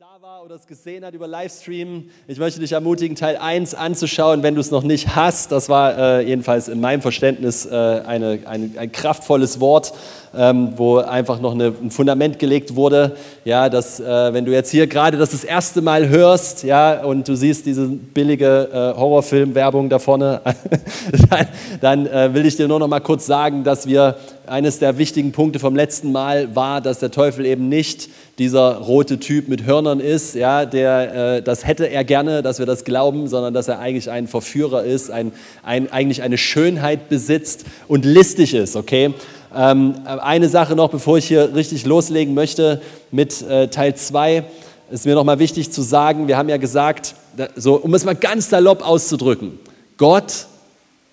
da 0.00 0.22
war 0.22 0.42
oder 0.42 0.54
es 0.54 0.66
gesehen 0.66 1.04
hat 1.04 1.12
über 1.12 1.28
Livestream, 1.28 2.08
ich 2.26 2.38
möchte 2.38 2.58
dich 2.58 2.72
ermutigen, 2.72 3.16
Teil 3.16 3.36
1 3.36 3.74
anzuschauen, 3.74 4.42
wenn 4.42 4.54
du 4.54 4.62
es 4.62 4.70
noch 4.70 4.82
nicht 4.82 5.14
hast. 5.14 5.52
Das 5.52 5.68
war 5.68 5.98
äh, 5.98 6.26
jedenfalls 6.26 6.68
in 6.68 6.80
meinem 6.80 7.02
Verständnis 7.02 7.66
äh, 7.66 7.74
eine, 7.74 8.38
eine, 8.46 8.70
ein 8.78 8.92
kraftvolles 8.92 9.60
Wort, 9.60 9.92
ähm, 10.34 10.72
wo 10.76 10.96
einfach 10.96 11.38
noch 11.40 11.52
eine, 11.52 11.74
ein 11.82 11.90
Fundament 11.90 12.38
gelegt 12.38 12.76
wurde. 12.76 13.14
Ja, 13.44 13.68
dass, 13.68 14.00
äh, 14.00 14.32
wenn 14.32 14.46
du 14.46 14.52
jetzt 14.52 14.70
hier 14.70 14.86
gerade 14.86 15.18
das 15.18 15.32
das 15.32 15.44
erste 15.44 15.82
Mal 15.82 16.08
hörst 16.08 16.62
ja, 16.62 17.04
und 17.04 17.28
du 17.28 17.34
siehst 17.34 17.66
diese 17.66 17.86
billige 17.86 18.70
äh, 18.72 18.98
Horrorfilm-Werbung 18.98 19.90
da 19.90 19.98
vorne, 19.98 20.40
dann, 21.30 21.46
dann 21.82 22.06
äh, 22.06 22.32
will 22.32 22.46
ich 22.46 22.56
dir 22.56 22.68
nur 22.68 22.78
noch 22.78 22.88
mal 22.88 23.00
kurz 23.00 23.26
sagen, 23.26 23.64
dass 23.64 23.86
wir 23.86 24.16
eines 24.50 24.80
der 24.80 24.98
wichtigen 24.98 25.32
Punkte 25.32 25.60
vom 25.60 25.76
letzten 25.76 26.10
Mal 26.10 26.56
war, 26.56 26.80
dass 26.80 26.98
der 26.98 27.10
Teufel 27.10 27.46
eben 27.46 27.68
nicht 27.68 28.10
dieser 28.38 28.78
rote 28.78 29.20
Typ 29.20 29.48
mit 29.48 29.64
Hörnern 29.64 30.00
ist, 30.00 30.34
ja, 30.34 30.66
der, 30.66 31.36
äh, 31.36 31.42
das 31.42 31.66
hätte 31.66 31.88
er 31.88 32.04
gerne, 32.04 32.42
dass 32.42 32.58
wir 32.58 32.66
das 32.66 32.84
glauben, 32.84 33.28
sondern 33.28 33.54
dass 33.54 33.68
er 33.68 33.78
eigentlich 33.78 34.10
ein 34.10 34.26
Verführer 34.26 34.82
ist, 34.82 35.10
ein, 35.10 35.32
ein, 35.62 35.92
eigentlich 35.92 36.22
eine 36.22 36.36
Schönheit 36.36 37.08
besitzt 37.08 37.64
und 37.86 38.04
listig 38.04 38.52
ist, 38.52 38.74
okay? 38.74 39.14
Ähm, 39.54 39.94
eine 40.04 40.48
Sache 40.48 40.74
noch, 40.74 40.90
bevor 40.90 41.18
ich 41.18 41.26
hier 41.26 41.54
richtig 41.54 41.86
loslegen 41.86 42.34
möchte 42.34 42.82
mit 43.12 43.42
äh, 43.42 43.68
Teil 43.68 43.94
2, 43.94 44.44
ist 44.90 45.06
mir 45.06 45.14
nochmal 45.14 45.38
wichtig 45.38 45.70
zu 45.70 45.82
sagen, 45.82 46.26
wir 46.26 46.36
haben 46.36 46.48
ja 46.48 46.56
gesagt, 46.56 47.14
so, 47.54 47.76
um 47.76 47.94
es 47.94 48.04
mal 48.04 48.16
ganz 48.16 48.50
salopp 48.50 48.86
auszudrücken, 48.86 49.60
Gott 49.96 50.46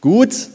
gut, 0.01 0.47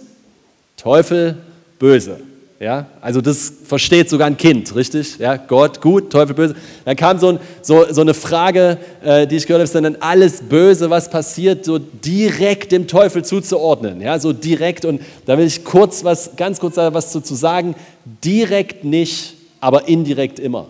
Teufel 0.77 1.37
böse. 1.79 2.32
Ja, 2.63 2.87
also 3.01 3.21
das 3.21 3.53
versteht 3.67 4.09
sogar 4.09 4.29
ein 4.29 4.37
Kind, 4.37 4.73
richtig? 4.77 5.19
Ja, 5.19 5.35
Gott 5.35 5.81
gut, 5.81 6.11
Teufel 6.13 6.37
böse. 6.37 6.55
Dann 6.85 6.95
kam 6.95 7.19
so, 7.19 7.31
ein, 7.31 7.41
so, 7.61 7.87
so 7.91 8.03
eine 8.03 8.15
Frage, 8.15 8.79
äh, 9.03 9.27
die 9.27 9.35
ich 9.35 9.49
gehört 9.49 9.59
habe, 9.59 9.65
ist 9.65 9.75
dann 9.75 9.97
alles 9.99 10.43
Böse, 10.43 10.89
was 10.89 11.11
passiert, 11.11 11.65
so 11.65 11.81
direkt 11.81 12.71
dem 12.71 12.87
Teufel 12.87 13.25
zuzuordnen. 13.25 14.01
Ja, 14.01 14.17
so 14.21 14.33
direkt. 14.33 14.85
Und 14.85 15.01
da 15.27 15.37
will 15.39 15.47
ich 15.47 15.65
kurz 15.65 16.05
was, 16.05 16.37
ganz 16.37 16.61
kurz 16.61 16.77
was 16.77 17.11
zu, 17.11 17.21
zu 17.21 17.35
sagen. 17.35 17.75
Direkt 18.23 18.85
nicht, 18.85 19.35
aber 19.59 19.89
indirekt 19.89 20.39
immer. 20.39 20.69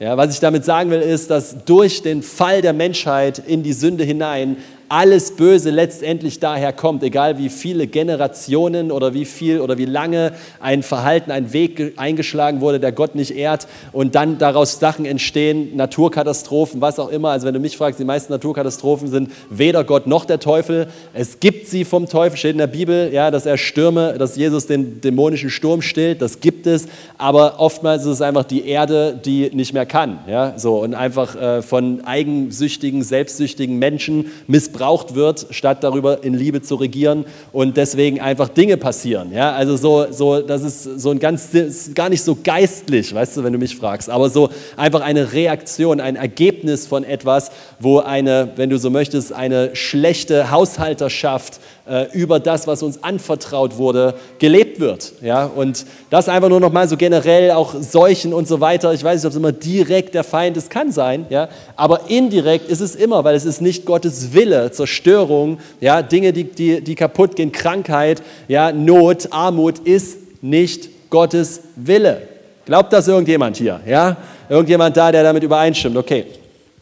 Ja, 0.00 0.16
was 0.16 0.34
ich 0.34 0.40
damit 0.40 0.64
sagen 0.64 0.90
will, 0.90 1.00
ist, 1.00 1.30
dass 1.30 1.64
durch 1.64 2.02
den 2.02 2.24
Fall 2.24 2.60
der 2.60 2.72
Menschheit 2.72 3.40
in 3.46 3.62
die 3.62 3.72
Sünde 3.72 4.02
hinein 4.02 4.56
alles 4.90 5.36
Böse 5.36 5.70
letztendlich 5.70 6.40
daher 6.40 6.72
kommt, 6.72 7.04
egal 7.04 7.38
wie 7.38 7.48
viele 7.48 7.86
Generationen 7.86 8.90
oder 8.90 9.14
wie 9.14 9.24
viel 9.24 9.60
oder 9.60 9.78
wie 9.78 9.84
lange 9.84 10.32
ein 10.58 10.82
Verhalten, 10.82 11.30
ein 11.30 11.52
Weg 11.52 11.92
eingeschlagen 11.96 12.60
wurde, 12.60 12.80
der 12.80 12.90
Gott 12.90 13.14
nicht 13.14 13.30
ehrt 13.36 13.68
und 13.92 14.16
dann 14.16 14.38
daraus 14.38 14.80
Sachen 14.80 15.04
entstehen, 15.04 15.76
Naturkatastrophen, 15.76 16.80
was 16.80 16.98
auch 16.98 17.08
immer. 17.08 17.30
Also 17.30 17.46
wenn 17.46 17.54
du 17.54 17.60
mich 17.60 17.76
fragst, 17.76 18.00
die 18.00 18.04
meisten 18.04 18.32
Naturkatastrophen 18.32 19.06
sind 19.06 19.30
weder 19.48 19.84
Gott 19.84 20.08
noch 20.08 20.24
der 20.24 20.40
Teufel. 20.40 20.88
Es 21.14 21.38
gibt 21.38 21.68
sie 21.68 21.84
vom 21.84 22.08
Teufel, 22.08 22.36
steht 22.36 22.52
in 22.52 22.58
der 22.58 22.66
Bibel, 22.66 23.12
ja, 23.12 23.30
dass 23.30 23.46
er 23.46 23.58
Stürme, 23.58 24.18
dass 24.18 24.34
Jesus 24.34 24.66
den 24.66 25.00
dämonischen 25.00 25.50
Sturm 25.50 25.82
stillt, 25.82 26.20
das 26.20 26.40
gibt 26.40 26.66
es, 26.66 26.88
aber 27.16 27.60
oftmals 27.60 28.02
ist 28.02 28.14
es 28.14 28.22
einfach 28.22 28.44
die 28.44 28.66
Erde, 28.66 29.20
die 29.24 29.50
nicht 29.54 29.72
mehr 29.72 29.86
kann, 29.86 30.18
ja, 30.26 30.54
so 30.56 30.80
und 30.80 30.94
einfach 30.94 31.36
äh, 31.36 31.62
von 31.62 32.04
eigensüchtigen, 32.04 33.04
selbstsüchtigen 33.04 33.78
Menschen 33.78 34.32
missbraucht 34.48 34.79
missbraucht 34.80 35.14
wird, 35.14 35.46
statt 35.50 35.78
darüber 35.82 36.24
in 36.24 36.32
Liebe 36.32 36.62
zu 36.62 36.76
regieren 36.76 37.26
und 37.52 37.76
deswegen 37.76 38.18
einfach 38.18 38.48
Dinge 38.48 38.78
passieren. 38.78 39.30
Ja, 39.32 39.52
also 39.52 39.76
so, 39.76 40.06
so, 40.10 40.40
das 40.40 40.62
ist 40.62 40.84
so 41.00 41.10
ein 41.10 41.18
ganz, 41.18 41.50
gar 41.94 42.08
nicht 42.08 42.22
so 42.22 42.36
geistlich, 42.42 43.14
weißt 43.14 43.36
du, 43.36 43.44
wenn 43.44 43.52
du 43.52 43.58
mich 43.58 43.76
fragst, 43.76 44.08
aber 44.08 44.30
so 44.30 44.48
einfach 44.78 45.02
eine 45.02 45.34
Reaktion, 45.34 46.00
ein 46.00 46.16
Ergebnis 46.16 46.86
von 46.86 47.04
etwas, 47.04 47.50
wo 47.78 47.98
eine, 47.98 48.52
wenn 48.56 48.70
du 48.70 48.78
so 48.78 48.88
möchtest, 48.88 49.34
eine 49.34 49.76
schlechte 49.76 50.50
Haushalterschaft 50.50 51.60
äh, 51.86 52.06
über 52.12 52.40
das, 52.40 52.66
was 52.66 52.82
uns 52.82 53.02
anvertraut 53.02 53.76
wurde, 53.76 54.14
gelebt 54.38 54.69
wird. 54.80 55.12
Ja? 55.22 55.44
Und 55.44 55.86
das 56.10 56.28
einfach 56.28 56.48
nur 56.48 56.60
noch 56.60 56.72
mal 56.72 56.88
so 56.88 56.96
generell, 56.96 57.52
auch 57.52 57.74
Seuchen 57.78 58.32
und 58.32 58.48
so 58.48 58.60
weiter. 58.60 58.92
Ich 58.92 59.04
weiß 59.04 59.16
nicht, 59.16 59.26
ob 59.26 59.30
es 59.30 59.36
immer 59.36 59.52
direkt 59.52 60.14
der 60.14 60.24
Feind 60.24 60.56
ist, 60.56 60.70
kann 60.70 60.90
sein, 60.90 61.26
ja? 61.28 61.48
aber 61.76 62.08
indirekt 62.08 62.68
ist 62.68 62.80
es 62.80 62.96
immer, 62.96 63.22
weil 63.24 63.34
es 63.34 63.44
ist 63.44 63.60
nicht 63.60 63.84
Gottes 63.84 64.32
Wille, 64.32 64.70
Zerstörung, 64.72 65.58
ja? 65.80 66.02
Dinge, 66.02 66.32
die, 66.32 66.44
die, 66.44 66.80
die 66.80 66.94
kaputt 66.94 67.36
gehen, 67.36 67.52
Krankheit, 67.52 68.22
ja? 68.48 68.72
Not, 68.72 69.28
Armut 69.30 69.78
ist 69.80 70.42
nicht 70.42 71.10
Gottes 71.10 71.60
Wille. 71.76 72.22
Glaubt 72.64 72.92
das 72.92 73.08
irgendjemand 73.08 73.56
hier? 73.56 73.80
Ja? 73.86 74.16
Irgendjemand 74.48 74.96
da, 74.96 75.12
der 75.12 75.22
damit 75.22 75.42
übereinstimmt? 75.42 75.96
Okay. 75.96 76.26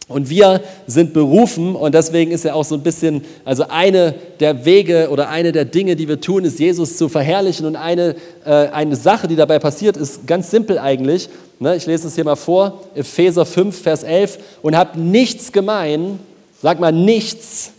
Und 0.09 0.27
wir 0.27 0.61
sind 0.87 1.13
berufen 1.13 1.75
und 1.75 1.93
deswegen 1.93 2.31
ist 2.31 2.43
ja 2.43 2.55
auch 2.55 2.65
so 2.65 2.73
ein 2.73 2.81
bisschen, 2.81 3.21
also 3.45 3.65
eine 3.69 4.15
der 4.39 4.65
Wege 4.65 5.09
oder 5.11 5.29
eine 5.29 5.51
der 5.51 5.65
Dinge, 5.65 5.95
die 5.95 6.07
wir 6.07 6.19
tun, 6.19 6.45
ist 6.45 6.59
Jesus 6.59 6.97
zu 6.97 7.09
verherrlichen. 7.09 7.67
Und 7.67 7.75
eine, 7.75 8.15
äh, 8.43 8.49
eine 8.49 8.95
Sache, 8.95 9.27
die 9.27 9.35
dabei 9.35 9.59
passiert, 9.59 9.97
ist 9.97 10.25
ganz 10.25 10.49
simpel 10.49 10.79
eigentlich. 10.79 11.29
Ne, 11.59 11.75
ich 11.75 11.85
lese 11.85 12.07
es 12.07 12.15
hier 12.15 12.23
mal 12.23 12.35
vor, 12.35 12.81
Epheser 12.95 13.45
5, 13.45 13.79
Vers 13.79 14.01
11. 14.01 14.39
Und 14.63 14.75
habt 14.75 14.95
nichts 14.95 15.51
gemein, 15.51 16.19
sag 16.59 16.79
mal 16.79 16.91
nichts, 16.91 17.71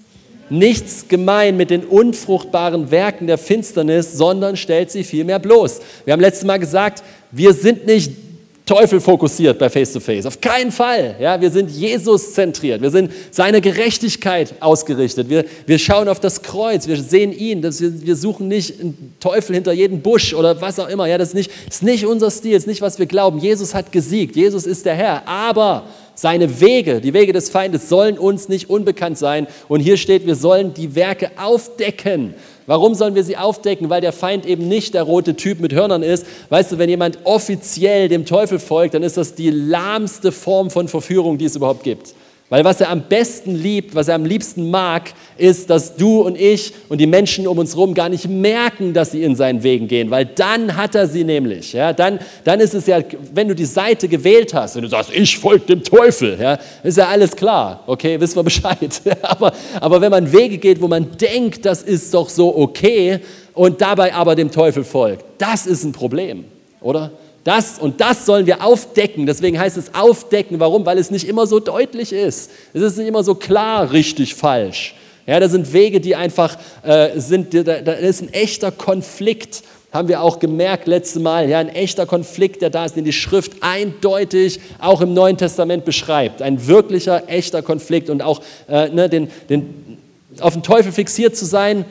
nichts 0.50 1.08
gemein 1.08 1.56
mit 1.56 1.70
den 1.70 1.84
unfruchtbaren 1.84 2.92
Werken 2.92 3.26
der 3.26 3.38
Finsternis, 3.38 4.12
sondern 4.12 4.56
stellt 4.56 4.92
sie 4.92 5.02
vielmehr 5.02 5.40
bloß. 5.40 5.80
Wir 6.04 6.12
haben 6.12 6.20
letztes 6.20 6.44
Mal 6.44 6.58
gesagt, 6.58 7.02
wir 7.32 7.54
sind 7.54 7.86
nicht 7.86 8.29
Teufel 8.70 9.00
fokussiert 9.00 9.58
bei 9.58 9.68
Face 9.68 9.92
to 9.92 9.98
Face. 9.98 10.24
Auf 10.26 10.40
keinen 10.40 10.70
Fall. 10.70 11.16
Ja, 11.18 11.40
wir 11.40 11.50
sind 11.50 11.72
Jesus 11.72 12.34
zentriert. 12.34 12.80
Wir 12.80 12.90
sind 12.90 13.10
seine 13.32 13.60
Gerechtigkeit 13.60 14.54
ausgerichtet. 14.60 15.28
Wir, 15.28 15.44
wir 15.66 15.76
schauen 15.76 16.08
auf 16.08 16.20
das 16.20 16.40
Kreuz. 16.40 16.86
Wir 16.86 16.96
sehen 16.96 17.32
ihn. 17.32 17.62
Das, 17.62 17.80
wir, 17.80 18.06
wir 18.06 18.14
suchen 18.14 18.46
nicht 18.46 18.78
einen 18.78 19.16
Teufel 19.18 19.56
hinter 19.56 19.72
jedem 19.72 20.02
Busch 20.02 20.34
oder 20.34 20.60
was 20.60 20.78
auch 20.78 20.88
immer. 20.88 21.06
Ja, 21.06 21.18
das 21.18 21.30
ist 21.30 21.34
nicht, 21.34 21.50
ist 21.68 21.82
nicht 21.82 22.06
unser 22.06 22.30
Stil. 22.30 22.52
Das 22.52 22.62
ist 22.62 22.68
nicht, 22.68 22.80
was 22.80 23.00
wir 23.00 23.06
glauben. 23.06 23.40
Jesus 23.40 23.74
hat 23.74 23.90
gesiegt. 23.90 24.36
Jesus 24.36 24.66
ist 24.66 24.86
der 24.86 24.94
Herr. 24.94 25.26
Aber 25.26 25.86
seine 26.14 26.60
Wege, 26.60 27.00
die 27.00 27.12
Wege 27.12 27.32
des 27.32 27.50
Feindes, 27.50 27.88
sollen 27.88 28.18
uns 28.18 28.48
nicht 28.48 28.70
unbekannt 28.70 29.18
sein. 29.18 29.48
Und 29.66 29.80
hier 29.80 29.96
steht, 29.96 30.26
wir 30.26 30.36
sollen 30.36 30.74
die 30.74 30.94
Werke 30.94 31.32
aufdecken 31.36 32.34
Warum 32.70 32.94
sollen 32.94 33.16
wir 33.16 33.24
sie 33.24 33.36
aufdecken? 33.36 33.90
Weil 33.90 34.00
der 34.00 34.12
Feind 34.12 34.46
eben 34.46 34.68
nicht 34.68 34.94
der 34.94 35.02
rote 35.02 35.34
Typ 35.34 35.58
mit 35.58 35.72
Hörnern 35.72 36.04
ist. 36.04 36.24
Weißt 36.50 36.70
du, 36.70 36.78
wenn 36.78 36.88
jemand 36.88 37.18
offiziell 37.24 38.08
dem 38.08 38.26
Teufel 38.26 38.60
folgt, 38.60 38.94
dann 38.94 39.02
ist 39.02 39.16
das 39.16 39.34
die 39.34 39.50
lahmste 39.50 40.30
Form 40.30 40.70
von 40.70 40.86
Verführung, 40.86 41.36
die 41.36 41.46
es 41.46 41.56
überhaupt 41.56 41.82
gibt. 41.82 42.14
Weil 42.50 42.64
was 42.64 42.80
er 42.80 42.90
am 42.90 43.02
besten 43.02 43.54
liebt, 43.54 43.94
was 43.94 44.08
er 44.08 44.16
am 44.16 44.24
liebsten 44.24 44.70
mag, 44.72 45.12
ist, 45.38 45.70
dass 45.70 45.94
du 45.94 46.22
und 46.22 46.36
ich 46.36 46.72
und 46.88 46.98
die 47.00 47.06
Menschen 47.06 47.46
um 47.46 47.56
uns 47.58 47.76
herum 47.76 47.94
gar 47.94 48.08
nicht 48.08 48.28
merken, 48.28 48.92
dass 48.92 49.12
sie 49.12 49.22
in 49.22 49.36
seinen 49.36 49.62
Wegen 49.62 49.86
gehen, 49.86 50.10
weil 50.10 50.26
dann 50.26 50.76
hat 50.76 50.96
er 50.96 51.06
sie 51.06 51.22
nämlich. 51.22 51.72
Ja, 51.72 51.92
dann, 51.92 52.18
dann 52.42 52.58
ist 52.58 52.74
es 52.74 52.88
ja, 52.88 52.98
wenn 53.32 53.46
du 53.46 53.54
die 53.54 53.64
Seite 53.64 54.08
gewählt 54.08 54.52
hast 54.52 54.74
und 54.74 54.82
du 54.82 54.88
sagst, 54.88 55.12
ich 55.14 55.38
folge 55.38 55.66
dem 55.66 55.84
Teufel, 55.84 56.36
ja, 56.40 56.58
ist 56.82 56.98
ja 56.98 57.06
alles 57.06 57.36
klar, 57.36 57.84
okay, 57.86 58.20
wissen 58.20 58.34
wir 58.34 58.42
Bescheid. 58.42 59.00
aber, 59.22 59.52
aber 59.80 60.00
wenn 60.00 60.10
man 60.10 60.32
Wege 60.32 60.58
geht, 60.58 60.82
wo 60.82 60.88
man 60.88 61.06
denkt, 61.18 61.64
das 61.64 61.84
ist 61.84 62.12
doch 62.12 62.28
so 62.28 62.56
okay 62.56 63.20
und 63.54 63.80
dabei 63.80 64.12
aber 64.12 64.34
dem 64.34 64.50
Teufel 64.50 64.82
folgt, 64.82 65.24
das 65.38 65.66
ist 65.66 65.84
ein 65.84 65.92
Problem, 65.92 66.46
oder? 66.80 67.12
Das 67.44 67.78
und 67.78 68.00
das 68.00 68.26
sollen 68.26 68.46
wir 68.46 68.64
aufdecken. 68.64 69.26
Deswegen 69.26 69.58
heißt 69.58 69.76
es 69.76 69.94
aufdecken. 69.94 70.60
Warum? 70.60 70.84
Weil 70.84 70.98
es 70.98 71.10
nicht 71.10 71.26
immer 71.26 71.46
so 71.46 71.58
deutlich 71.58 72.12
ist. 72.12 72.50
Es 72.74 72.82
ist 72.82 72.98
nicht 72.98 73.06
immer 73.08 73.24
so 73.24 73.34
klar, 73.34 73.92
richtig, 73.92 74.34
falsch. 74.34 74.94
Ja, 75.26 75.40
da 75.40 75.48
sind 75.48 75.72
Wege, 75.72 76.00
die 76.00 76.16
einfach 76.16 76.58
äh, 76.82 77.18
sind, 77.18 77.54
da, 77.54 77.62
da 77.62 77.92
ist 77.92 78.20
ein 78.22 78.32
echter 78.32 78.72
Konflikt, 78.72 79.62
haben 79.92 80.08
wir 80.08 80.22
auch 80.22 80.38
gemerkt 80.38 80.86
letztes 80.86 81.22
Mal. 81.22 81.48
Ja, 81.48 81.58
ein 81.58 81.68
echter 81.68 82.04
Konflikt, 82.06 82.62
der 82.62 82.70
da 82.70 82.84
ist, 82.84 82.96
den 82.96 83.04
die 83.04 83.12
Schrift 83.12 83.52
eindeutig 83.60 84.60
auch 84.78 85.00
im 85.00 85.14
Neuen 85.14 85.36
Testament 85.36 85.84
beschreibt. 85.84 86.42
Ein 86.42 86.66
wirklicher, 86.66 87.28
echter 87.28 87.62
Konflikt 87.62 88.10
und 88.10 88.22
auch 88.22 88.40
äh, 88.68 88.88
ne, 88.88 89.08
den, 89.08 89.30
den, 89.48 89.98
auf 90.40 90.54
den 90.54 90.62
Teufel 90.62 90.92
fixiert 90.92 91.36
zu 91.36 91.44
sein, 91.44 91.84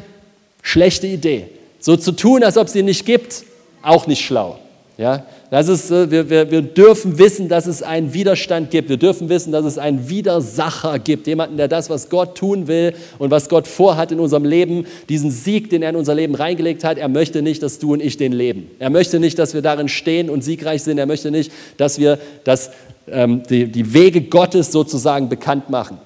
schlechte 0.62 1.08
Idee. 1.08 1.48
So 1.80 1.98
zu 1.98 2.12
tun, 2.12 2.44
als 2.44 2.58
ob 2.58 2.68
es 2.68 2.76
ihn 2.76 2.86
nicht 2.86 3.06
gibt, 3.06 3.44
auch 3.82 4.08
nicht 4.08 4.24
schlau. 4.24 4.60
Ja, 4.98 5.24
das 5.52 5.68
ist, 5.68 5.90
äh, 5.90 6.12
wir, 6.12 6.30
wir, 6.30 6.52
wir 6.52 6.62
dürfen 6.62 7.18
wissen, 7.18 7.50
dass 7.50 7.66
es 7.66 7.82
einen 7.82 8.14
Widerstand 8.14 8.70
gibt. 8.70 8.90
Wir 8.90 8.98
dürfen 8.98 9.30
wissen, 9.30 9.52
dass 9.52 9.66
es 9.66 9.78
einen 9.78 10.08
Widersacher 10.08 11.00
gibt. 11.00 11.26
Jemanden, 11.26 11.58
der 11.58 11.68
das, 11.68 11.90
was 11.90 12.10
Gott 12.10 12.38
tun 12.38 12.68
will 12.68 12.94
und 13.18 13.32
was 13.32 13.50
Gott 13.50 13.68
vorhat 13.68 14.12
in 14.12 14.20
unserem 14.20 14.46
Leben, 14.46 14.86
diesen 15.10 15.32
Sieg, 15.32 15.70
den 15.72 15.82
er 15.82 15.90
in 15.90 15.96
unser 15.96 16.14
Leben 16.14 16.36
reingelegt 16.36 16.84
hat, 16.84 17.00
er 17.00 17.08
möchte 17.08 17.42
nicht, 17.42 17.64
dass 17.64 17.80
du 17.80 17.94
und 17.94 18.02
ich 18.02 18.18
den 18.18 18.32
leben. 18.32 18.70
Er 18.78 18.92
möchte 18.92 19.20
nicht, 19.20 19.40
dass 19.40 19.56
wir 19.56 19.64
darin 19.64 19.90
stehen 19.90 20.30
und 20.30 20.44
siegreich 20.44 20.84
sind. 20.84 21.00
Er 21.00 21.08
möchte 21.08 21.32
nicht, 21.32 21.52
dass 21.78 21.98
wir 21.98 22.20
das, 22.44 22.70
ähm, 23.08 23.42
die, 23.50 23.66
die 23.66 23.94
Wege 23.94 24.22
Gottes 24.22 24.72
sozusagen 24.72 25.30
bekannt 25.30 25.70
machen. 25.72 25.98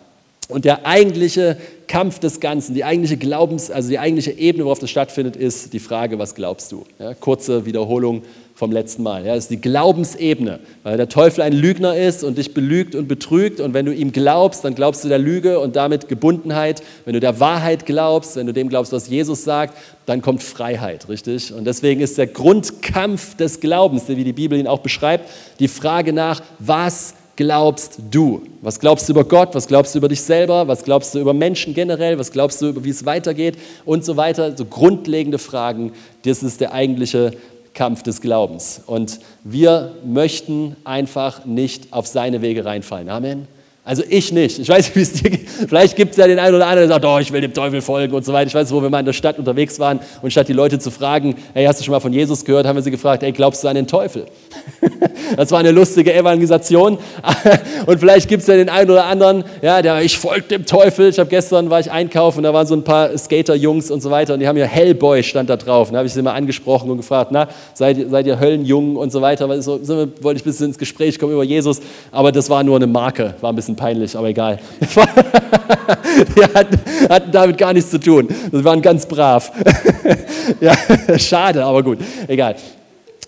Und 0.48 0.66
der 0.66 0.86
eigentliche 0.86 1.58
Kampf 1.88 2.20
des 2.20 2.40
Ganzen, 2.40 2.76
die 2.76 2.84
eigentliche 2.84 3.18
Glaubens, 3.18 3.72
also 3.72 3.90
die 3.90 4.00
eigentliche 4.00 4.32
Ebene, 4.32 4.66
worauf 4.66 4.80
das 4.80 4.90
stattfindet, 4.90 5.36
ist 5.36 5.74
die 5.74 5.80
Frage, 5.80 6.20
was 6.20 6.36
glaubst 6.36 6.72
du? 6.72 6.86
Ja, 7.00 7.14
kurze 7.14 7.66
Wiederholung 7.66 8.24
vom 8.64 8.72
letzten 8.72 9.04
Mal. 9.04 9.26
Ja, 9.26 9.36
das 9.36 9.44
ist 9.46 9.52
die 9.52 9.60
Glaubensebene, 9.60 10.62
weil 10.84 10.96
der 10.96 11.10
Teufel 11.10 11.42
ein 11.42 11.52
Lügner 11.52 11.98
ist 11.98 12.24
und 12.24 12.38
dich 12.38 12.54
belügt 12.54 12.96
und 12.96 13.10
betrügt. 13.10 13.60
Und 13.60 13.74
wenn 13.74 13.86
du 13.86 13.94
ihm 13.94 14.14
glaubst, 14.14 14.64
dann 14.64 14.74
glaubst 14.74 15.04
du 15.04 15.10
der 15.10 15.20
Lüge 15.20 15.60
und 15.60 15.76
damit 15.76 16.08
Gebundenheit. 16.08 16.82
Wenn 17.04 17.14
du 17.14 17.20
der 17.20 17.42
Wahrheit 17.42 17.86
glaubst, 17.86 18.38
wenn 18.38 18.48
du 18.48 18.54
dem 18.54 18.70
glaubst, 18.70 18.94
was 18.94 19.10
Jesus 19.10 19.44
sagt, 19.44 19.78
dann 20.06 20.22
kommt 20.22 20.42
Freiheit, 20.42 21.10
richtig? 21.10 21.54
Und 21.54 21.66
deswegen 21.66 22.00
ist 22.00 22.18
der 22.18 22.28
Grundkampf 22.28 23.36
des 23.36 23.60
Glaubens, 23.60 24.08
wie 24.08 24.24
die 24.24 24.32
Bibel 24.32 24.58
ihn 24.58 24.68
auch 24.68 24.80
beschreibt, 24.80 25.30
die 25.60 25.68
Frage 25.68 26.14
nach, 26.14 26.42
was 26.60 27.14
glaubst 27.36 28.00
du? 28.12 28.44
Was 28.62 28.80
glaubst 28.80 29.10
du 29.10 29.12
über 29.12 29.26
Gott? 29.26 29.56
Was 29.56 29.68
glaubst 29.68 29.94
du 29.94 30.00
über 30.00 30.08
dich 30.08 30.22
selber? 30.22 30.70
Was 30.70 30.86
glaubst 30.86 31.14
du 31.16 31.20
über 31.20 31.34
Menschen 31.34 31.74
generell? 31.74 32.18
Was 32.18 32.32
glaubst 32.32 32.62
du, 32.62 32.82
wie 32.86 32.92
es 32.92 33.06
weitergeht? 33.06 33.58
Und 33.84 34.06
so 34.06 34.16
weiter. 34.16 34.56
So 34.56 34.64
grundlegende 34.64 35.38
Fragen. 35.38 35.92
Das 36.24 36.44
ist 36.44 36.62
der 36.62 36.72
eigentliche 36.72 37.32
Kampf 37.74 38.04
des 38.04 38.22
Glaubens. 38.22 38.82
Und 38.86 39.20
wir 39.44 39.96
möchten 40.06 40.76
einfach 40.84 41.46
nicht 41.46 41.94
auf 41.94 42.08
seine 42.08 42.42
Wege 42.42 42.66
reinfallen. 42.66 43.10
Amen. 43.10 43.48
Also 43.86 44.02
ich 44.08 44.32
nicht. 44.32 44.60
Ich 44.60 44.70
weiß 44.70 44.86
nicht, 44.86 44.96
wie 44.96 45.02
es 45.02 45.12
dir 45.12 45.30
geht. 45.30 45.50
Vielleicht 45.50 45.98
gibt 45.98 46.12
es 46.12 46.18
ja 46.18 46.26
den 46.26 46.40
einen 46.40 46.56
oder 46.56 46.68
anderen, 46.68 46.88
der 46.88 46.96
sagt, 46.96 47.06
oh, 47.06 47.20
ich 47.20 47.34
will 47.34 47.42
dem 47.42 47.54
Teufel 47.54 47.82
folgen 47.82 48.14
und 48.14 48.24
so 48.24 48.32
weiter. 48.32 48.48
Ich 48.48 48.56
weiß, 48.56 48.72
wo 48.72 48.82
wir 48.82 48.90
mal 48.90 49.00
in 49.00 49.06
der 49.06 49.12
Stadt 49.12 49.38
unterwegs 49.38 49.78
waren 49.78 50.00
und 50.22 50.32
statt 50.32 50.48
die 50.48 50.54
Leute 50.54 50.80
zu 50.80 50.90
fragen, 50.90 51.36
hey, 51.54 51.66
hast 51.66 51.82
du 51.82 51.84
schon 51.84 51.92
mal 51.92 52.00
von 52.00 52.14
Jesus 52.14 52.46
gehört, 52.46 52.66
haben 52.66 52.78
wir 52.78 52.82
sie 52.82 52.92
gefragt, 52.92 53.24
hey, 53.24 53.34
glaubst 53.34 53.62
du 53.62 53.68
an 53.68 53.76
den 53.76 53.88
Teufel? 53.88 54.26
Das 55.36 55.52
war 55.52 55.60
eine 55.60 55.72
lustige 55.72 56.14
Evangelisation. 56.14 56.98
Und 57.86 58.00
vielleicht 58.00 58.28
gibt 58.30 58.42
es 58.42 58.48
ja 58.48 58.56
den 58.56 58.70
einen 58.70 58.92
oder 58.92 59.06
anderen, 59.06 59.44
ja, 59.62 59.82
der, 59.82 60.02
ich 60.02 60.18
folge 60.18 60.44
dem 60.44 60.66
Teufel. 60.66 61.10
Ich 61.10 61.18
habe 61.18 61.30
gestern, 61.30 61.70
war 61.70 61.80
ich 61.80 61.90
einkaufen, 61.90 62.44
da 62.44 62.54
waren 62.54 62.68
so 62.68 62.76
ein 62.76 62.84
paar 62.84 63.18
Skater-Jungs 63.18 63.90
und 63.90 64.02
so 64.02 64.12
weiter 64.12 64.36
und 64.36 64.42
die 64.42 64.48
haben 64.48 64.58
ja 64.58 64.66
Hellboy 64.66 65.24
stand 65.24 65.50
da 65.50 65.56
drauf. 65.56 65.90
Da 65.90 65.98
habe 65.98 66.08
ich 66.08 66.14
sie 66.14 66.22
mal 66.22 66.34
angesprochen 66.34 66.92
und 66.92 66.98
gefragt, 66.98 67.32
na, 67.32 67.48
seid, 67.74 67.98
seid 68.10 68.28
ihr 68.28 68.40
Höllenjungen 68.40 68.96
und 68.96 69.12
so 69.12 69.22
weiter. 69.22 69.62
So, 69.62 69.80
so 69.84 70.08
wollte 70.22 70.38
ich 70.38 70.44
ein 70.44 70.52
bisschen 70.52 70.68
ins 70.68 70.78
Gespräch 70.78 71.18
kommen 71.18 71.34
über 71.34 71.44
Jesus, 71.44 71.82
aber 72.12 72.32
das 72.32 72.50
war 72.50 72.64
nur 72.64 72.76
eine 72.76 72.88
Marke, 72.88 73.34
war 73.42 73.52
ein 73.52 73.56
bisschen 73.56 73.73
peinlich, 73.76 74.16
aber 74.16 74.30
egal. 74.30 74.60
Die 76.36 76.44
hatten, 76.44 76.80
hatten 77.10 77.32
damit 77.32 77.58
gar 77.58 77.74
nichts 77.74 77.92
zu 77.92 78.00
tun. 78.00 78.28
Sie 78.52 78.64
waren 78.64 78.82
ganz 78.82 79.06
brav. 79.06 79.52
Ja, 80.60 80.76
schade, 81.18 81.64
aber 81.64 81.84
gut, 81.84 82.00
egal. 82.28 82.56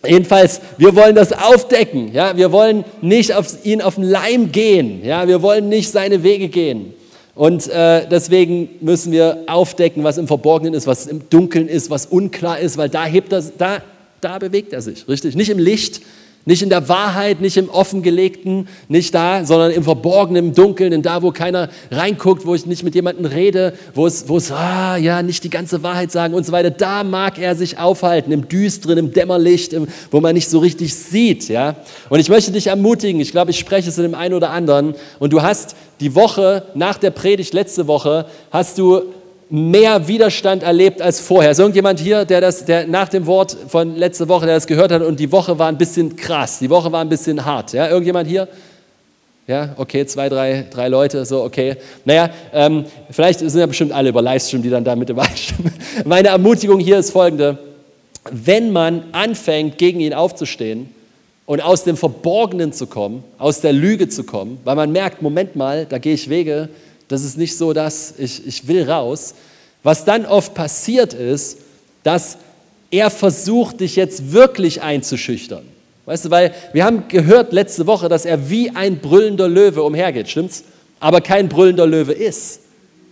Jedenfalls, 0.05 0.59
wir 0.77 0.95
wollen 0.95 1.15
das 1.15 1.31
aufdecken. 1.31 2.11
Ja? 2.13 2.35
Wir 2.35 2.51
wollen 2.51 2.83
nicht 3.01 3.33
auf 3.33 3.47
ihn 3.63 3.81
auf 3.81 3.95
den 3.95 4.03
Leim 4.03 4.51
gehen. 4.51 5.03
Ja? 5.03 5.27
Wir 5.27 5.41
wollen 5.41 5.69
nicht 5.69 5.89
seine 5.91 6.23
Wege 6.23 6.49
gehen. 6.49 6.93
Und 7.35 7.67
äh, 7.67 8.07
deswegen 8.07 8.69
müssen 8.79 9.11
wir 9.11 9.43
aufdecken, 9.47 10.03
was 10.03 10.17
im 10.17 10.27
Verborgenen 10.27 10.73
ist, 10.73 10.87
was 10.87 11.05
im 11.05 11.27
Dunkeln 11.29 11.67
ist, 11.67 11.89
was 11.89 12.05
unklar 12.05 12.59
ist, 12.59 12.77
weil 12.77 12.89
da 12.89 13.05
hebt 13.05 13.31
das, 13.31 13.53
da, 13.57 13.79
da 14.21 14.39
bewegt 14.39 14.71
er 14.71 14.81
sich, 14.81 15.07
richtig? 15.09 15.35
Nicht 15.35 15.49
im 15.49 15.59
Licht, 15.59 16.01
nicht 16.45 16.61
in 16.61 16.69
der 16.69 16.87
Wahrheit, 16.87 17.41
nicht 17.41 17.57
im 17.57 17.69
offengelegten, 17.69 18.67
nicht 18.87 19.13
da, 19.15 19.43
sondern 19.45 19.71
im 19.71 19.83
Verborgenen, 19.83 20.47
im 20.47 20.53
Dunkeln, 20.53 20.93
in 20.93 21.01
da, 21.01 21.23
wo 21.23 21.31
keiner 21.31 21.69
reinguckt, 21.89 22.45
wo 22.45 22.53
ich 22.53 22.65
nicht 22.67 22.83
mit 22.83 22.93
jemandem 22.93 23.25
rede, 23.25 23.73
wo 23.95 24.05
es, 24.05 24.29
wo 24.29 24.37
es, 24.37 24.51
ah, 24.51 24.95
ja, 24.97 25.23
nicht 25.23 25.43
die 25.43 25.49
ganze 25.49 25.81
Wahrheit 25.81 26.11
sagen 26.11 26.35
und 26.35 26.45
so 26.45 26.51
weiter. 26.51 26.69
Da 26.69 27.03
mag 27.03 27.39
er 27.39 27.55
sich 27.55 27.79
aufhalten, 27.79 28.31
im 28.31 28.47
Düsteren, 28.47 28.97
im 28.97 29.11
Dämmerlicht, 29.11 29.73
im, 29.73 29.87
wo 30.11 30.21
man 30.21 30.35
nicht 30.35 30.47
so 30.47 30.59
richtig 30.59 30.93
sieht, 30.93 31.47
ja. 31.49 31.75
Und 32.09 32.19
ich 32.19 32.29
möchte 32.29 32.51
dich 32.51 32.67
ermutigen, 32.67 33.19
ich 33.19 33.31
glaube, 33.31 33.51
ich 33.51 33.59
spreche 33.59 33.89
es 33.89 33.97
in 33.97 34.03
dem 34.03 34.15
einen 34.15 34.35
oder 34.35 34.51
anderen 34.51 34.95
und 35.19 35.33
du 35.33 35.41
hast 35.41 35.75
die 35.99 36.13
Woche 36.13 36.63
nach 36.75 36.97
der 36.97 37.11
Predigt 37.11 37.53
letzte 37.53 37.87
Woche, 37.87 38.27
hast 38.51 38.77
du 38.77 39.01
mehr 39.49 40.07
Widerstand 40.07 40.63
erlebt 40.63 41.01
als 41.01 41.19
vorher. 41.19 41.51
Ist 41.51 41.59
irgendjemand 41.59 41.99
hier, 41.99 42.25
der 42.25 42.41
das, 42.41 42.65
der 42.65 42.87
nach 42.87 43.09
dem 43.09 43.25
Wort 43.25 43.55
von 43.67 43.95
letzter 43.95 44.27
Woche, 44.27 44.45
der 44.45 44.55
das 44.55 44.67
gehört 44.67 44.91
hat 44.91 45.01
und 45.01 45.19
die 45.19 45.31
Woche 45.31 45.57
war 45.59 45.67
ein 45.67 45.77
bisschen 45.77 46.15
krass, 46.15 46.59
die 46.59 46.69
Woche 46.69 46.91
war 46.91 47.01
ein 47.01 47.09
bisschen 47.09 47.43
hart. 47.45 47.73
Ja, 47.73 47.87
irgendjemand 47.87 48.27
hier? 48.27 48.47
Ja, 49.47 49.75
okay, 49.77 50.07
zwei, 50.07 50.27
drei, 50.27 50.65
drei 50.71 50.87
Leute, 50.87 51.23
so, 51.23 51.43
okay. 51.43 51.75
Naja, 52.03 52.31
ähm, 52.51 52.85
vielleicht 53.11 53.39
sind 53.39 53.59
ja 53.59 53.67
bestimmt 53.67 53.91
alle 53.91 54.09
über 54.09 54.21
Livestream, 54.21 54.63
die 54.63 54.71
dann 54.71 54.83
damit 54.83 55.09
übereinstimmen. 55.09 55.71
Meine 56.05 56.29
Ermutigung 56.29 56.79
hier 56.79 56.97
ist 56.97 57.11
folgende. 57.11 57.59
Wenn 58.31 58.71
man 58.71 59.03
anfängt, 59.11 59.77
gegen 59.77 59.99
ihn 59.99 60.15
aufzustehen 60.15 60.89
und 61.45 61.61
aus 61.61 61.83
dem 61.83 61.95
Verborgenen 61.95 62.73
zu 62.73 62.87
kommen, 62.87 63.23
aus 63.37 63.61
der 63.61 63.71
Lüge 63.71 64.09
zu 64.09 64.23
kommen, 64.23 64.59
weil 64.63 64.75
man 64.75 64.91
merkt, 64.91 65.21
Moment 65.21 65.55
mal, 65.55 65.85
da 65.87 65.99
gehe 65.99 66.15
ich 66.15 66.27
Wege, 66.27 66.69
das 67.07 67.23
ist 67.23 67.37
nicht 67.37 67.57
so, 67.57 67.73
dass 67.73 68.13
ich, 68.17 68.45
ich 68.45 68.67
will 68.67 68.89
raus. 68.89 69.35
Was 69.83 70.05
dann 70.05 70.25
oft 70.25 70.53
passiert 70.53 71.13
ist, 71.13 71.59
dass 72.03 72.37
er 72.91 73.09
versucht, 73.09 73.81
dich 73.81 73.95
jetzt 73.95 74.31
wirklich 74.31 74.81
einzuschüchtern. 74.81 75.63
Weißt 76.05 76.25
du, 76.25 76.31
weil 76.31 76.53
wir 76.73 76.85
haben 76.85 77.07
gehört 77.07 77.51
letzte 77.51 77.87
Woche, 77.87 78.09
dass 78.09 78.25
er 78.25 78.49
wie 78.49 78.69
ein 78.69 78.99
brüllender 78.99 79.47
Löwe 79.47 79.83
umhergeht, 79.83 80.29
stimmt's? 80.29 80.63
Aber 80.99 81.21
kein 81.21 81.49
brüllender 81.49 81.87
Löwe 81.87 82.13
ist. 82.13 82.61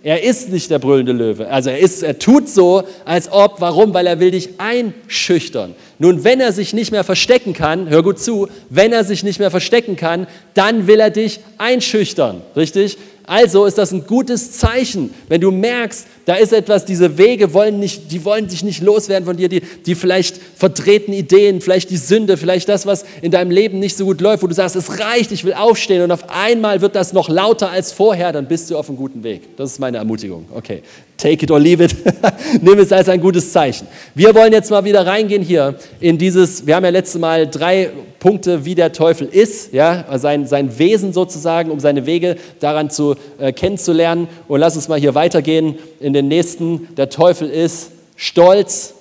Er 0.05 0.21
ist 0.21 0.49
nicht 0.49 0.69
der 0.69 0.79
brüllende 0.79 1.13
Löwe. 1.13 1.47
Also 1.47 1.69
er, 1.69 1.79
ist, 1.79 2.03
er 2.03 2.19
tut 2.19 2.49
so, 2.49 2.83
als 3.05 3.31
ob, 3.31 3.61
warum? 3.61 3.93
Weil 3.93 4.05
er 4.05 4.19
will 4.19 4.31
dich 4.31 4.49
einschüchtern. 4.57 5.75
Nun, 5.97 6.25
wenn 6.25 6.41
er 6.41 6.51
sich 6.51 6.73
nicht 6.73 6.91
mehr 6.91 7.05
verstecken 7.05 7.53
kann, 7.53 7.89
hör 7.89 8.03
gut 8.03 8.19
zu, 8.19 8.49
wenn 8.69 8.91
er 8.91 9.05
sich 9.05 9.23
nicht 9.23 9.39
mehr 9.39 9.49
verstecken 9.49 9.95
kann, 9.95 10.27
dann 10.55 10.87
will 10.87 10.99
er 10.99 11.09
dich 11.09 11.39
einschüchtern, 11.57 12.41
richtig? 12.57 12.97
Also 13.25 13.65
ist 13.65 13.77
das 13.77 13.93
ein 13.93 14.05
gutes 14.05 14.51
Zeichen, 14.51 15.13
wenn 15.29 15.39
du 15.39 15.51
merkst, 15.51 16.05
da 16.25 16.35
ist 16.35 16.53
etwas, 16.53 16.85
diese 16.85 17.17
Wege 17.17 17.53
wollen 17.53 17.79
nicht, 17.79 18.11
die 18.11 18.23
wollen 18.23 18.47
sich 18.49 18.63
nicht 18.63 18.81
loswerden 18.81 19.25
von 19.25 19.35
dir, 19.35 19.49
die, 19.49 19.59
die 19.59 19.95
vielleicht 19.95 20.39
verdrehten 20.55 21.13
Ideen, 21.13 21.59
vielleicht 21.59 21.89
die 21.89 21.97
Sünde, 21.97 22.37
vielleicht 22.37 22.69
das, 22.69 22.85
was 22.85 23.03
in 23.21 23.31
deinem 23.31 23.51
Leben 23.51 23.79
nicht 23.79 23.97
so 23.97 24.05
gut 24.05 24.21
läuft, 24.21 24.43
wo 24.43 24.47
du 24.47 24.53
sagst, 24.53 24.75
es 24.75 24.99
reicht, 24.99 25.31
ich 25.31 25.43
will 25.43 25.53
aufstehen 25.53 26.01
und 26.01 26.11
auf 26.11 26.29
einmal 26.29 26.81
wird 26.81 26.95
das 26.95 27.11
noch 27.13 27.27
lauter 27.27 27.69
als 27.69 27.91
vorher, 27.91 28.31
dann 28.31 28.47
bist 28.47 28.69
du 28.69 28.77
auf 28.77 28.87
einem 28.87 28.97
guten 28.97 29.23
Weg. 29.23 29.57
Das 29.57 29.71
ist 29.71 29.79
meine 29.79 29.97
Ermutigung. 29.97 30.45
Okay, 30.53 30.81
take 31.23 31.41
it 31.41 31.51
or 31.51 31.59
leave 31.59 31.81
it. 31.81 31.95
Nimm 32.61 32.79
es 32.79 32.91
als 32.91 33.07
ein 33.07 33.21
gutes 33.21 33.51
Zeichen. 33.51 33.87
Wir 34.13 34.35
wollen 34.35 34.51
jetzt 34.51 34.69
mal 34.69 34.83
wieder 34.83 35.07
reingehen 35.07 35.41
hier 35.41 35.75
in 36.01 36.17
dieses, 36.17 36.67
wir 36.67 36.75
haben 36.75 36.83
ja 36.83 36.89
letztes 36.89 37.19
Mal 37.19 37.47
drei 37.47 37.91
Punkte, 38.19 38.65
wie 38.65 38.75
der 38.75 38.91
Teufel 38.91 39.27
ist, 39.27 39.71
ja, 39.73 40.05
sein, 40.17 40.45
sein 40.45 40.77
Wesen 40.77 41.13
sozusagen, 41.13 41.71
um 41.71 41.79
seine 41.79 42.05
Wege 42.05 42.35
daran 42.59 42.89
zu 42.89 43.15
äh, 43.39 43.53
kennenzulernen. 43.53 44.27
Und 44.49 44.59
lass 44.59 44.75
uns 44.75 44.89
mal 44.89 44.99
hier 44.99 45.15
weitergehen 45.15 45.75
in 46.01 46.11
den 46.11 46.27
nächsten. 46.27 46.93
Der 46.95 47.09
Teufel 47.09 47.49
ist 47.49 47.91
stolz, 48.17 48.93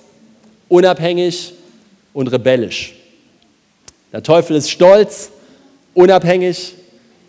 unabhängig 0.69 1.53
und 2.13 2.29
rebellisch. 2.29 2.95
Der 4.13 4.23
Teufel 4.23 4.55
ist 4.55 4.69
stolz, 4.69 5.29
unabhängig 5.93 6.75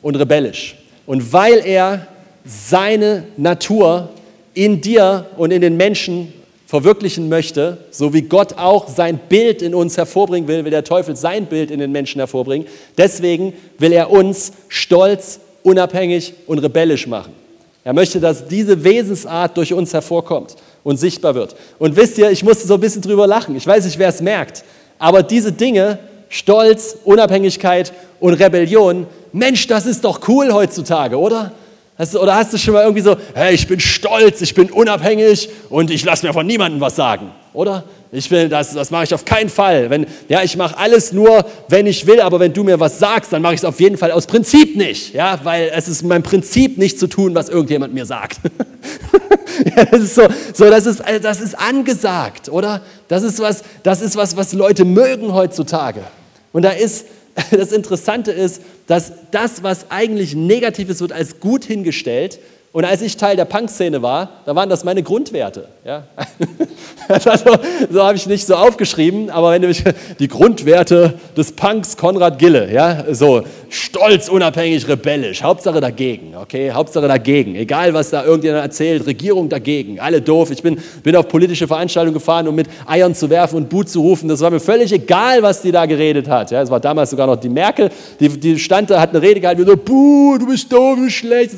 und 0.02 0.14
rebellisch. 0.14 0.76
Und 1.04 1.32
weil 1.32 1.66
er 1.66 2.06
seine 2.44 3.24
Natur 3.36 4.10
in 4.54 4.80
dir 4.80 5.26
und 5.36 5.50
in 5.50 5.60
den 5.60 5.76
Menschen 5.76 6.32
verwirklichen 6.66 7.28
möchte, 7.28 7.78
so 7.90 8.12
wie 8.14 8.22
Gott 8.22 8.54
auch 8.54 8.88
sein 8.88 9.18
Bild 9.28 9.62
in 9.62 9.74
uns 9.74 9.96
hervorbringen 9.96 10.48
will, 10.48 10.64
will 10.64 10.70
der 10.70 10.84
Teufel 10.84 11.14
sein 11.14 11.46
Bild 11.46 11.70
in 11.70 11.78
den 11.78 11.92
Menschen 11.92 12.20
hervorbringen. 12.20 12.66
Deswegen 12.96 13.52
will 13.78 13.92
er 13.92 14.10
uns 14.10 14.52
stolz, 14.68 15.40
unabhängig 15.62 16.34
und 16.46 16.58
rebellisch 16.58 17.06
machen. 17.06 17.32
Er 17.84 17.92
möchte, 17.92 18.18
dass 18.18 18.48
diese 18.48 18.82
Wesensart 18.82 19.56
durch 19.56 19.72
uns 19.74 19.92
hervorkommt 19.92 20.56
und 20.84 20.96
sichtbar 20.96 21.34
wird. 21.34 21.54
Und 21.78 21.96
wisst 21.96 22.16
ihr, 22.18 22.30
ich 22.30 22.42
musste 22.42 22.66
so 22.66 22.74
ein 22.74 22.80
bisschen 22.80 23.02
drüber 23.02 23.26
lachen. 23.26 23.54
Ich 23.56 23.66
weiß 23.66 23.84
nicht, 23.84 23.98
wer 23.98 24.08
es 24.08 24.22
merkt, 24.22 24.64
aber 24.98 25.22
diese 25.22 25.52
Dinge, 25.52 25.98
Stolz, 26.30 26.96
Unabhängigkeit 27.04 27.92
und 28.20 28.34
Rebellion, 28.34 29.06
Mensch, 29.32 29.66
das 29.66 29.86
ist 29.86 30.04
doch 30.04 30.26
cool 30.28 30.52
heutzutage, 30.52 31.18
oder? 31.18 31.52
Hast 31.96 32.12
du, 32.12 32.20
oder 32.20 32.34
hast 32.34 32.52
du 32.52 32.58
schon 32.58 32.74
mal 32.74 32.82
irgendwie 32.82 33.02
so, 33.02 33.16
hey, 33.34 33.54
ich 33.54 33.68
bin 33.68 33.78
stolz, 33.78 34.40
ich 34.40 34.52
bin 34.52 34.68
unabhängig 34.72 35.48
und 35.70 35.92
ich 35.92 36.04
lasse 36.04 36.26
mir 36.26 36.32
von 36.32 36.44
niemandem 36.44 36.80
was 36.80 36.96
sagen, 36.96 37.30
oder? 37.52 37.84
Ich 38.10 38.28
will, 38.32 38.48
das, 38.48 38.74
das 38.74 38.90
mache 38.90 39.04
ich 39.04 39.14
auf 39.14 39.24
keinen 39.24 39.48
Fall. 39.48 39.90
Wenn, 39.90 40.06
ja, 40.28 40.42
ich 40.42 40.56
mache 40.56 40.76
alles 40.76 41.12
nur, 41.12 41.44
wenn 41.68 41.86
ich 41.86 42.06
will, 42.06 42.20
aber 42.20 42.40
wenn 42.40 42.52
du 42.52 42.64
mir 42.64 42.80
was 42.80 42.98
sagst, 42.98 43.32
dann 43.32 43.42
mache 43.42 43.54
ich 43.54 43.60
es 43.60 43.64
auf 43.64 43.78
jeden 43.78 43.96
Fall 43.96 44.10
aus 44.10 44.26
Prinzip 44.26 44.76
nicht, 44.76 45.14
ja, 45.14 45.38
weil 45.44 45.70
es 45.72 45.86
ist 45.86 46.02
mein 46.02 46.24
Prinzip 46.24 46.78
nicht 46.78 46.98
zu 46.98 47.06
tun, 47.06 47.34
was 47.36 47.48
irgendjemand 47.48 47.94
mir 47.94 48.06
sagt. 48.06 48.38
ja, 49.76 49.84
das 49.84 50.00
ist 50.00 50.14
so, 50.16 50.26
so 50.52 50.64
das, 50.64 50.86
ist, 50.86 51.00
das 51.22 51.40
ist 51.40 51.56
angesagt, 51.56 52.48
oder? 52.48 52.82
Das 53.06 53.22
ist 53.22 53.38
was, 53.38 53.62
das 53.84 54.00
ist 54.00 54.16
was, 54.16 54.36
was 54.36 54.52
Leute 54.52 54.84
mögen 54.84 55.32
heutzutage. 55.32 56.00
Und 56.52 56.62
da 56.62 56.70
ist, 56.70 57.06
das 57.50 57.72
Interessante 57.72 58.32
ist, 58.32 58.62
dass 58.86 59.12
das, 59.30 59.62
was 59.62 59.90
eigentlich 59.90 60.34
negativ 60.34 60.88
ist, 60.88 61.00
wird 61.00 61.12
als 61.12 61.40
gut 61.40 61.64
hingestellt 61.64 62.38
Und 62.74 62.84
als 62.84 63.02
ich 63.02 63.16
Teil 63.16 63.36
der 63.36 63.44
Punk-Szene 63.44 64.02
war, 64.02 64.30
da 64.46 64.56
waren 64.56 64.68
das 64.68 64.82
meine 64.82 65.04
Grundwerte. 65.04 65.68
Ja? 65.84 66.02
also, 67.08 67.56
so 67.88 68.02
habe 68.02 68.16
ich 68.16 68.26
nicht 68.26 68.44
so 68.44 68.56
aufgeschrieben, 68.56 69.30
aber 69.30 69.52
wenn 69.52 69.62
du 69.62 69.68
mich, 69.68 69.84
die 70.18 70.26
Grundwerte 70.26 71.14
des 71.36 71.52
Punks 71.52 71.96
Konrad 71.96 72.36
Gille, 72.40 72.72
ja, 72.72 73.04
so 73.14 73.44
stolz, 73.68 74.28
unabhängig, 74.28 74.88
rebellisch, 74.88 75.40
Hauptsache 75.44 75.80
dagegen, 75.80 76.34
okay, 76.36 76.72
Hauptsache 76.72 77.06
dagegen, 77.06 77.54
egal 77.54 77.94
was 77.94 78.10
da 78.10 78.24
irgendjemand 78.24 78.64
erzählt, 78.64 79.06
Regierung 79.06 79.48
dagegen, 79.48 80.00
alle 80.00 80.20
doof. 80.20 80.50
Ich 80.50 80.60
bin, 80.60 80.76
bin 81.04 81.14
auf 81.14 81.28
politische 81.28 81.68
Veranstaltungen 81.68 82.14
gefahren, 82.14 82.48
um 82.48 82.56
mit 82.56 82.66
Eiern 82.86 83.14
zu 83.14 83.30
werfen 83.30 83.54
und 83.54 83.68
Boot 83.68 83.88
zu 83.88 84.00
rufen. 84.00 84.28
Das 84.28 84.40
war 84.40 84.50
mir 84.50 84.58
völlig 84.58 84.90
egal, 84.90 85.44
was 85.44 85.62
die 85.62 85.70
da 85.70 85.86
geredet 85.86 86.28
hat. 86.28 86.50
Ja, 86.50 86.60
es 86.60 86.70
war 86.70 86.80
damals 86.80 87.10
sogar 87.10 87.28
noch 87.28 87.36
die 87.36 87.48
Merkel, 87.48 87.88
die, 88.18 88.30
die 88.30 88.58
stand 88.58 88.90
da, 88.90 89.00
hat 89.00 89.10
eine 89.10 89.22
Rede 89.22 89.40
gehalten, 89.40 89.64
so, 89.64 89.76
Buh, 89.76 90.38
du 90.38 90.46
bist 90.48 90.72
doof, 90.72 90.96
du 90.96 91.04
bist 91.04 91.18
schlecht. 91.18 91.52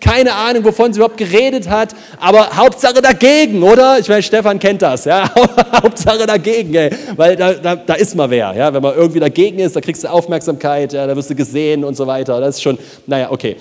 Keine 0.00 0.34
Ahnung 0.34 0.55
Ahnung, 0.56 0.72
wovon 0.72 0.92
sie 0.92 0.98
überhaupt 0.98 1.16
geredet 1.16 1.68
hat, 1.68 1.94
aber 2.18 2.56
Hauptsache 2.56 3.00
dagegen, 3.00 3.62
oder? 3.62 3.98
Ich 3.98 4.08
meine, 4.08 4.22
Stefan 4.22 4.58
kennt 4.58 4.82
das, 4.82 5.04
ja. 5.04 5.30
Hauptsache 5.72 6.26
dagegen, 6.26 6.74
ey. 6.74 6.90
weil 7.16 7.36
da, 7.36 7.54
da, 7.54 7.76
da 7.76 7.94
ist 7.94 8.14
mal 8.14 8.30
wer, 8.30 8.54
ja. 8.54 8.72
Wenn 8.72 8.82
man 8.82 8.94
irgendwie 8.94 9.20
dagegen 9.20 9.58
ist, 9.58 9.76
da 9.76 9.80
kriegst 9.80 10.04
du 10.04 10.08
Aufmerksamkeit, 10.08 10.92
ja, 10.92 11.06
da 11.06 11.16
wirst 11.16 11.30
du 11.30 11.34
gesehen 11.34 11.84
und 11.84 11.96
so 11.96 12.06
weiter. 12.06 12.40
Das 12.40 12.56
ist 12.56 12.62
schon, 12.62 12.78
naja, 13.06 13.30
okay. 13.30 13.56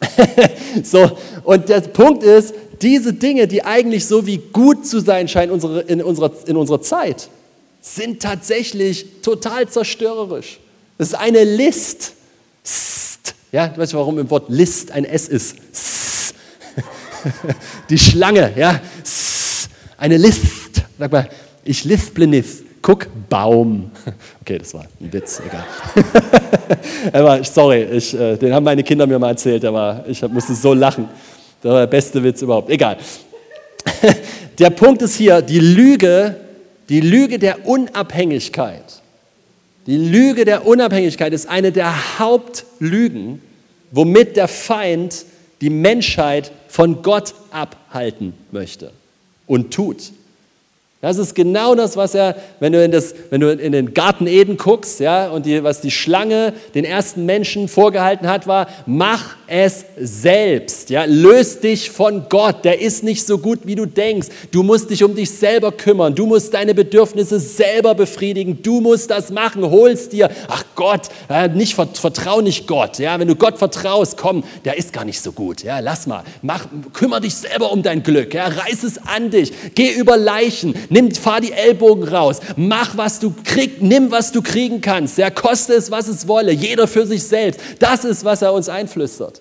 so, 0.82 1.10
und 1.44 1.68
der 1.68 1.80
Punkt 1.80 2.22
ist, 2.22 2.54
diese 2.80 3.12
Dinge, 3.12 3.46
die 3.46 3.62
eigentlich 3.62 4.06
so 4.06 4.26
wie 4.26 4.38
gut 4.38 4.86
zu 4.86 5.00
sein 5.00 5.28
scheinen 5.28 5.52
unsere, 5.52 5.82
in, 5.82 6.02
unserer, 6.02 6.32
in 6.46 6.56
unserer 6.56 6.80
Zeit, 6.80 7.28
sind 7.82 8.22
tatsächlich 8.22 9.20
total 9.22 9.68
zerstörerisch. 9.68 10.60
Es 10.98 11.08
ist 11.08 11.14
eine 11.14 11.44
List. 11.44 12.12
Ja, 13.52 13.68
du 13.68 13.80
weißt 13.80 13.94
warum 13.94 14.18
im 14.18 14.30
Wort 14.30 14.48
List 14.48 14.92
ein 14.92 15.04
S 15.04 15.28
ist. 15.28 15.56
Die 17.90 17.98
Schlange, 17.98 18.52
ja. 18.56 18.80
Eine 19.96 20.16
List. 20.16 20.82
Sag 20.98 21.12
mal, 21.12 21.28
ich 21.64 21.84
lisple 21.84 22.26
nicht. 22.26 22.48
Guck, 22.82 23.06
Baum. 23.28 23.90
Okay, 24.40 24.58
das 24.58 24.74
war 24.74 24.84
ein 25.00 25.12
Witz, 25.12 25.40
egal. 25.46 25.64
aber 27.12 27.44
sorry, 27.44 27.84
ich, 27.84 28.18
äh, 28.18 28.36
den 28.36 28.52
haben 28.52 28.64
meine 28.64 28.82
Kinder 28.82 29.06
mir 29.06 29.18
mal 29.18 29.28
erzählt, 29.28 29.64
aber 29.64 30.04
ich 30.08 30.20
musste 30.22 30.54
so 30.54 30.74
lachen. 30.74 31.08
Das 31.62 31.70
war 31.70 31.80
der 31.80 31.86
beste 31.86 32.24
Witz 32.24 32.42
überhaupt. 32.42 32.68
Egal. 32.70 32.96
Der 34.58 34.70
Punkt 34.70 35.02
ist 35.02 35.16
hier, 35.16 35.40
die 35.40 35.60
Lüge, 35.60 36.34
die 36.88 37.00
Lüge 37.00 37.38
der 37.38 37.66
Unabhängigkeit. 37.66 39.00
Die 39.86 39.96
Lüge 39.96 40.44
der 40.44 40.66
Unabhängigkeit 40.66 41.32
ist 41.32 41.48
eine 41.48 41.72
der 41.72 42.18
Hauptlügen, 42.18 43.40
womit 43.90 44.36
der 44.36 44.48
Feind 44.48 45.24
die 45.60 45.70
Menschheit 45.70 46.52
von 46.68 47.02
Gott 47.02 47.34
abhalten 47.50 48.32
möchte 48.50 48.92
und 49.46 49.72
tut. 49.72 50.12
Das 51.02 51.16
ist 51.16 51.34
genau 51.34 51.74
das, 51.74 51.96
was 51.96 52.14
er, 52.14 52.36
wenn 52.58 52.74
du 52.74 52.84
in, 52.84 52.90
das, 52.90 53.14
wenn 53.30 53.40
du 53.40 53.50
in 53.50 53.72
den 53.72 53.94
Garten 53.94 54.26
Eden 54.26 54.58
guckst, 54.58 55.00
ja, 55.00 55.30
und 55.30 55.46
die, 55.46 55.64
was 55.64 55.80
die 55.80 55.90
Schlange 55.90 56.52
den 56.74 56.84
ersten 56.84 57.24
Menschen 57.24 57.68
vorgehalten 57.68 58.28
hat, 58.28 58.46
war, 58.46 58.68
mach 58.84 59.36
es 59.46 59.86
selbst, 59.98 60.90
ja, 60.90 61.04
löst 61.06 61.64
dich 61.64 61.90
von 61.90 62.26
Gott, 62.28 62.66
der 62.66 62.82
ist 62.82 63.02
nicht 63.02 63.26
so 63.26 63.38
gut, 63.38 63.60
wie 63.64 63.76
du 63.76 63.86
denkst. 63.86 64.28
Du 64.52 64.62
musst 64.62 64.90
dich 64.90 65.02
um 65.02 65.14
dich 65.14 65.30
selber 65.30 65.72
kümmern, 65.72 66.14
du 66.14 66.26
musst 66.26 66.52
deine 66.52 66.74
Bedürfnisse 66.74 67.40
selber 67.40 67.94
befriedigen, 67.94 68.62
du 68.62 68.82
musst 68.82 69.10
das 69.10 69.30
machen, 69.30 69.68
holst 69.68 70.12
dir. 70.12 70.28
Ach 70.48 70.64
Gott, 70.74 71.08
ja, 71.30 71.48
nicht 71.48 71.74
vertrau 71.74 72.42
nicht 72.42 72.66
Gott, 72.66 72.98
ja, 72.98 73.18
wenn 73.18 73.26
du 73.26 73.36
Gott 73.36 73.56
vertraust, 73.56 74.18
komm, 74.18 74.44
der 74.66 74.76
ist 74.76 74.92
gar 74.92 75.06
nicht 75.06 75.22
so 75.22 75.32
gut, 75.32 75.62
ja, 75.62 75.78
lass 75.78 76.06
mal, 76.06 76.24
mach, 76.42 76.66
kümmere 76.92 77.22
dich 77.22 77.34
selber 77.34 77.72
um 77.72 77.82
dein 77.82 78.02
Glück, 78.02 78.34
ja, 78.34 78.46
reiß 78.46 78.84
es 78.84 78.98
an 78.98 79.30
dich, 79.30 79.50
geh 79.74 79.90
über 79.92 80.18
Leichen 80.18 80.74
nimm, 80.90 81.10
fahr 81.12 81.40
die 81.40 81.52
Ellbogen 81.52 82.04
raus, 82.04 82.40
mach, 82.56 82.96
was 82.96 83.18
du 83.18 83.32
kriegst, 83.44 83.80
nimm, 83.80 84.10
was 84.10 84.32
du 84.32 84.42
kriegen 84.42 84.80
kannst, 84.80 85.16
ja, 85.16 85.30
koste 85.30 85.72
es, 85.72 85.90
was 85.90 86.08
es 86.08 86.28
wolle, 86.28 86.52
jeder 86.52 86.86
für 86.86 87.06
sich 87.06 87.22
selbst. 87.24 87.60
Das 87.78 88.04
ist, 88.04 88.24
was 88.24 88.42
er 88.42 88.52
uns 88.52 88.68
einflüstert. 88.68 89.40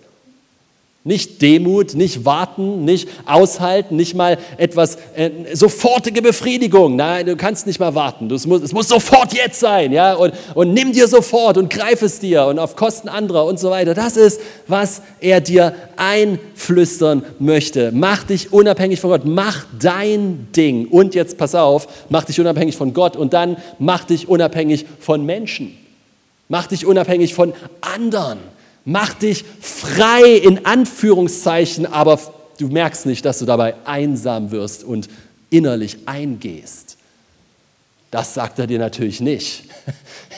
Nicht 1.06 1.42
Demut, 1.42 1.96
nicht 1.96 2.26
warten, 2.26 2.84
nicht 2.84 3.08
aushalten, 3.26 3.96
nicht 3.96 4.16
mal 4.16 4.38
etwas, 4.58 4.98
äh, 5.16 5.32
sofortige 5.54 6.22
Befriedigung. 6.22 6.98
Nein, 6.98 7.26
du 7.26 7.38
kannst 7.38 7.68
nicht 7.68 7.80
mal 7.80 7.96
warten. 7.96 8.28
Das 8.28 8.46
muss, 8.46 8.62
es 8.62 8.74
muss 8.74 8.90
sofort 8.90 9.34
jetzt 9.34 9.62
sein. 9.62 9.94
Ja? 9.94 10.16
Und, 10.16 10.34
und 10.56 10.74
nimm 10.74 10.92
dir 10.92 11.08
sofort 11.08 11.58
und 11.58 11.70
greif 11.70 12.02
es 12.02 12.20
dir 12.20 12.48
und 12.48 12.60
auf 12.60 12.76
Kosten 12.76 13.08
anderer 13.08 13.46
und 13.46 13.58
so 13.62 13.70
weiter. 13.70 13.94
Das 13.94 14.18
ist, 14.18 14.42
was 14.68 15.02
er 15.22 15.40
dir 15.40 15.74
einflüstern 15.96 17.24
möchte. 17.40 17.94
Mach 17.94 18.24
dich 18.24 18.52
unabhängig 18.52 19.00
von 19.00 19.12
Gott. 19.12 19.22
Mach 19.24 19.68
dein 19.80 20.50
Ding. 20.54 20.86
Und 20.88 21.16
jetzt 21.16 21.38
pass 21.38 21.56
auf, 21.56 21.88
mach 22.10 22.26
dich 22.26 22.42
unabhängig 22.42 22.76
von 22.76 22.94
Gott 22.94 23.16
und 23.16 23.32
dann 23.32 23.56
mach 23.80 24.04
dich 24.04 24.28
unabhängig 24.28 24.86
von 25.00 25.26
Menschen. 25.26 25.78
Mach 26.50 26.68
dich 26.68 26.86
unabhängig 26.86 27.34
von 27.34 27.54
anderen. 27.80 28.40
Mach 28.86 29.14
dich 29.14 29.46
frei 29.62 30.34
in 30.36 30.66
Anführungszeichen, 30.66 31.86
aber 31.86 32.20
du 32.60 32.68
merkst 32.68 33.06
nicht, 33.06 33.26
dass 33.26 33.40
du 33.40 33.46
dabei 33.46 33.76
einsam 33.86 34.52
wirst 34.52 34.84
und 34.84 35.08
innerlich 35.50 35.98
eingehst. 36.06 36.89
Das 38.12 38.34
sagt 38.34 38.58
er 38.58 38.68
dir 38.68 38.80
natürlich 38.80 39.22
nicht. 39.22 39.64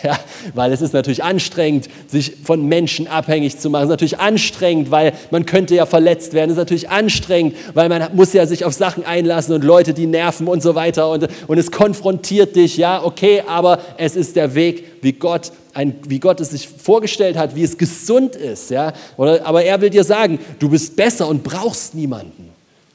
Ja, 0.04 0.18
weil 0.56 0.72
es 0.72 0.82
ist 0.82 0.94
natürlich 0.94 1.24
anstrengend, 1.24 1.88
sich 2.08 2.38
von 2.44 2.66
Menschen 2.66 3.08
abhängig 3.08 3.60
zu 3.60 3.70
machen. 3.70 3.84
Es 3.84 3.88
ist 3.90 3.92
natürlich 3.92 4.20
anstrengend, 4.20 4.90
weil 4.90 5.14
man 5.30 5.46
könnte 5.46 5.76
ja 5.76 5.86
verletzt 5.86 6.34
werden. 6.34 6.50
Es 6.50 6.54
ist 6.54 6.62
natürlich 6.62 6.90
anstrengend, 6.90 7.56
weil 7.76 7.88
man 7.88 8.16
muss 8.16 8.34
ja 8.34 8.48
sich 8.48 8.66
auf 8.66 8.74
Sachen 8.74 9.06
einlassen 9.06 9.54
und 9.54 9.64
Leute, 9.64 9.94
die 9.94 10.08
nerven 10.08 10.48
und 10.48 10.64
so 10.64 10.74
weiter. 10.74 11.12
Und, 11.12 11.28
und 11.46 11.58
es 11.60 11.70
konfrontiert 11.70 12.56
dich, 12.56 12.78
ja, 12.78 13.04
okay, 13.04 13.44
aber 13.46 13.78
es 13.98 14.16
ist 14.16 14.36
der 14.38 14.56
Weg, 14.56 15.04
wie 15.04 15.14
Gott, 15.14 15.52
ein, 15.76 15.94
wie 16.08 16.20
Gott 16.20 16.40
es 16.40 16.50
sich 16.50 16.68
vorgestellt 16.68 17.38
hat, 17.38 17.56
wie 17.56 17.64
es 17.64 17.78
gesund 17.78 18.36
ist. 18.36 18.72
Ja? 18.72 18.94
Oder, 19.18 19.46
aber 19.46 19.64
er 19.64 19.82
will 19.82 19.92
dir 19.92 20.04
sagen, 20.04 20.40
du 20.58 20.70
bist 20.70 20.96
besser 20.96 21.28
und 21.28 21.44
brauchst 21.44 21.94
niemanden. 21.94 22.51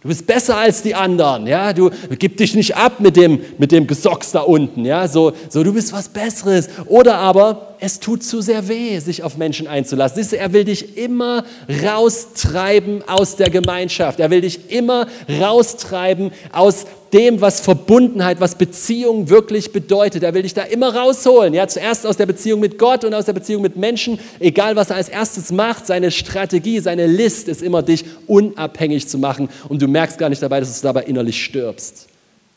Du 0.06 0.10
bist 0.10 0.24
besser 0.28 0.56
als 0.56 0.82
die 0.82 0.94
anderen, 0.94 1.48
ja. 1.48 1.72
Du 1.72 1.90
gib 2.16 2.36
dich 2.36 2.54
nicht 2.54 2.76
ab 2.76 3.00
mit 3.00 3.16
dem, 3.16 3.40
mit 3.58 3.72
dem 3.72 3.88
Gesocks 3.88 4.30
da 4.30 4.42
unten, 4.42 4.84
ja. 4.84 5.08
So, 5.08 5.32
so, 5.48 5.64
du 5.64 5.72
bist 5.72 5.92
was 5.92 6.08
Besseres. 6.08 6.68
Oder 6.86 7.16
aber 7.16 7.74
es 7.80 7.98
tut 7.98 8.22
zu 8.22 8.40
sehr 8.40 8.68
weh, 8.68 9.00
sich 9.00 9.24
auf 9.24 9.36
Menschen 9.36 9.66
einzulassen. 9.66 10.22
Siehst 10.22 10.30
du, 10.30 10.38
er 10.38 10.52
will 10.52 10.62
dich 10.62 10.96
immer 10.96 11.42
raustreiben 11.82 13.02
aus 13.08 13.34
der 13.34 13.50
Gemeinschaft. 13.50 14.20
Er 14.20 14.30
will 14.30 14.42
dich 14.42 14.70
immer 14.70 15.08
raustreiben 15.40 16.30
aus 16.52 16.86
dem, 17.12 17.40
was 17.40 17.60
Verbundenheit, 17.60 18.40
was 18.40 18.56
Beziehung 18.56 19.28
wirklich 19.28 19.72
bedeutet. 19.72 20.22
Er 20.22 20.34
will 20.34 20.42
dich 20.42 20.54
da 20.54 20.62
immer 20.62 20.94
rausholen. 20.94 21.54
Ja, 21.54 21.66
zuerst 21.68 22.06
aus 22.06 22.16
der 22.16 22.26
Beziehung 22.26 22.60
mit 22.60 22.78
Gott 22.78 23.04
und 23.04 23.14
aus 23.14 23.26
der 23.26 23.32
Beziehung 23.32 23.62
mit 23.62 23.76
Menschen. 23.76 24.18
Egal, 24.40 24.76
was 24.76 24.90
er 24.90 24.96
als 24.96 25.08
erstes 25.08 25.52
macht, 25.52 25.86
seine 25.86 26.10
Strategie, 26.10 26.80
seine 26.80 27.06
List 27.06 27.48
ist 27.48 27.62
immer, 27.62 27.82
dich 27.82 28.04
unabhängig 28.26 29.08
zu 29.08 29.18
machen. 29.18 29.48
Und 29.68 29.82
du 29.82 29.88
merkst 29.88 30.18
gar 30.18 30.28
nicht 30.28 30.42
dabei, 30.42 30.60
dass 30.60 30.80
du 30.80 30.86
dabei 30.86 31.04
innerlich 31.04 31.42
stirbst, 31.42 32.06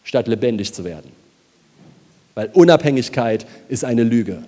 statt 0.03 0.27
lebendig 0.27 0.73
zu 0.73 0.83
werden. 0.83 1.11
Weil 2.35 2.49
Unabhängigkeit 2.53 3.45
ist 3.67 3.85
eine 3.85 4.03
Lüge. 4.03 4.43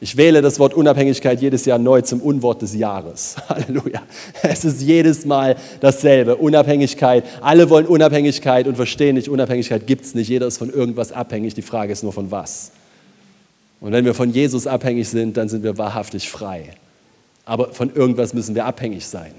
Ich 0.00 0.16
wähle 0.16 0.42
das 0.42 0.58
Wort 0.58 0.74
Unabhängigkeit 0.74 1.40
jedes 1.40 1.64
Jahr 1.64 1.78
neu 1.78 2.02
zum 2.02 2.20
Unwort 2.20 2.62
des 2.62 2.74
Jahres. 2.74 3.36
Halleluja. 3.48 4.02
Es 4.42 4.64
ist 4.64 4.82
jedes 4.82 5.24
Mal 5.24 5.56
dasselbe. 5.80 6.36
Unabhängigkeit. 6.36 7.24
Alle 7.40 7.70
wollen 7.70 7.86
Unabhängigkeit 7.86 8.66
und 8.66 8.76
verstehen 8.76 9.14
nicht, 9.14 9.28
Unabhängigkeit 9.28 9.86
gibt 9.86 10.04
es 10.04 10.14
nicht. 10.14 10.28
Jeder 10.28 10.46
ist 10.46 10.58
von 10.58 10.70
irgendwas 10.70 11.12
abhängig. 11.12 11.54
Die 11.54 11.62
Frage 11.62 11.92
ist 11.92 12.02
nur 12.02 12.12
von 12.12 12.30
was. 12.30 12.72
Und 13.80 13.92
wenn 13.92 14.04
wir 14.04 14.14
von 14.14 14.32
Jesus 14.32 14.66
abhängig 14.66 15.08
sind, 15.08 15.36
dann 15.36 15.48
sind 15.48 15.62
wir 15.62 15.78
wahrhaftig 15.78 16.28
frei. 16.28 16.70
Aber 17.44 17.72
von 17.72 17.94
irgendwas 17.94 18.34
müssen 18.34 18.54
wir 18.54 18.64
abhängig 18.64 19.06
sein. 19.06 19.32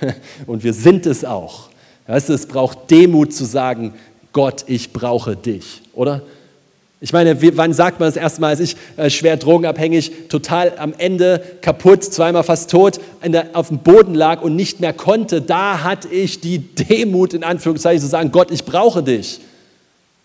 Und 0.46 0.64
wir 0.64 0.72
sind 0.72 1.06
es 1.06 1.24
auch. 1.24 1.68
Weißt 2.06 2.28
du, 2.28 2.32
es 2.32 2.46
braucht 2.46 2.90
Demut 2.90 3.32
zu 3.32 3.44
sagen, 3.44 3.92
Gott, 4.32 4.64
ich 4.66 4.92
brauche 4.92 5.36
dich, 5.36 5.82
oder? 5.92 6.22
Ich 7.02 7.14
meine, 7.14 7.40
wann 7.56 7.72
sagt 7.72 7.98
man 7.98 8.08
das 8.08 8.16
erste 8.16 8.42
Mal, 8.42 8.48
als 8.48 8.60
ich 8.60 8.76
äh, 8.98 9.08
schwer 9.08 9.38
drogenabhängig, 9.38 10.28
total 10.28 10.74
am 10.76 10.92
Ende 10.98 11.40
kaputt, 11.62 12.04
zweimal 12.04 12.42
fast 12.42 12.70
tot, 12.70 13.00
der, 13.24 13.48
auf 13.54 13.68
dem 13.68 13.78
Boden 13.78 14.14
lag 14.14 14.42
und 14.42 14.54
nicht 14.54 14.80
mehr 14.80 14.92
konnte, 14.92 15.40
da 15.40 15.82
hatte 15.82 16.08
ich 16.08 16.40
die 16.42 16.58
Demut, 16.58 17.32
in 17.32 17.42
Anführungszeichen, 17.42 18.02
zu 18.02 18.06
sagen, 18.06 18.30
Gott, 18.32 18.50
ich 18.50 18.64
brauche 18.64 19.02
dich. 19.02 19.40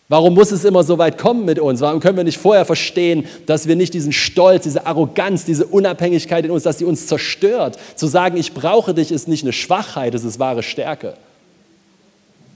Warum 0.10 0.36
muss 0.36 0.52
es 0.52 0.66
immer 0.66 0.84
so 0.84 0.98
weit 0.98 1.18
kommen 1.18 1.46
mit 1.46 1.60
uns? 1.60 1.80
Warum 1.80 2.02
können 2.02 2.18
wir 2.18 2.26
nicht 2.26 2.38
vorher 2.38 2.66
verstehen, 2.66 3.26
dass 3.46 3.68
wir 3.68 3.78
nicht 3.78 3.94
diesen 3.94 4.12
Stolz, 4.12 4.64
diese 4.64 4.86
Arroganz, 4.86 5.46
diese 5.46 5.66
Unabhängigkeit 5.66 6.44
in 6.44 6.52
uns, 6.52 6.64
dass 6.64 6.78
sie 6.78 6.86
uns 6.86 7.08
zerstört? 7.08 7.80
Zu 7.96 8.06
sagen, 8.06 8.36
ich 8.38 8.54
brauche 8.54 8.94
dich, 8.94 9.14
ist 9.14 9.30
nicht 9.30 9.44
eine 9.44 9.54
Schwachheit, 9.54 10.14
es 10.14 10.26
ist 10.26 10.40
wahre 10.40 10.62
Stärke. 10.62 11.16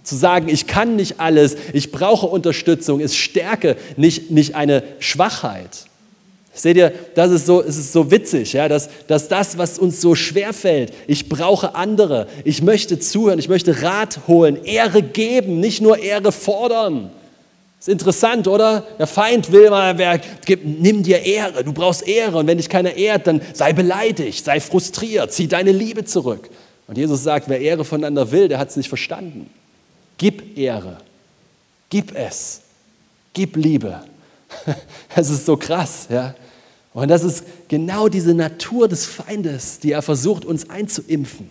Zu 0.09 0.15
sagen, 0.15 0.49
ich 0.49 0.65
kann 0.65 0.95
nicht 0.95 1.19
alles, 1.19 1.55
ich 1.71 1.91
brauche 1.91 2.25
Unterstützung, 2.25 2.99
ist 2.99 3.15
Stärke, 3.15 3.75
nicht, 3.95 4.31
nicht 4.31 4.55
eine 4.55 4.81
Schwachheit. 4.97 5.85
Seht 6.51 6.77
ihr, 6.77 6.91
das 7.13 7.29
ist 7.29 7.45
so, 7.45 7.61
es 7.61 7.77
ist 7.77 7.93
so 7.93 8.09
witzig, 8.09 8.53
ja, 8.53 8.67
dass, 8.67 8.89
dass 9.05 9.27
das, 9.27 9.59
was 9.59 9.77
uns 9.77 10.01
so 10.01 10.15
schwer 10.15 10.51
fällt, 10.51 10.93
ich 11.05 11.29
brauche 11.29 11.75
andere, 11.75 12.25
ich 12.43 12.63
möchte 12.63 12.97
zuhören, 12.97 13.37
ich 13.37 13.49
möchte 13.49 13.83
Rat 13.83 14.21
holen, 14.27 14.63
Ehre 14.63 15.03
geben, 15.03 15.59
nicht 15.59 15.79
nur 15.79 15.99
Ehre 15.99 16.31
fordern. 16.31 17.11
Ist 17.77 17.87
interessant, 17.87 18.47
oder? 18.47 18.87
Der 18.97 19.05
Feind 19.05 19.51
will 19.51 19.69
mal, 19.69 19.99
wer, 19.99 20.19
gib, 20.43 20.65
nimm 20.65 21.03
dir 21.03 21.21
Ehre, 21.21 21.63
du 21.63 21.71
brauchst 21.71 22.07
Ehre 22.07 22.39
und 22.39 22.47
wenn 22.47 22.57
dich 22.57 22.67
keiner 22.67 22.95
ehrt, 22.95 23.27
dann 23.27 23.41
sei 23.53 23.73
beleidigt, 23.73 24.43
sei 24.43 24.59
frustriert, 24.59 25.31
zieh 25.31 25.47
deine 25.47 25.71
Liebe 25.71 26.03
zurück. 26.03 26.49
Und 26.87 26.97
Jesus 26.97 27.21
sagt, 27.21 27.47
wer 27.47 27.61
Ehre 27.61 27.85
voneinander 27.85 28.31
will, 28.31 28.47
der 28.47 28.57
hat 28.57 28.71
es 28.71 28.75
nicht 28.75 28.89
verstanden. 28.89 29.47
Gib 30.19 30.57
Ehre, 30.57 30.97
gib 31.89 32.13
es, 32.13 32.61
gib 33.33 33.55
Liebe. 33.55 34.03
Das 35.15 35.29
ist 35.29 35.45
so 35.45 35.57
krass, 35.57 36.07
ja. 36.09 36.35
Und 36.93 37.07
das 37.07 37.23
ist 37.23 37.43
genau 37.67 38.09
diese 38.09 38.33
Natur 38.33 38.87
des 38.87 39.05
Feindes, 39.05 39.79
die 39.79 39.91
er 39.93 40.01
versucht, 40.01 40.43
uns 40.43 40.69
einzuimpfen, 40.69 41.49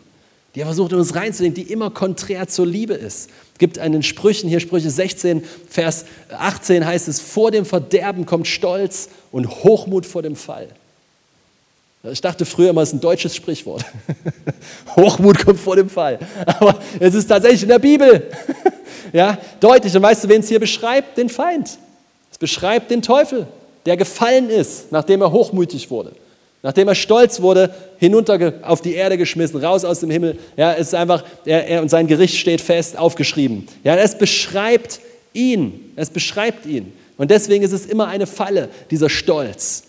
die 0.54 0.60
er 0.60 0.66
versucht, 0.66 0.92
uns 0.92 1.14
reinzulegen, 1.14 1.54
die 1.54 1.72
immer 1.72 1.90
konträr 1.90 2.46
zur 2.48 2.66
Liebe 2.66 2.94
ist. 2.94 3.30
Es 3.52 3.58
gibt 3.58 3.78
einen 3.78 4.02
Sprüchen, 4.02 4.48
hier 4.48 4.60
Sprüche 4.60 4.90
16, 4.90 5.42
Vers 5.68 6.04
18 6.30 6.84
heißt 6.84 7.08
es, 7.08 7.20
vor 7.20 7.50
dem 7.50 7.64
Verderben 7.64 8.26
kommt 8.26 8.46
Stolz 8.46 9.08
und 9.32 9.48
Hochmut 9.48 10.06
vor 10.06 10.22
dem 10.22 10.36
Fall. 10.36 10.68
Ich 12.04 12.20
dachte 12.20 12.44
früher 12.44 12.70
immer, 12.70 12.82
es 12.82 12.90
ist 12.90 12.94
ein 12.94 13.00
deutsches 13.00 13.34
Sprichwort. 13.34 13.84
Hochmut 14.96 15.44
kommt 15.44 15.58
vor 15.58 15.76
dem 15.76 15.90
Fall. 15.90 16.18
Aber 16.46 16.78
es 17.00 17.14
ist 17.14 17.26
tatsächlich 17.26 17.62
in 17.62 17.68
der 17.68 17.80
Bibel. 17.80 18.30
ja, 19.12 19.36
deutlich. 19.58 19.94
Und 19.96 20.02
weißt 20.02 20.24
du, 20.24 20.28
wen 20.28 20.40
es 20.40 20.48
hier 20.48 20.60
beschreibt? 20.60 21.18
Den 21.18 21.28
Feind. 21.28 21.78
Es 22.30 22.38
beschreibt 22.38 22.90
den 22.90 23.02
Teufel 23.02 23.48
der 23.88 23.96
gefallen 23.96 24.50
ist, 24.50 24.92
nachdem 24.92 25.22
er 25.22 25.32
hochmütig 25.32 25.90
wurde, 25.90 26.12
nachdem 26.62 26.88
er 26.88 26.94
stolz 26.94 27.40
wurde, 27.40 27.74
hinunter 27.96 28.52
auf 28.62 28.82
die 28.82 28.92
Erde 28.92 29.16
geschmissen, 29.16 29.64
raus 29.64 29.84
aus 29.84 30.00
dem 30.00 30.10
Himmel. 30.10 30.38
Ja, 30.58 30.74
es 30.74 30.88
ist 30.88 30.94
einfach, 30.94 31.24
er, 31.46 31.66
er, 31.66 31.80
und 31.80 31.88
sein 31.88 32.06
Gericht 32.06 32.36
steht 32.36 32.60
fest, 32.60 32.98
aufgeschrieben. 32.98 33.66
Ja, 33.84 33.96
es 33.96 34.16
beschreibt 34.16 35.00
ihn, 35.32 35.92
es 35.96 36.10
beschreibt 36.10 36.66
ihn. 36.66 36.92
Und 37.16 37.30
deswegen 37.30 37.64
ist 37.64 37.72
es 37.72 37.86
immer 37.86 38.08
eine 38.08 38.26
Falle, 38.26 38.68
dieser 38.90 39.08
Stolz. 39.08 39.84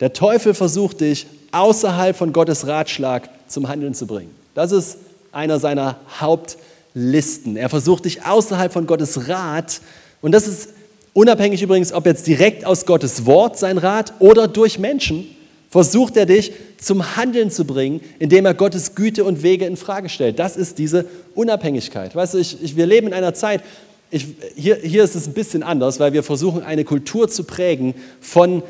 Der 0.00 0.12
Teufel 0.12 0.54
versucht 0.54 1.00
dich 1.00 1.26
außerhalb 1.52 2.16
von 2.16 2.32
Gottes 2.32 2.66
Ratschlag 2.66 3.28
zum 3.48 3.68
Handeln 3.68 3.94
zu 3.94 4.06
bringen. 4.06 4.34
Das 4.54 4.72
ist 4.72 4.98
einer 5.32 5.58
seiner 5.58 5.96
Hauptlisten. 6.20 7.56
Er 7.56 7.68
versucht 7.68 8.04
dich 8.04 8.24
außerhalb 8.24 8.72
von 8.72 8.86
Gottes 8.86 9.28
Rat, 9.28 9.80
und 10.20 10.32
das 10.32 10.48
ist 10.48 10.70
Unabhängig 11.18 11.62
übrigens, 11.62 11.92
ob 11.92 12.06
jetzt 12.06 12.28
direkt 12.28 12.64
aus 12.64 12.86
Gottes 12.86 13.26
Wort 13.26 13.58
sein 13.58 13.76
Rat 13.76 14.12
oder 14.20 14.46
durch 14.46 14.78
Menschen, 14.78 15.26
versucht 15.68 16.16
er 16.16 16.26
dich 16.26 16.52
zum 16.80 17.16
Handeln 17.16 17.50
zu 17.50 17.64
bringen, 17.64 18.00
indem 18.20 18.46
er 18.46 18.54
Gottes 18.54 18.94
Güte 18.94 19.24
und 19.24 19.42
Wege 19.42 19.66
in 19.66 19.76
Frage 19.76 20.08
stellt. 20.10 20.38
Das 20.38 20.56
ist 20.56 20.78
diese 20.78 21.06
Unabhängigkeit. 21.34 22.14
Weißt 22.14 22.34
du, 22.34 22.38
ich, 22.38 22.62
ich, 22.62 22.76
wir 22.76 22.86
leben 22.86 23.08
in 23.08 23.14
einer 23.14 23.34
Zeit, 23.34 23.64
ich, 24.12 24.28
hier, 24.54 24.76
hier 24.76 25.02
ist 25.02 25.16
es 25.16 25.26
ein 25.26 25.32
bisschen 25.32 25.64
anders, 25.64 25.98
weil 25.98 26.12
wir 26.12 26.22
versuchen, 26.22 26.62
eine 26.62 26.84
Kultur 26.84 27.28
zu 27.28 27.42
prägen 27.42 27.94
von 28.20 28.62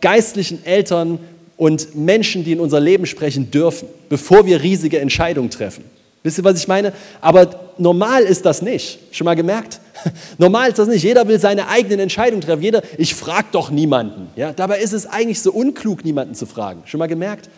geistlichen 0.00 0.64
Eltern 0.64 1.18
und 1.56 1.94
Menschen, 1.94 2.44
die 2.44 2.52
in 2.52 2.60
unser 2.60 2.80
Leben 2.80 3.06
sprechen 3.06 3.50
dürfen, 3.50 3.88
bevor 4.08 4.46
wir 4.46 4.62
riesige 4.62 4.98
Entscheidungen 4.98 5.50
treffen. 5.50 5.84
Wisst 6.24 6.38
ihr, 6.38 6.44
was 6.44 6.58
ich 6.58 6.66
meine? 6.66 6.94
Aber 7.20 7.50
normal 7.76 8.22
ist 8.22 8.46
das 8.46 8.62
nicht. 8.62 8.98
Schon 9.12 9.26
mal 9.26 9.34
gemerkt? 9.34 9.78
Normal 10.38 10.70
ist 10.70 10.78
das 10.78 10.88
nicht. 10.88 11.02
Jeder 11.02 11.28
will 11.28 11.38
seine 11.38 11.68
eigenen 11.68 12.00
Entscheidungen 12.00 12.40
treffen. 12.40 12.62
Jeder, 12.62 12.82
ich 12.96 13.14
frage 13.14 13.48
doch 13.52 13.70
niemanden. 13.70 14.28
Ja? 14.34 14.52
Dabei 14.52 14.80
ist 14.80 14.94
es 14.94 15.06
eigentlich 15.06 15.42
so 15.42 15.52
unklug, 15.52 16.02
niemanden 16.02 16.34
zu 16.34 16.46
fragen. 16.46 16.82
Schon 16.86 16.98
mal 16.98 17.08
gemerkt? 17.08 17.50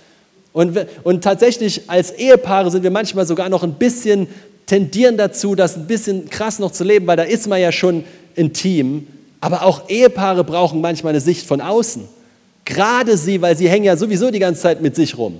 Und, 0.52 0.76
und 1.04 1.22
tatsächlich 1.22 1.88
als 1.88 2.10
Ehepaare 2.10 2.72
sind 2.72 2.82
wir 2.82 2.90
manchmal 2.90 3.24
sogar 3.24 3.48
noch 3.48 3.62
ein 3.62 3.74
bisschen 3.74 4.26
tendieren 4.66 5.16
dazu, 5.16 5.54
das 5.54 5.76
ein 5.76 5.86
bisschen 5.86 6.28
krass 6.28 6.58
noch 6.58 6.72
zu 6.72 6.82
leben, 6.82 7.06
weil 7.06 7.16
da 7.16 7.22
ist 7.22 7.46
man 7.46 7.60
ja 7.60 7.70
schon 7.70 8.04
intim. 8.34 9.06
Aber 9.40 9.62
auch 9.62 9.88
Ehepaare 9.88 10.42
brauchen 10.42 10.80
manchmal 10.80 11.10
eine 11.10 11.20
Sicht 11.20 11.46
von 11.46 11.60
außen. 11.60 12.08
Gerade 12.66 13.16
sie, 13.16 13.40
weil 13.40 13.56
sie 13.56 13.68
hängen 13.68 13.84
ja 13.84 13.96
sowieso 13.96 14.30
die 14.30 14.40
ganze 14.40 14.60
Zeit 14.60 14.82
mit 14.82 14.94
sich 14.96 15.16
rum. 15.16 15.38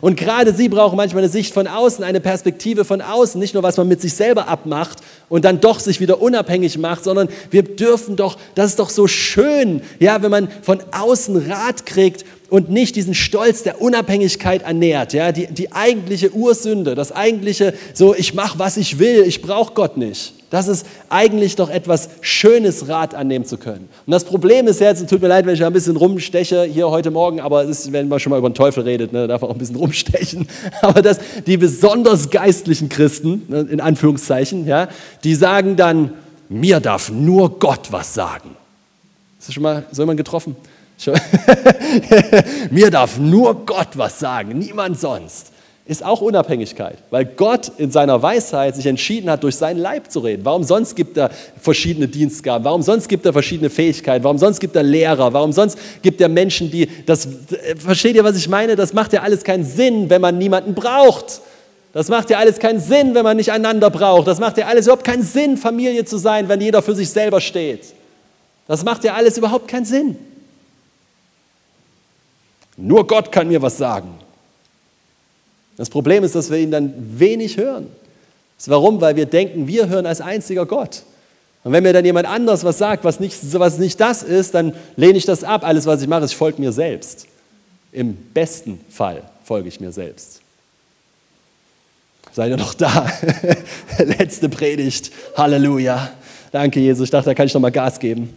Und 0.00 0.18
gerade 0.18 0.54
sie 0.54 0.68
brauchen 0.68 0.96
manchmal 0.96 1.22
eine 1.22 1.32
Sicht 1.32 1.52
von 1.52 1.66
außen, 1.66 2.04
eine 2.04 2.20
Perspektive 2.20 2.84
von 2.84 3.00
außen, 3.00 3.40
nicht 3.40 3.54
nur 3.54 3.62
was 3.62 3.76
man 3.78 3.88
mit 3.88 4.00
sich 4.00 4.14
selber 4.14 4.48
abmacht 4.48 4.98
und 5.28 5.44
dann 5.44 5.60
doch 5.60 5.80
sich 5.80 6.00
wieder 6.00 6.20
unabhängig 6.20 6.78
macht, 6.78 7.04
sondern 7.04 7.28
wir 7.50 7.62
dürfen 7.62 8.16
doch, 8.16 8.38
das 8.54 8.70
ist 8.70 8.78
doch 8.78 8.90
so 8.90 9.06
schön, 9.06 9.80
ja, 9.98 10.22
wenn 10.22 10.30
man 10.30 10.48
von 10.62 10.80
außen 10.92 11.50
Rat 11.50 11.86
kriegt 11.86 12.24
und 12.50 12.70
nicht 12.70 12.96
diesen 12.96 13.14
Stolz 13.14 13.62
der 13.62 13.80
Unabhängigkeit 13.80 14.62
ernährt, 14.62 15.14
ja, 15.14 15.32
die, 15.32 15.46
die 15.46 15.72
eigentliche 15.72 16.32
Ursünde, 16.32 16.94
das 16.94 17.12
eigentliche, 17.12 17.74
so 17.94 18.14
ich 18.14 18.34
mache, 18.34 18.58
was 18.58 18.76
ich 18.76 18.98
will, 18.98 19.24
ich 19.26 19.40
brauche 19.40 19.72
Gott 19.74 19.96
nicht. 19.96 20.34
Das 20.50 20.66
ist 20.66 20.86
eigentlich 21.10 21.56
doch 21.56 21.68
etwas 21.68 22.08
Schönes, 22.22 22.88
Rat 22.88 23.14
annehmen 23.14 23.44
zu 23.44 23.58
können. 23.58 23.88
Und 24.06 24.10
das 24.10 24.24
Problem 24.24 24.66
ist 24.66 24.80
jetzt, 24.80 25.06
tut 25.08 25.20
mir 25.20 25.28
leid, 25.28 25.44
wenn 25.44 25.54
ich 25.54 25.64
ein 25.64 25.72
bisschen 25.72 25.96
rumsteche 25.96 26.64
hier 26.64 26.88
heute 26.90 27.10
Morgen, 27.10 27.40
aber 27.40 27.64
es 27.64 27.80
ist, 27.80 27.92
wenn 27.92 28.08
man 28.08 28.18
schon 28.18 28.30
mal 28.30 28.38
über 28.38 28.48
den 28.48 28.54
Teufel 28.54 28.82
redet, 28.84 29.12
ne, 29.12 29.28
darf 29.28 29.42
man 29.42 29.50
auch 29.50 29.54
ein 29.54 29.58
bisschen 29.58 29.76
rumstechen, 29.76 30.48
aber 30.82 31.02
dass 31.02 31.18
die 31.46 31.58
besonders 31.58 32.30
geistlichen 32.30 32.88
Christen, 32.88 33.42
ne, 33.48 33.66
in 33.70 33.80
Anführungszeichen, 33.80 34.66
ja, 34.66 34.88
die 35.22 35.34
sagen 35.34 35.76
dann, 35.76 36.12
mir 36.48 36.80
darf 36.80 37.10
nur 37.10 37.58
Gott 37.58 37.88
was 37.90 38.14
sagen. 38.14 38.56
Ist 39.38 39.48
das 39.48 39.54
schon 39.54 39.62
mal 39.62 39.84
so 39.92 40.02
jemand 40.02 40.16
getroffen? 40.16 40.56
Mir 42.70 42.90
darf 42.90 43.18
nur 43.18 43.66
Gott 43.66 43.90
was 43.94 44.18
sagen, 44.18 44.58
niemand 44.58 44.98
sonst. 44.98 45.52
Ist 45.88 46.04
auch 46.04 46.20
Unabhängigkeit, 46.20 46.98
weil 47.08 47.24
Gott 47.24 47.72
in 47.78 47.90
seiner 47.90 48.22
Weisheit 48.22 48.76
sich 48.76 48.84
entschieden 48.84 49.30
hat, 49.30 49.42
durch 49.42 49.56
seinen 49.56 49.78
Leib 49.78 50.10
zu 50.10 50.18
reden. 50.20 50.44
Warum 50.44 50.62
sonst 50.62 50.94
gibt 50.94 51.16
er 51.16 51.30
verschiedene 51.58 52.06
Dienstgaben? 52.06 52.62
Warum 52.62 52.82
sonst 52.82 53.08
gibt 53.08 53.24
er 53.24 53.32
verschiedene 53.32 53.70
Fähigkeiten? 53.70 54.22
Warum 54.22 54.36
sonst 54.36 54.60
gibt 54.60 54.76
er 54.76 54.82
Lehrer? 54.82 55.32
Warum 55.32 55.50
sonst 55.50 55.78
gibt 56.02 56.20
er 56.20 56.28
Menschen, 56.28 56.70
die 56.70 56.90
das. 57.06 57.26
Versteht 57.78 58.16
ihr, 58.16 58.22
was 58.22 58.36
ich 58.36 58.50
meine? 58.50 58.76
Das 58.76 58.92
macht 58.92 59.14
ja 59.14 59.22
alles 59.22 59.42
keinen 59.42 59.64
Sinn, 59.64 60.10
wenn 60.10 60.20
man 60.20 60.36
niemanden 60.36 60.74
braucht. 60.74 61.40
Das 61.94 62.08
macht 62.08 62.28
ja 62.28 62.36
alles 62.36 62.58
keinen 62.58 62.80
Sinn, 62.80 63.14
wenn 63.14 63.24
man 63.24 63.38
nicht 63.38 63.50
einander 63.50 63.88
braucht. 63.88 64.26
Das 64.26 64.38
macht 64.38 64.58
ja 64.58 64.66
alles 64.66 64.84
überhaupt 64.84 65.04
keinen 65.04 65.22
Sinn, 65.22 65.56
Familie 65.56 66.04
zu 66.04 66.18
sein, 66.18 66.50
wenn 66.50 66.60
jeder 66.60 66.82
für 66.82 66.94
sich 66.94 67.08
selber 67.08 67.40
steht. 67.40 67.94
Das 68.66 68.84
macht 68.84 69.04
ja 69.04 69.14
alles 69.14 69.38
überhaupt 69.38 69.66
keinen 69.68 69.86
Sinn. 69.86 70.16
Nur 72.76 73.06
Gott 73.06 73.32
kann 73.32 73.48
mir 73.48 73.62
was 73.62 73.78
sagen. 73.78 74.27
Das 75.78 75.88
Problem 75.88 76.24
ist, 76.24 76.34
dass 76.34 76.50
wir 76.50 76.58
ihn 76.58 76.70
dann 76.70 76.92
wenig 77.18 77.56
hören. 77.56 77.86
Warum? 78.66 79.00
Weil 79.00 79.16
wir 79.16 79.26
denken, 79.26 79.66
wir 79.68 79.88
hören 79.88 80.04
als 80.04 80.20
einziger 80.20 80.66
Gott. 80.66 81.04
Und 81.64 81.72
wenn 81.72 81.82
mir 81.84 81.92
dann 81.92 82.04
jemand 82.04 82.26
anders 82.26 82.64
was 82.64 82.78
sagt, 82.78 83.04
was 83.04 83.20
nicht, 83.20 83.38
was 83.52 83.78
nicht 83.78 84.00
das 84.00 84.22
ist, 84.22 84.54
dann 84.54 84.74
lehne 84.96 85.16
ich 85.16 85.24
das 85.24 85.44
ab. 85.44 85.64
Alles, 85.64 85.86
was 85.86 86.02
ich 86.02 86.08
mache, 86.08 86.24
ist, 86.24 86.32
ich 86.32 86.36
folge 86.36 86.60
mir 86.60 86.72
selbst. 86.72 87.26
Im 87.92 88.14
besten 88.14 88.80
Fall 88.90 89.22
folge 89.44 89.68
ich 89.68 89.80
mir 89.80 89.92
selbst. 89.92 90.40
Seid 92.32 92.50
ihr 92.50 92.56
noch 92.56 92.74
da? 92.74 93.10
Letzte 93.98 94.48
Predigt. 94.48 95.12
Halleluja. 95.36 96.10
Danke, 96.50 96.80
Jesus. 96.80 97.04
Ich 97.04 97.10
dachte, 97.10 97.26
da 97.26 97.34
kann 97.34 97.46
ich 97.46 97.54
noch 97.54 97.60
mal 97.60 97.70
Gas 97.70 98.00
geben. 98.00 98.34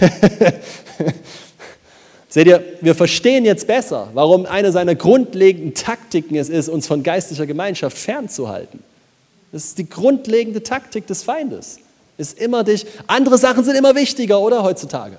Seht 2.34 2.48
ihr, 2.48 2.64
wir 2.80 2.96
verstehen 2.96 3.44
jetzt 3.44 3.68
besser, 3.68 4.08
warum 4.12 4.44
eine 4.44 4.72
seiner 4.72 4.96
grundlegenden 4.96 5.72
Taktiken 5.72 6.34
es 6.34 6.48
ist, 6.48 6.68
uns 6.68 6.84
von 6.84 7.04
geistlicher 7.04 7.46
Gemeinschaft 7.46 7.96
fernzuhalten. 7.96 8.82
Das 9.52 9.66
ist 9.66 9.78
die 9.78 9.88
grundlegende 9.88 10.60
Taktik 10.64 11.06
des 11.06 11.22
Feindes. 11.22 11.78
Ist 12.18 12.36
immer 12.40 12.64
dich. 12.64 12.86
Andere 13.06 13.38
Sachen 13.38 13.62
sind 13.62 13.76
immer 13.76 13.94
wichtiger, 13.94 14.40
oder 14.40 14.64
heutzutage? 14.64 15.16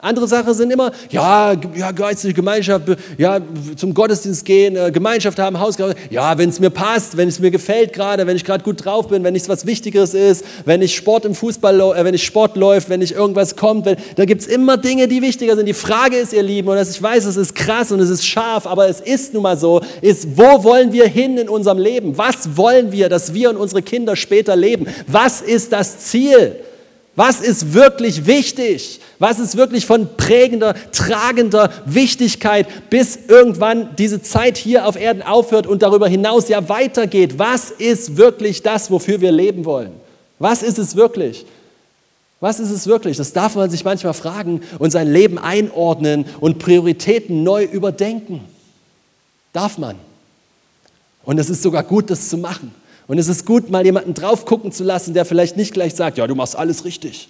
Andere 0.00 0.28
Sachen 0.28 0.54
sind 0.54 0.70
immer, 0.70 0.92
ja, 1.10 1.54
ja, 1.74 1.90
geistliche 1.90 2.32
Gemeinschaft, 2.32 2.84
ja, 3.16 3.40
zum 3.74 3.94
Gottesdienst 3.94 4.44
gehen, 4.44 4.76
äh, 4.76 4.92
Gemeinschaft 4.92 5.40
haben, 5.40 5.58
Haus, 5.58 5.74
ja, 6.10 6.38
wenn 6.38 6.50
es 6.50 6.60
mir 6.60 6.70
passt, 6.70 7.16
wenn 7.16 7.26
es 7.26 7.40
mir 7.40 7.50
gefällt 7.50 7.94
gerade, 7.94 8.24
wenn 8.28 8.36
ich 8.36 8.44
gerade 8.44 8.62
gut 8.62 8.84
drauf 8.84 9.08
bin, 9.08 9.24
wenn 9.24 9.32
nichts 9.32 9.48
was 9.48 9.66
Wichtigeres 9.66 10.14
ist, 10.14 10.44
wenn 10.64 10.82
ich 10.82 10.94
Sport 10.94 11.24
im 11.24 11.34
Fußball, 11.34 11.80
äh, 11.80 12.04
wenn 12.04 12.14
ich 12.14 12.24
Sport 12.24 12.56
läuft, 12.56 12.90
wenn 12.90 13.00
nicht 13.00 13.10
irgendwas 13.16 13.56
kommt, 13.56 13.86
wenn, 13.86 13.96
da 14.14 14.24
gibt 14.24 14.42
es 14.42 14.46
immer 14.46 14.76
Dinge, 14.76 15.08
die 15.08 15.20
wichtiger 15.20 15.56
sind. 15.56 15.66
Die 15.66 15.74
Frage 15.74 16.16
ist, 16.16 16.32
ihr 16.32 16.44
Lieben, 16.44 16.68
und 16.68 16.76
das, 16.76 16.90
ich 16.90 17.02
weiß, 17.02 17.24
es 17.24 17.36
ist 17.36 17.56
krass 17.56 17.90
und 17.90 17.98
es 17.98 18.08
ist 18.08 18.24
scharf, 18.24 18.68
aber 18.68 18.88
es 18.88 19.00
ist 19.00 19.34
nun 19.34 19.42
mal 19.42 19.58
so, 19.58 19.80
ist, 20.00 20.38
wo 20.38 20.62
wollen 20.62 20.92
wir 20.92 21.08
hin 21.08 21.38
in 21.38 21.48
unserem 21.48 21.78
Leben? 21.78 22.16
Was 22.16 22.56
wollen 22.56 22.92
wir, 22.92 23.08
dass 23.08 23.34
wir 23.34 23.50
und 23.50 23.56
unsere 23.56 23.82
Kinder 23.82 24.14
später 24.14 24.54
leben? 24.54 24.86
Was 25.08 25.40
ist 25.40 25.72
das 25.72 25.98
Ziel? 25.98 26.54
Was 27.18 27.40
ist 27.40 27.74
wirklich 27.74 28.26
wichtig? 28.26 29.00
Was 29.18 29.40
ist 29.40 29.56
wirklich 29.56 29.86
von 29.86 30.06
prägender, 30.16 30.76
tragender 30.92 31.68
Wichtigkeit, 31.84 32.68
bis 32.90 33.18
irgendwann 33.26 33.96
diese 33.96 34.22
Zeit 34.22 34.56
hier 34.56 34.86
auf 34.86 34.94
Erden 34.94 35.22
aufhört 35.22 35.66
und 35.66 35.82
darüber 35.82 36.06
hinaus 36.06 36.48
ja 36.48 36.68
weitergeht? 36.68 37.36
Was 37.36 37.72
ist 37.72 38.16
wirklich 38.16 38.62
das, 38.62 38.92
wofür 38.92 39.20
wir 39.20 39.32
leben 39.32 39.64
wollen? 39.64 39.90
Was 40.38 40.62
ist 40.62 40.78
es 40.78 40.94
wirklich? 40.94 41.44
Was 42.38 42.60
ist 42.60 42.70
es 42.70 42.86
wirklich? 42.86 43.16
Das 43.16 43.32
darf 43.32 43.56
man 43.56 43.68
sich 43.68 43.84
manchmal 43.84 44.14
fragen 44.14 44.60
und 44.78 44.92
sein 44.92 45.12
Leben 45.12 45.38
einordnen 45.38 46.24
und 46.38 46.60
Prioritäten 46.60 47.42
neu 47.42 47.64
überdenken. 47.64 48.44
Darf 49.52 49.76
man. 49.76 49.96
Und 51.24 51.40
es 51.40 51.50
ist 51.50 51.64
sogar 51.64 51.82
gut, 51.82 52.10
das 52.10 52.28
zu 52.28 52.38
machen. 52.38 52.72
Und 53.08 53.18
es 53.18 53.26
ist 53.26 53.46
gut, 53.46 53.70
mal 53.70 53.84
jemanden 53.84 54.14
drauf 54.14 54.44
gucken 54.44 54.70
zu 54.70 54.84
lassen, 54.84 55.14
der 55.14 55.24
vielleicht 55.24 55.56
nicht 55.56 55.72
gleich 55.72 55.94
sagt, 55.94 56.18
ja, 56.18 56.26
du 56.26 56.34
machst 56.34 56.54
alles 56.54 56.84
richtig. 56.84 57.28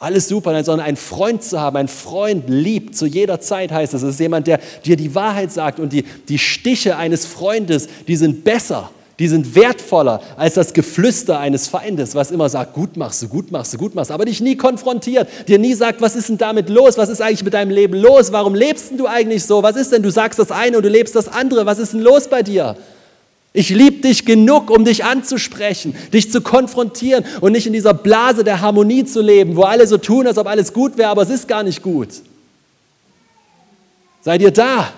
Alles 0.00 0.28
super, 0.28 0.62
sondern 0.64 0.86
einen 0.86 0.96
Freund 0.96 1.42
zu 1.42 1.60
haben. 1.60 1.76
Ein 1.76 1.88
Freund 1.88 2.44
liebt 2.48 2.96
zu 2.96 3.06
jeder 3.06 3.40
Zeit, 3.40 3.72
heißt 3.72 3.94
es. 3.94 4.02
Es 4.02 4.14
ist 4.14 4.20
jemand, 4.20 4.46
der 4.46 4.60
dir 4.84 4.96
die 4.96 5.14
Wahrheit 5.14 5.52
sagt 5.52 5.80
und 5.80 5.92
die, 5.92 6.04
die 6.28 6.38
Stiche 6.38 6.96
eines 6.96 7.26
Freundes, 7.26 7.88
die 8.06 8.16
sind 8.16 8.44
besser, 8.44 8.90
die 9.20 9.26
sind 9.26 9.54
wertvoller 9.56 10.20
als 10.36 10.54
das 10.54 10.72
Geflüster 10.72 11.38
eines 11.38 11.66
Feindes, 11.66 12.14
was 12.14 12.30
immer 12.30 12.48
sagt, 12.48 12.74
gut 12.74 12.96
machst 12.96 13.22
du, 13.22 13.28
gut 13.28 13.50
machst 13.50 13.74
du, 13.74 13.78
gut 13.78 13.94
machst 13.94 14.10
du, 14.10 14.14
aber 14.14 14.24
dich 14.24 14.40
nie 14.40 14.56
konfrontiert, 14.56 15.28
dir 15.48 15.58
nie 15.58 15.74
sagt, 15.74 16.00
was 16.00 16.14
ist 16.14 16.28
denn 16.28 16.38
damit 16.38 16.68
los, 16.68 16.96
was 16.96 17.08
ist 17.08 17.20
eigentlich 17.20 17.42
mit 17.42 17.54
deinem 17.54 17.70
Leben 17.70 17.94
los, 17.94 18.30
warum 18.30 18.54
lebst 18.54 18.90
denn 18.90 18.98
du 18.98 19.06
eigentlich 19.06 19.44
so, 19.44 19.64
was 19.64 19.74
ist 19.74 19.92
denn, 19.92 20.02
du 20.02 20.10
sagst 20.10 20.38
das 20.38 20.52
eine 20.52 20.76
und 20.76 20.84
du 20.84 20.88
lebst 20.88 21.16
das 21.16 21.26
andere, 21.26 21.66
was 21.66 21.80
ist 21.80 21.94
denn 21.94 22.02
los 22.02 22.28
bei 22.28 22.44
dir? 22.44 22.76
Ich 23.58 23.70
liebe 23.70 24.02
dich 24.02 24.24
genug, 24.24 24.70
um 24.70 24.84
dich 24.84 25.04
anzusprechen, 25.04 25.92
dich 26.12 26.30
zu 26.30 26.40
konfrontieren 26.40 27.24
und 27.40 27.50
nicht 27.50 27.66
in 27.66 27.72
dieser 27.72 27.92
Blase 27.92 28.44
der 28.44 28.60
Harmonie 28.60 29.04
zu 29.04 29.20
leben, 29.20 29.56
wo 29.56 29.64
alle 29.64 29.84
so 29.88 29.98
tun, 29.98 30.28
als 30.28 30.38
ob 30.38 30.46
alles 30.46 30.72
gut 30.72 30.96
wäre, 30.96 31.08
aber 31.08 31.22
es 31.22 31.28
ist 31.28 31.48
gar 31.48 31.64
nicht 31.64 31.82
gut. 31.82 32.08
Seid 34.20 34.42
ihr 34.42 34.52
da? 34.52 34.92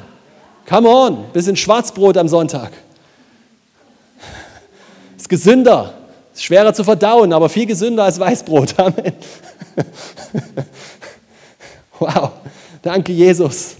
Come 0.68 0.90
on, 0.90 1.32
bisschen 1.32 1.56
Schwarzbrot 1.56 2.18
am 2.18 2.28
Sonntag. 2.28 2.72
Ist 5.16 5.30
gesünder, 5.30 5.94
ist 6.34 6.44
schwerer 6.44 6.74
zu 6.74 6.84
verdauen, 6.84 7.32
aber 7.32 7.48
viel 7.48 7.64
gesünder 7.64 8.04
als 8.04 8.20
Weißbrot. 8.20 8.74
Amen. 8.78 9.14
Wow, 11.98 12.32
danke 12.82 13.12
Jesus. 13.12 13.76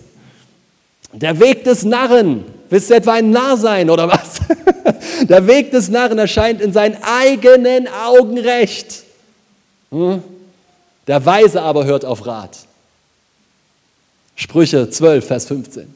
Der 1.13 1.39
Weg 1.39 1.65
des 1.65 1.85
Narren. 1.85 2.60
Willst 2.71 2.89
du 2.89 2.95
etwa 2.95 3.15
ein 3.15 3.31
Narr 3.31 3.57
sein 3.57 3.91
oder 3.91 4.09
was? 4.09 4.41
Der 5.29 5.47
Weg 5.47 5.73
des 5.73 5.89
Narren 5.89 6.19
erscheint 6.19 6.61
in 6.61 6.73
seinen 6.73 6.97
eigenen 7.03 7.89
Augen 7.89 8.39
recht. 8.39 9.03
Hm? 9.91 10.23
Der 11.07 11.27
Weise 11.27 11.61
aber 11.61 11.85
hört 11.85 12.05
auf 12.05 12.25
Rat. 12.25 12.57
Sprüche 14.37 14.89
12, 14.89 15.27
Vers 15.27 15.47
15. 15.47 15.93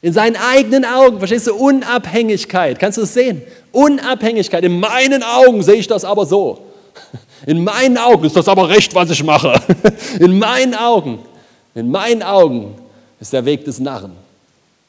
In 0.00 0.12
seinen 0.12 0.36
eigenen 0.36 0.84
Augen, 0.84 1.18
verstehst 1.18 1.46
du, 1.48 1.54
Unabhängigkeit. 1.54 2.78
Kannst 2.78 2.96
du 2.96 3.02
es 3.02 3.12
sehen? 3.12 3.42
Unabhängigkeit. 3.72 4.64
In 4.64 4.80
meinen 4.80 5.22
Augen 5.22 5.62
sehe 5.62 5.76
ich 5.76 5.86
das 5.86 6.04
aber 6.04 6.24
so. 6.24 6.60
In 7.46 7.62
meinen 7.62 7.98
Augen 7.98 8.24
ist 8.24 8.36
das 8.36 8.48
aber 8.48 8.68
recht, 8.68 8.94
was 8.94 9.10
ich 9.10 9.22
mache. 9.22 9.60
In 10.18 10.38
meinen 10.38 10.74
Augen, 10.74 11.18
in 11.74 11.90
meinen 11.90 12.22
Augen 12.22 12.74
ist 13.20 13.34
der 13.34 13.44
Weg 13.44 13.66
des 13.66 13.78
Narren. 13.78 14.12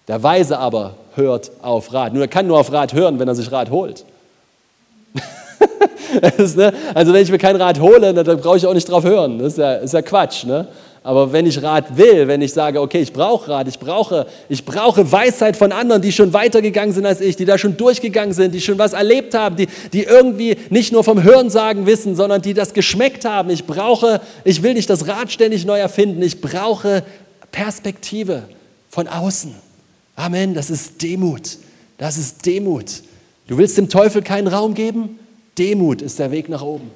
Der 0.07 0.23
Weise 0.23 0.57
aber 0.57 0.95
hört 1.17 1.51
auf 1.61 1.93
Rat. 1.93 2.13
Nur 2.13 2.23
er 2.23 2.27
kann 2.27 2.47
nur 2.47 2.59
auf 2.59 2.71
Rat 2.71 2.93
hören, 2.93 3.19
wenn 3.19 3.27
er 3.27 3.35
sich 3.35 3.51
Rat 3.51 3.69
holt. 3.69 4.05
ist, 6.37 6.57
ne? 6.57 6.73
Also 6.93 7.13
wenn 7.13 7.23
ich 7.23 7.31
mir 7.31 7.37
kein 7.37 7.55
Rat 7.55 7.79
hole, 7.79 8.13
dann 8.13 8.39
brauche 8.39 8.57
ich 8.57 8.65
auch 8.65 8.73
nicht 8.73 8.89
drauf 8.89 9.03
hören. 9.03 9.39
Das 9.39 9.53
ist 9.53 9.57
ja, 9.57 9.73
ist 9.75 9.93
ja 9.93 10.01
Quatsch. 10.01 10.45
Ne? 10.45 10.67
Aber 11.03 11.31
wenn 11.31 11.45
ich 11.45 11.61
Rat 11.63 11.95
will, 11.95 12.27
wenn 12.27 12.41
ich 12.41 12.51
sage, 12.51 12.81
okay, 12.81 12.99
ich 12.99 13.13
brauche 13.13 13.49
Rat, 13.49 13.67
ich 13.67 13.79
brauche, 13.79 14.25
ich 14.49 14.65
brauche 14.65 15.09
Weisheit 15.09 15.55
von 15.55 15.71
anderen, 15.71 16.01
die 16.01 16.11
schon 16.11 16.33
weitergegangen 16.33 16.93
sind 16.93 17.05
als 17.05 17.21
ich, 17.21 17.35
die 17.35 17.45
da 17.45 17.57
schon 17.57 17.77
durchgegangen 17.77 18.33
sind, 18.33 18.53
die 18.53 18.59
schon 18.59 18.77
was 18.77 18.93
erlebt 18.93 19.33
haben, 19.33 19.55
die, 19.55 19.67
die 19.93 20.03
irgendwie 20.03 20.57
nicht 20.69 20.91
nur 20.91 21.03
vom 21.03 21.23
Hörensagen 21.23 21.85
wissen, 21.85 22.15
sondern 22.15 22.41
die 22.41 22.53
das 22.53 22.73
geschmeckt 22.73 23.23
haben. 23.23 23.49
Ich 23.49 23.65
brauche, 23.65 24.19
ich 24.43 24.63
will 24.63 24.73
nicht 24.73 24.89
das 24.89 25.07
Rad 25.07 25.31
ständig 25.31 25.65
neu 25.65 25.79
erfinden, 25.79 26.21
ich 26.21 26.41
brauche 26.41 27.03
Perspektive 27.51 28.43
von 28.89 29.07
außen. 29.07 29.66
Amen, 30.17 30.55
das 30.55 30.71
ist 30.71 31.01
Demut. 31.03 31.57
Das 31.97 32.17
ist 32.17 32.45
Demut. 32.45 33.03
Du 33.47 33.57
willst 33.57 33.77
dem 33.77 33.87
Teufel 33.87 34.23
keinen 34.23 34.47
Raum 34.47 34.73
geben? 34.73 35.19
Demut 35.57 36.01
ist 36.01 36.19
der 36.19 36.31
Weg 36.31 36.49
nach 36.49 36.63
oben. 36.63 36.89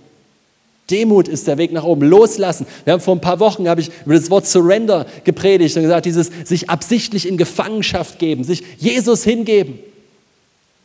Demut 0.90 1.28
ist 1.28 1.48
der 1.48 1.58
Weg 1.60 1.72
nach 1.72 1.84
oben. 1.84 2.02
Loslassen. 2.02 2.66
Wir 2.84 2.94
haben 2.94 3.00
vor 3.00 3.16
ein 3.16 3.22
paar 3.22 3.40
Wochen 3.40 3.70
habe 3.70 3.80
ich 3.80 3.92
über 4.06 4.16
das 4.16 4.30
Wort 4.32 4.48
Surrender 4.48 5.06
gepredigt 5.24 5.78
und 5.78 5.84
gesagt, 5.84 6.08
dieses 6.08 6.32
sich 6.44 6.70
absichtlich 6.70 7.28
in 7.28 7.38
Gefangenschaft 7.38 8.18
geben, 8.18 8.44
sich 8.44 8.64
Jesus 8.80 9.24
hingeben. 9.24 9.80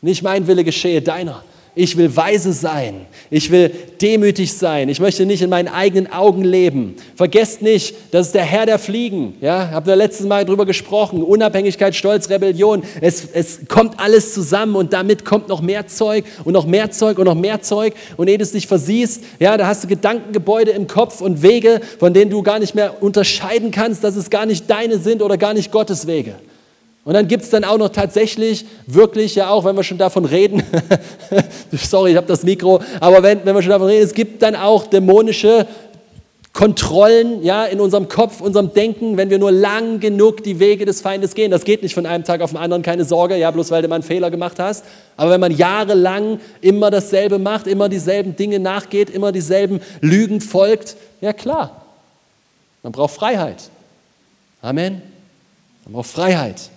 Nicht 0.02 0.22
mein 0.22 0.46
Wille 0.46 0.62
geschehe, 0.62 1.00
deiner. 1.00 1.42
Ich 1.78 1.98
will 1.98 2.16
weise 2.16 2.54
sein. 2.54 3.04
Ich 3.28 3.50
will 3.50 3.70
demütig 4.00 4.54
sein. 4.54 4.88
Ich 4.88 4.98
möchte 4.98 5.26
nicht 5.26 5.42
in 5.42 5.50
meinen 5.50 5.68
eigenen 5.68 6.10
Augen 6.10 6.42
leben. 6.42 6.96
Vergesst 7.14 7.60
nicht, 7.60 7.94
das 8.12 8.28
ist 8.28 8.34
der 8.34 8.44
Herr 8.44 8.64
der 8.64 8.78
Fliegen. 8.78 9.34
Ja, 9.42 9.68
habt 9.72 9.86
ihr 9.86 9.94
letztes 9.94 10.24
Mal 10.24 10.46
darüber 10.46 10.64
gesprochen. 10.64 11.22
Unabhängigkeit, 11.22 11.94
Stolz, 11.94 12.30
Rebellion. 12.30 12.82
Es, 13.02 13.28
es 13.30 13.68
kommt 13.68 14.00
alles 14.00 14.32
zusammen 14.32 14.74
und 14.74 14.94
damit 14.94 15.26
kommt 15.26 15.48
noch 15.48 15.60
mehr 15.60 15.86
Zeug 15.86 16.24
und 16.44 16.54
noch 16.54 16.64
mehr 16.64 16.90
Zeug 16.92 17.18
und 17.18 17.26
noch 17.26 17.34
mehr 17.34 17.60
Zeug. 17.60 17.92
Und 18.16 18.28
ehe 18.28 18.38
du 18.38 18.44
es 18.44 18.52
dich 18.52 18.66
versiehst, 18.66 19.22
ja, 19.38 19.58
da 19.58 19.66
hast 19.66 19.84
du 19.84 19.88
Gedankengebäude 19.88 20.70
im 20.70 20.86
Kopf 20.86 21.20
und 21.20 21.42
Wege, 21.42 21.82
von 21.98 22.14
denen 22.14 22.30
du 22.30 22.42
gar 22.42 22.58
nicht 22.58 22.74
mehr 22.74 23.02
unterscheiden 23.02 23.70
kannst, 23.70 24.02
dass 24.02 24.16
es 24.16 24.30
gar 24.30 24.46
nicht 24.46 24.70
deine 24.70 24.98
sind 24.98 25.20
oder 25.20 25.36
gar 25.36 25.52
nicht 25.52 25.72
Gottes 25.72 26.06
Wege. 26.06 26.36
Und 27.06 27.14
dann 27.14 27.28
gibt 27.28 27.44
es 27.44 27.50
dann 27.50 27.62
auch 27.62 27.78
noch 27.78 27.90
tatsächlich, 27.90 28.66
wirklich, 28.88 29.36
ja 29.36 29.48
auch 29.48 29.64
wenn 29.64 29.76
wir 29.76 29.84
schon 29.84 29.96
davon 29.96 30.24
reden, 30.24 30.64
sorry, 31.72 32.10
ich 32.10 32.16
habe 32.16 32.26
das 32.26 32.42
Mikro, 32.42 32.80
aber 32.98 33.22
wenn, 33.22 33.46
wenn 33.46 33.54
wir 33.54 33.62
schon 33.62 33.70
davon 33.70 33.86
reden, 33.86 34.04
es 34.04 34.12
gibt 34.12 34.42
dann 34.42 34.56
auch 34.56 34.88
dämonische 34.88 35.68
Kontrollen 36.52 37.44
ja, 37.44 37.64
in 37.64 37.78
unserem 37.78 38.08
Kopf, 38.08 38.40
unserem 38.40 38.72
Denken, 38.72 39.16
wenn 39.16 39.30
wir 39.30 39.38
nur 39.38 39.52
lang 39.52 40.00
genug 40.00 40.42
die 40.42 40.58
Wege 40.58 40.84
des 40.84 41.00
Feindes 41.00 41.36
gehen. 41.36 41.52
Das 41.52 41.62
geht 41.62 41.84
nicht 41.84 41.94
von 41.94 42.06
einem 42.06 42.24
Tag 42.24 42.40
auf 42.40 42.50
den 42.50 42.56
anderen, 42.56 42.82
keine 42.82 43.04
Sorge, 43.04 43.36
ja, 43.36 43.52
bloß 43.52 43.70
weil 43.70 43.82
du 43.82 43.88
mal 43.88 43.96
einen 43.96 44.02
Fehler 44.02 44.32
gemacht 44.32 44.58
hast. 44.58 44.84
Aber 45.16 45.30
wenn 45.30 45.40
man 45.40 45.52
jahrelang 45.52 46.40
immer 46.60 46.90
dasselbe 46.90 47.38
macht, 47.38 47.68
immer 47.68 47.88
dieselben 47.88 48.34
Dinge 48.34 48.58
nachgeht, 48.58 49.10
immer 49.10 49.30
dieselben 49.30 49.80
Lügen 50.00 50.40
folgt, 50.40 50.96
ja 51.20 51.32
klar, 51.32 51.84
man 52.82 52.90
braucht 52.90 53.14
Freiheit. 53.14 53.70
Amen. 54.60 55.02
Man 55.84 55.92
braucht 55.92 56.08
Freiheit. 56.08 56.70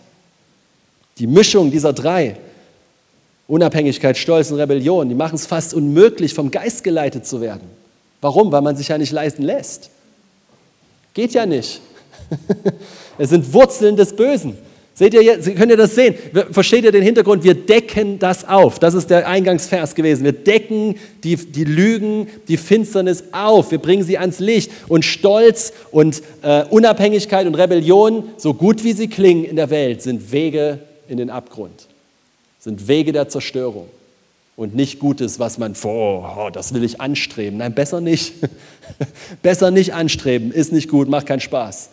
Die 1.19 1.27
Mischung 1.27 1.69
dieser 1.69 1.93
drei, 1.93 2.37
Unabhängigkeit, 3.47 4.17
Stolz 4.17 4.51
und 4.51 4.59
Rebellion, 4.59 5.09
die 5.09 5.15
machen 5.15 5.35
es 5.35 5.45
fast 5.45 5.73
unmöglich, 5.73 6.33
vom 6.33 6.49
Geist 6.49 6.83
geleitet 6.83 7.25
zu 7.25 7.41
werden. 7.41 7.67
Warum? 8.21 8.51
Weil 8.51 8.61
man 8.61 8.75
sich 8.75 8.87
ja 8.87 8.97
nicht 8.97 9.11
leisten 9.11 9.43
lässt. 9.43 9.89
Geht 11.13 11.33
ja 11.33 11.45
nicht. 11.45 11.81
es 13.17 13.29
sind 13.29 13.53
Wurzeln 13.53 13.95
des 13.95 14.15
Bösen. 14.15 14.57
Seht 14.93 15.13
ihr, 15.13 15.39
könnt 15.55 15.71
ihr 15.71 15.77
das 15.77 15.95
sehen? 15.95 16.13
Versteht 16.51 16.83
ihr 16.83 16.91
den 16.91 17.03
Hintergrund? 17.03 17.43
Wir 17.43 17.53
decken 17.53 18.19
das 18.19 18.47
auf. 18.47 18.79
Das 18.79 18.93
ist 18.93 19.09
der 19.09 19.27
Eingangsvers 19.27 19.95
gewesen. 19.95 20.25
Wir 20.25 20.33
decken 20.33 20.95
die, 21.23 21.37
die 21.37 21.63
Lügen, 21.63 22.27
die 22.49 22.57
Finsternis 22.57 23.23
auf. 23.31 23.71
Wir 23.71 23.77
bringen 23.77 24.03
sie 24.03 24.17
ans 24.17 24.39
Licht. 24.39 24.71
Und 24.89 25.05
Stolz 25.05 25.71
und 25.91 26.21
äh, 26.41 26.65
Unabhängigkeit 26.65 27.47
und 27.47 27.55
Rebellion, 27.55 28.25
so 28.35 28.53
gut 28.53 28.83
wie 28.83 28.91
sie 28.91 29.07
klingen 29.07 29.45
in 29.45 29.55
der 29.55 29.69
Welt, 29.69 30.01
sind 30.01 30.33
Wege 30.33 30.79
in 31.09 31.17
den 31.17 31.29
Abgrund, 31.29 31.87
sind 32.59 32.87
Wege 32.87 33.11
der 33.11 33.29
Zerstörung 33.29 33.89
und 34.55 34.75
nicht 34.75 34.99
Gutes, 34.99 35.39
was 35.39 35.57
man 35.57 35.73
oh, 35.83 36.49
das 36.51 36.73
will 36.73 36.83
ich 36.83 36.99
anstreben. 36.99 37.59
Nein, 37.59 37.73
besser 37.73 38.01
nicht. 38.01 38.33
besser 39.41 39.71
nicht 39.71 39.93
anstreben, 39.93 40.51
ist 40.51 40.73
nicht 40.73 40.89
gut, 40.89 41.07
macht 41.07 41.27
keinen 41.27 41.39
Spaß. 41.39 41.89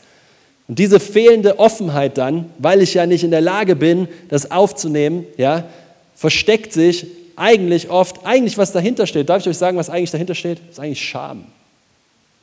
Und 0.69 0.79
diese 0.79 0.99
fehlende 0.99 1.59
Offenheit 1.59 2.19
dann, 2.19 2.51
weil 2.59 2.83
ich 2.83 2.95
ja 2.95 3.07
nicht 3.07 3.23
in 3.23 3.31
der 3.31 3.41
Lage 3.41 3.77
bin, 3.77 4.09
das 4.29 4.51
aufzunehmen, 4.51 5.25
ja, 5.37 5.69
versteckt 6.17 6.73
sich 6.73 7.07
eigentlich 7.37 7.91
oft, 7.91 8.27
eigentlich 8.27 8.59
was 8.59 8.73
dahinter 8.73 9.07
steht. 9.07 9.29
Darf 9.29 9.43
ich 9.43 9.49
euch 9.49 9.59
sagen, 9.59 9.77
was 9.77 9.91
eigentlich 9.91 10.11
dahinter 10.11 10.35
steht? 10.35 10.61
Ist 10.71 10.81
eigentlich 10.81 11.03
Scham. 11.03 11.45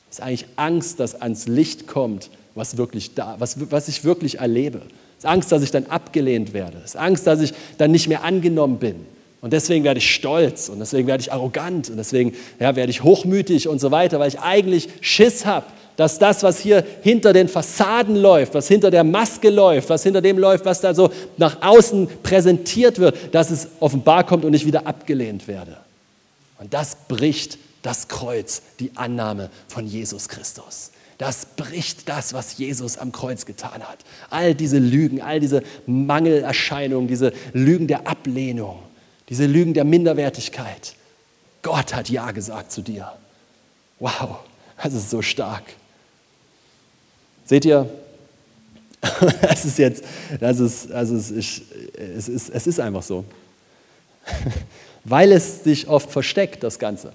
Ist 0.09 0.21
eigentlich 0.21 0.45
Angst, 0.55 0.99
dass 0.99 1.19
ans 1.19 1.47
Licht 1.47 1.87
kommt, 1.87 2.29
was 2.55 2.77
wirklich 2.77 3.15
da, 3.15 3.35
was, 3.39 3.57
was 3.71 3.87
ich 3.87 4.05
wirklich 4.05 4.39
erlebe. 4.39 4.83
Ist 5.23 5.29
Angst, 5.29 5.53
dass 5.53 5.63
ich 5.63 5.71
dann 5.71 5.85
abgelehnt 5.85 6.53
werde. 6.53 6.79
Ist 6.83 6.97
Angst, 6.97 7.25
dass 7.27 7.39
ich 7.39 7.53
dann 7.77 7.91
nicht 7.91 8.09
mehr 8.09 8.25
angenommen 8.25 8.77
bin. 8.77 9.05
Und 9.39 9.53
deswegen 9.53 9.85
werde 9.85 9.99
ich 9.99 10.13
stolz 10.13 10.67
und 10.67 10.79
deswegen 10.79 11.07
werde 11.07 11.21
ich 11.21 11.31
arrogant 11.31 11.89
und 11.89 11.95
deswegen 11.95 12.33
ja, 12.59 12.75
werde 12.75 12.89
ich 12.89 13.03
hochmütig 13.03 13.69
und 13.69 13.79
so 13.79 13.89
weiter, 13.89 14.19
weil 14.19 14.27
ich 14.27 14.41
eigentlich 14.41 14.89
Schiss 14.99 15.45
habe, 15.45 15.65
dass 15.95 16.19
das, 16.19 16.43
was 16.43 16.59
hier 16.59 16.83
hinter 17.03 17.31
den 17.31 17.47
Fassaden 17.47 18.17
läuft, 18.17 18.53
was 18.53 18.67
hinter 18.67 18.91
der 18.91 19.05
Maske 19.05 19.49
läuft, 19.49 19.89
was 19.89 20.03
hinter 20.03 20.19
dem 20.19 20.37
läuft, 20.37 20.65
was 20.65 20.81
da 20.81 20.93
so 20.93 21.09
nach 21.37 21.61
außen 21.61 22.09
präsentiert 22.21 22.99
wird, 22.99 23.33
dass 23.33 23.49
es 23.49 23.69
offenbar 23.79 24.25
kommt 24.25 24.43
und 24.43 24.53
ich 24.53 24.65
wieder 24.65 24.85
abgelehnt 24.87 25.47
werde. 25.47 25.77
Und 26.59 26.73
das 26.73 26.97
bricht 27.07 27.57
das 27.81 28.09
Kreuz, 28.09 28.61
die 28.81 28.91
Annahme 28.95 29.49
von 29.69 29.87
Jesus 29.87 30.27
Christus. 30.27 30.91
Das 31.17 31.45
bricht 31.45 32.09
das, 32.09 32.33
was 32.33 32.57
Jesus 32.57 32.97
am 32.97 33.11
Kreuz 33.11 33.45
getan 33.45 33.83
hat. 33.83 33.99
All 34.29 34.55
diese 34.55 34.79
Lügen, 34.79 35.21
all 35.21 35.39
diese 35.39 35.63
Mangelerscheinungen, 35.85 37.07
diese 37.07 37.33
Lügen 37.53 37.87
der 37.87 38.07
Ablehnung, 38.07 38.79
diese 39.29 39.45
Lügen 39.45 39.73
der 39.73 39.83
Minderwertigkeit. 39.83 40.95
Gott 41.61 41.93
hat 41.93 42.09
Ja 42.09 42.31
gesagt 42.31 42.71
zu 42.71 42.81
dir. 42.81 43.13
Wow. 43.99 44.39
Das 44.81 44.93
ist 44.93 45.09
so 45.09 45.21
stark. 45.21 45.63
Seht 47.45 47.65
ihr, 47.65 47.89
das 49.41 49.65
ist 49.65 49.77
jetzt, 49.77 50.03
das 50.39 50.59
ist, 50.59 50.89
es 50.89 51.09
ist, 51.09 51.61
es 51.93 52.29
ist, 52.29 52.49
es 52.49 52.67
ist 52.67 52.79
einfach 52.79 53.03
so. 53.03 53.23
Weil 55.03 55.31
es 55.31 55.63
sich 55.63 55.87
oft 55.87 56.09
versteckt, 56.09 56.63
das 56.63 56.79
Ganze. 56.79 57.11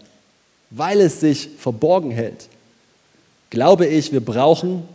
Weil 0.70 1.00
es 1.00 1.20
sich 1.20 1.48
verborgen 1.58 2.10
hält. 2.10 2.48
Glaube 3.50 3.86
ich, 3.86 4.12
wir 4.12 4.20
brauchen, 4.24 4.86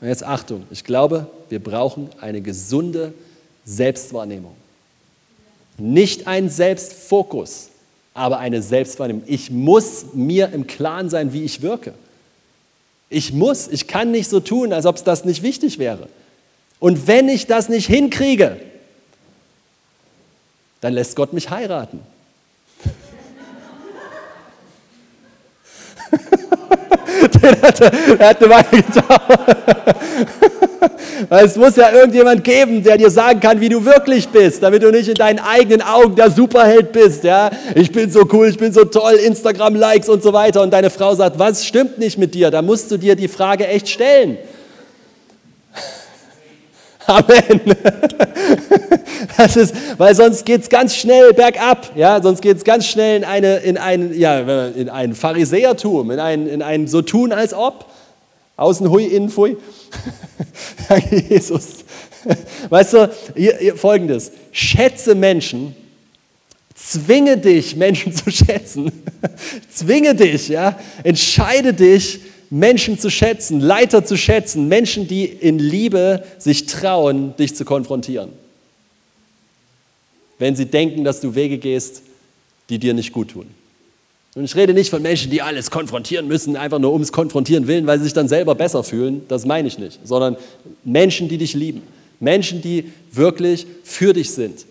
jetzt 0.00 0.22
Achtung, 0.22 0.64
ich 0.70 0.84
glaube, 0.84 1.26
wir 1.48 1.62
brauchen 1.62 2.10
eine 2.20 2.40
gesunde 2.40 3.14
Selbstwahrnehmung. 3.64 4.54
Nicht 5.78 6.26
ein 6.26 6.50
Selbstfokus, 6.50 7.70
aber 8.12 8.38
eine 8.38 8.62
Selbstwahrnehmung. 8.62 9.22
Ich 9.26 9.50
muss 9.50 10.06
mir 10.12 10.52
im 10.52 10.66
Klaren 10.66 11.08
sein, 11.08 11.32
wie 11.32 11.44
ich 11.44 11.62
wirke. 11.62 11.94
Ich 13.08 13.32
muss, 13.32 13.68
ich 13.68 13.86
kann 13.86 14.10
nicht 14.10 14.28
so 14.28 14.40
tun, 14.40 14.72
als 14.72 14.84
ob 14.84 14.96
es 14.96 15.04
das 15.04 15.24
nicht 15.24 15.42
wichtig 15.42 15.78
wäre. 15.78 16.08
Und 16.78 17.06
wenn 17.06 17.28
ich 17.28 17.46
das 17.46 17.68
nicht 17.68 17.86
hinkriege, 17.86 18.60
dann 20.80 20.92
lässt 20.92 21.16
Gott 21.16 21.32
mich 21.32 21.48
heiraten. 21.50 22.00
Den 27.42 27.62
hat, 27.62 27.80
er 27.80 28.28
hat 28.28 28.42
eine 28.42 28.50
Weile 28.50 28.64
gedauert. 28.70 29.96
Weil 31.28 31.46
es 31.46 31.56
muss 31.56 31.76
ja 31.76 31.90
irgendjemand 31.90 32.44
geben, 32.44 32.82
der 32.82 32.96
dir 32.96 33.10
sagen 33.10 33.40
kann, 33.40 33.60
wie 33.60 33.68
du 33.68 33.84
wirklich 33.84 34.28
bist, 34.28 34.62
damit 34.62 34.82
du 34.82 34.90
nicht 34.90 35.08
in 35.08 35.14
deinen 35.14 35.40
eigenen 35.40 35.82
Augen 35.82 36.14
der 36.14 36.30
Superheld 36.30 36.92
bist. 36.92 37.24
Ja? 37.24 37.50
Ich 37.74 37.90
bin 37.90 38.10
so 38.10 38.26
cool, 38.32 38.48
ich 38.48 38.58
bin 38.58 38.72
so 38.72 38.84
toll, 38.84 39.14
Instagram-Likes 39.14 40.08
und 40.08 40.22
so 40.22 40.32
weiter. 40.32 40.62
Und 40.62 40.72
deine 40.72 40.90
Frau 40.90 41.14
sagt, 41.14 41.38
was 41.38 41.66
stimmt 41.66 41.98
nicht 41.98 42.18
mit 42.18 42.34
dir? 42.34 42.50
Da 42.50 42.62
musst 42.62 42.90
du 42.90 42.96
dir 42.96 43.16
die 43.16 43.28
Frage 43.28 43.66
echt 43.66 43.88
stellen. 43.88 44.38
Amen. 47.08 47.60
Das 49.36 49.56
ist, 49.56 49.74
weil 49.98 50.14
sonst 50.14 50.44
geht 50.44 50.62
es 50.62 50.68
ganz 50.68 50.94
schnell 50.94 51.32
bergab, 51.32 51.92
ja, 51.96 52.20
sonst 52.20 52.40
geht 52.40 52.56
es 52.56 52.64
ganz 52.64 52.86
schnell 52.86 53.18
in, 53.18 53.24
eine, 53.24 53.56
in, 53.58 53.76
ein, 53.76 54.16
ja, 54.18 54.66
in 54.68 54.88
ein 54.88 55.14
Pharisäertum, 55.14 56.10
in 56.10 56.18
ein, 56.18 56.46
in 56.46 56.62
ein 56.62 56.88
so 56.88 57.02
tun 57.02 57.32
als 57.32 57.54
ob. 57.54 57.86
Außen 58.56 58.90
hui, 58.90 59.04
innen 59.04 59.28
fui. 59.28 59.56
Jesus. 61.28 61.84
Weißt 62.68 62.94
du, 62.94 63.10
hier, 63.36 63.56
hier, 63.58 63.76
folgendes: 63.76 64.32
Schätze 64.50 65.14
Menschen, 65.14 65.76
zwinge 66.74 67.36
dich, 67.38 67.76
Menschen 67.76 68.12
zu 68.14 68.30
schätzen. 68.30 68.90
zwinge 69.72 70.14
dich, 70.14 70.48
ja. 70.48 70.78
Entscheide 71.04 71.72
dich, 71.72 72.20
Menschen 72.50 72.98
zu 72.98 73.10
schätzen, 73.10 73.60
Leiter 73.60 74.04
zu 74.04 74.16
schätzen, 74.16 74.68
Menschen, 74.68 75.06
die 75.06 75.24
in 75.24 75.58
Liebe 75.58 76.24
sich 76.38 76.66
trauen, 76.66 77.34
dich 77.36 77.54
zu 77.54 77.64
konfrontieren. 77.64 78.30
Wenn 80.38 80.56
sie 80.56 80.66
denken, 80.66 81.04
dass 81.04 81.20
du 81.20 81.34
Wege 81.34 81.58
gehst, 81.58 82.02
die 82.70 82.78
dir 82.78 82.94
nicht 82.94 83.12
gut 83.12 83.30
tun. 83.30 83.46
Und 84.34 84.44
ich 84.44 84.54
rede 84.54 84.72
nicht 84.72 84.90
von 84.90 85.02
Menschen, 85.02 85.30
die 85.30 85.42
alles 85.42 85.70
konfrontieren 85.70 86.28
müssen, 86.28 86.56
einfach 86.56 86.78
nur 86.78 86.92
ums 86.92 87.12
Konfrontieren 87.12 87.66
willen, 87.66 87.86
weil 87.86 87.98
sie 87.98 88.04
sich 88.04 88.12
dann 88.12 88.28
selber 88.28 88.54
besser 88.54 88.84
fühlen. 88.84 89.22
Das 89.28 89.44
meine 89.46 89.66
ich 89.66 89.78
nicht. 89.78 89.98
Sondern 90.04 90.36
Menschen, 90.84 91.28
die 91.28 91.38
dich 91.38 91.54
lieben. 91.54 91.82
Menschen, 92.20 92.62
die 92.62 92.92
wirklich 93.10 93.66
für 93.82 94.12
dich 94.12 94.30
sind. 94.30 94.64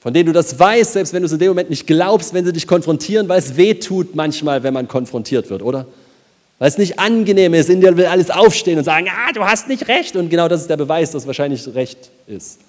Von 0.00 0.12
denen 0.12 0.26
du 0.26 0.32
das 0.32 0.58
weißt, 0.58 0.92
selbst 0.92 1.14
wenn 1.14 1.22
du 1.22 1.26
es 1.26 1.32
in 1.32 1.38
dem 1.38 1.48
Moment 1.48 1.70
nicht 1.70 1.86
glaubst, 1.86 2.34
wenn 2.34 2.44
sie 2.44 2.52
dich 2.52 2.66
konfrontieren, 2.66 3.26
weil 3.28 3.38
es 3.38 3.56
weh 3.56 3.74
tut 3.74 4.14
manchmal, 4.14 4.62
wenn 4.62 4.74
man 4.74 4.88
konfrontiert 4.88 5.48
wird, 5.48 5.62
oder? 5.62 5.86
Weil 6.58 6.68
es 6.68 6.78
nicht 6.78 6.98
angenehm 6.98 7.54
ist, 7.54 7.68
in 7.68 7.80
dir 7.80 7.96
will 7.96 8.06
alles 8.06 8.30
aufstehen 8.30 8.78
und 8.78 8.84
sagen, 8.84 9.08
ah, 9.10 9.32
du 9.32 9.44
hast 9.44 9.68
nicht 9.68 9.88
recht. 9.88 10.16
Und 10.16 10.30
genau 10.30 10.48
das 10.48 10.62
ist 10.62 10.70
der 10.70 10.76
Beweis, 10.76 11.10
dass 11.10 11.26
wahrscheinlich 11.26 11.66
recht 11.74 12.10
ist. 12.26 12.60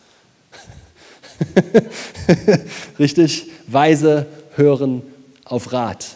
Richtig? 3.00 3.50
Weise 3.68 4.26
hören 4.56 5.04
auf 5.44 5.72
Rat. 5.72 6.08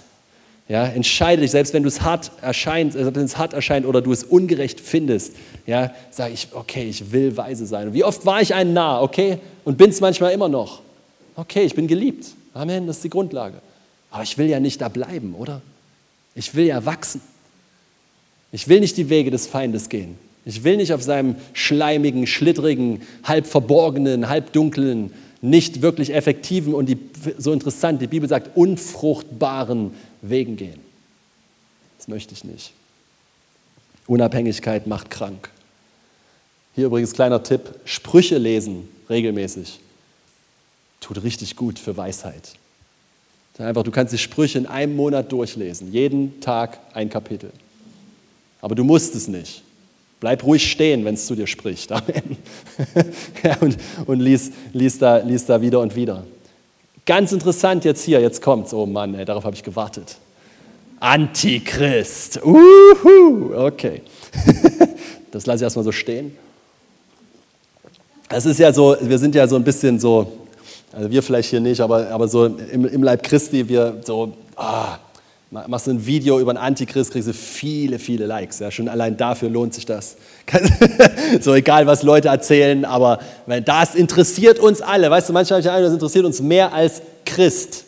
Ja, 0.67 0.85
entscheide 0.85 1.41
dich, 1.41 1.49
selbst 1.49 1.73
wenn 1.73 1.81
du 1.81 1.89
es 1.89 2.01
hart 2.01 2.31
erscheint, 2.41 2.95
äh, 2.95 3.15
wenn 3.15 3.23
es 3.23 3.37
hart 3.37 3.53
erscheint 3.53 3.87
oder 3.87 4.01
du 4.01 4.11
es 4.11 4.23
ungerecht 4.23 4.79
findest, 4.79 5.33
ja, 5.65 5.91
sage 6.11 6.33
ich, 6.33 6.49
okay, 6.53 6.83
ich 6.83 7.11
will 7.11 7.35
weise 7.35 7.65
sein. 7.65 7.91
Wie 7.93 8.03
oft 8.03 8.23
war 8.27 8.39
ich 8.39 8.53
ein 8.53 8.73
nah, 8.73 9.01
okay, 9.01 9.39
und 9.65 9.79
bin 9.79 9.89
es 9.89 9.99
manchmal 9.99 10.31
immer 10.31 10.47
noch. 10.47 10.81
Okay, 11.35 11.63
ich 11.63 11.73
bin 11.73 11.87
geliebt. 11.87 12.27
Amen, 12.53 12.85
das 12.85 12.97
ist 12.97 13.03
die 13.03 13.09
Grundlage. 13.09 13.55
Aber 14.11 14.21
ich 14.21 14.37
will 14.37 14.47
ja 14.47 14.59
nicht 14.59 14.79
da 14.79 14.89
bleiben, 14.89 15.33
oder? 15.33 15.61
Ich 16.35 16.53
will 16.53 16.65
ja 16.65 16.85
wachsen. 16.85 17.21
Ich 18.51 18.67
will 18.67 18.79
nicht 18.79 18.97
die 18.97 19.09
Wege 19.09 19.31
des 19.31 19.47
Feindes 19.47 19.89
gehen. 19.89 20.17
Ich 20.45 20.63
will 20.63 20.77
nicht 20.77 20.93
auf 20.93 21.03
seinem 21.03 21.35
schleimigen, 21.53 22.25
schlittrigen, 22.25 23.01
halb 23.23 23.45
verborgenen, 23.45 24.29
halb 24.29 24.53
dunklen, 24.53 25.13
nicht 25.41 25.81
wirklich 25.81 26.13
effektiven 26.13 26.73
und 26.73 26.87
die, 26.87 26.97
so 27.37 27.53
interessant, 27.53 28.01
die 28.01 28.07
Bibel 28.07 28.27
sagt, 28.27 28.57
unfruchtbaren 28.57 29.91
Wegen 30.21 30.57
gehen. 30.57 30.79
Das 31.97 32.07
möchte 32.07 32.33
ich 32.33 32.43
nicht. 32.43 32.73
Unabhängigkeit 34.07 34.87
macht 34.87 35.11
krank. 35.11 35.49
Hier 36.75 36.87
übrigens 36.87 37.13
kleiner 37.13 37.43
Tipp, 37.43 37.75
Sprüche 37.85 38.37
lesen 38.37 38.87
regelmäßig. 39.09 39.79
Tut 40.99 41.23
richtig 41.23 41.55
gut 41.55 41.77
für 41.77 41.95
Weisheit. 41.95 42.55
Einfach, 43.57 43.83
du 43.83 43.91
kannst 43.91 44.13
die 44.13 44.17
Sprüche 44.17 44.57
in 44.57 44.65
einem 44.67 44.95
Monat 44.95 45.33
durchlesen, 45.33 45.91
jeden 45.91 46.39
Tag 46.39 46.79
ein 46.93 47.09
Kapitel. 47.09 47.51
Aber 48.61 48.75
du 48.75 48.83
musst 48.83 49.15
es 49.15 49.27
nicht. 49.27 49.63
Bleib 50.19 50.43
ruhig 50.43 50.69
stehen, 50.69 51.05
wenn 51.05 51.13
es 51.13 51.25
zu 51.25 51.35
dir 51.35 51.47
spricht. 51.47 51.91
Amen. 51.91 52.37
ja, 53.43 53.57
und 53.61 53.77
und 54.05 54.19
lies, 54.19 54.51
lies, 54.73 54.99
da, 54.99 55.17
lies 55.17 55.45
da 55.45 55.61
wieder 55.61 55.79
und 55.79 55.95
wieder. 55.95 56.25
Ganz 57.05 57.31
interessant 57.31 57.85
jetzt 57.85 58.03
hier, 58.03 58.19
jetzt 58.19 58.41
kommt's. 58.41 58.73
Oh 58.73 58.85
Mann, 58.85 59.15
ey, 59.15 59.25
darauf 59.25 59.45
habe 59.45 59.55
ich 59.55 59.63
gewartet. 59.63 60.17
Antichrist. 60.99 62.39
Uhu, 62.43 63.55
okay. 63.55 64.01
das 65.31 65.45
lasse 65.45 65.57
ich 65.57 65.63
erstmal 65.63 65.85
so 65.85 65.91
stehen. 65.91 66.35
Es 68.29 68.45
ist 68.45 68.59
ja 68.59 68.71
so, 68.71 68.95
wir 69.01 69.17
sind 69.17 69.33
ja 69.33 69.47
so 69.47 69.55
ein 69.55 69.63
bisschen 69.63 69.99
so, 69.99 70.31
also 70.91 71.09
wir 71.09 71.23
vielleicht 71.23 71.49
hier 71.49 71.59
nicht, 71.59 71.79
aber, 71.81 72.09
aber 72.09 72.27
so 72.27 72.45
im, 72.45 72.85
im 72.85 73.01
Leib 73.01 73.23
Christi, 73.23 73.67
wir 73.67 74.01
so, 74.05 74.33
ah, 74.55 74.99
Machst 75.51 75.87
du 75.87 75.91
ein 75.91 76.05
Video 76.05 76.39
über 76.39 76.51
einen 76.51 76.59
Antichrist, 76.59 77.11
kriegst 77.11 77.27
du 77.27 77.33
viele, 77.33 77.97
viele 77.97 78.27
Likes. 78.27 78.59
Ja, 78.59 78.69
schon 78.69 78.87
allein 78.87 79.17
dafür 79.17 79.49
lohnt 79.49 79.73
sich 79.73 79.83
das. 79.83 80.15
so 81.41 81.55
egal, 81.55 81.87
was 81.87 82.03
Leute 82.03 82.27
erzählen, 82.27 82.85
aber 82.85 83.19
das 83.65 83.95
interessiert 83.95 84.59
uns 84.59 84.81
alle. 84.81 85.09
Weißt 85.09 85.27
du, 85.27 85.33
manchmal 85.33 85.57
habe 85.57 85.61
ich 85.61 85.65
den 85.65 85.75
Eindruck, 85.75 85.87
das 85.87 85.93
interessiert 85.93 86.25
uns 86.25 86.41
mehr 86.41 86.71
als 86.71 87.01
Christ. 87.25 87.85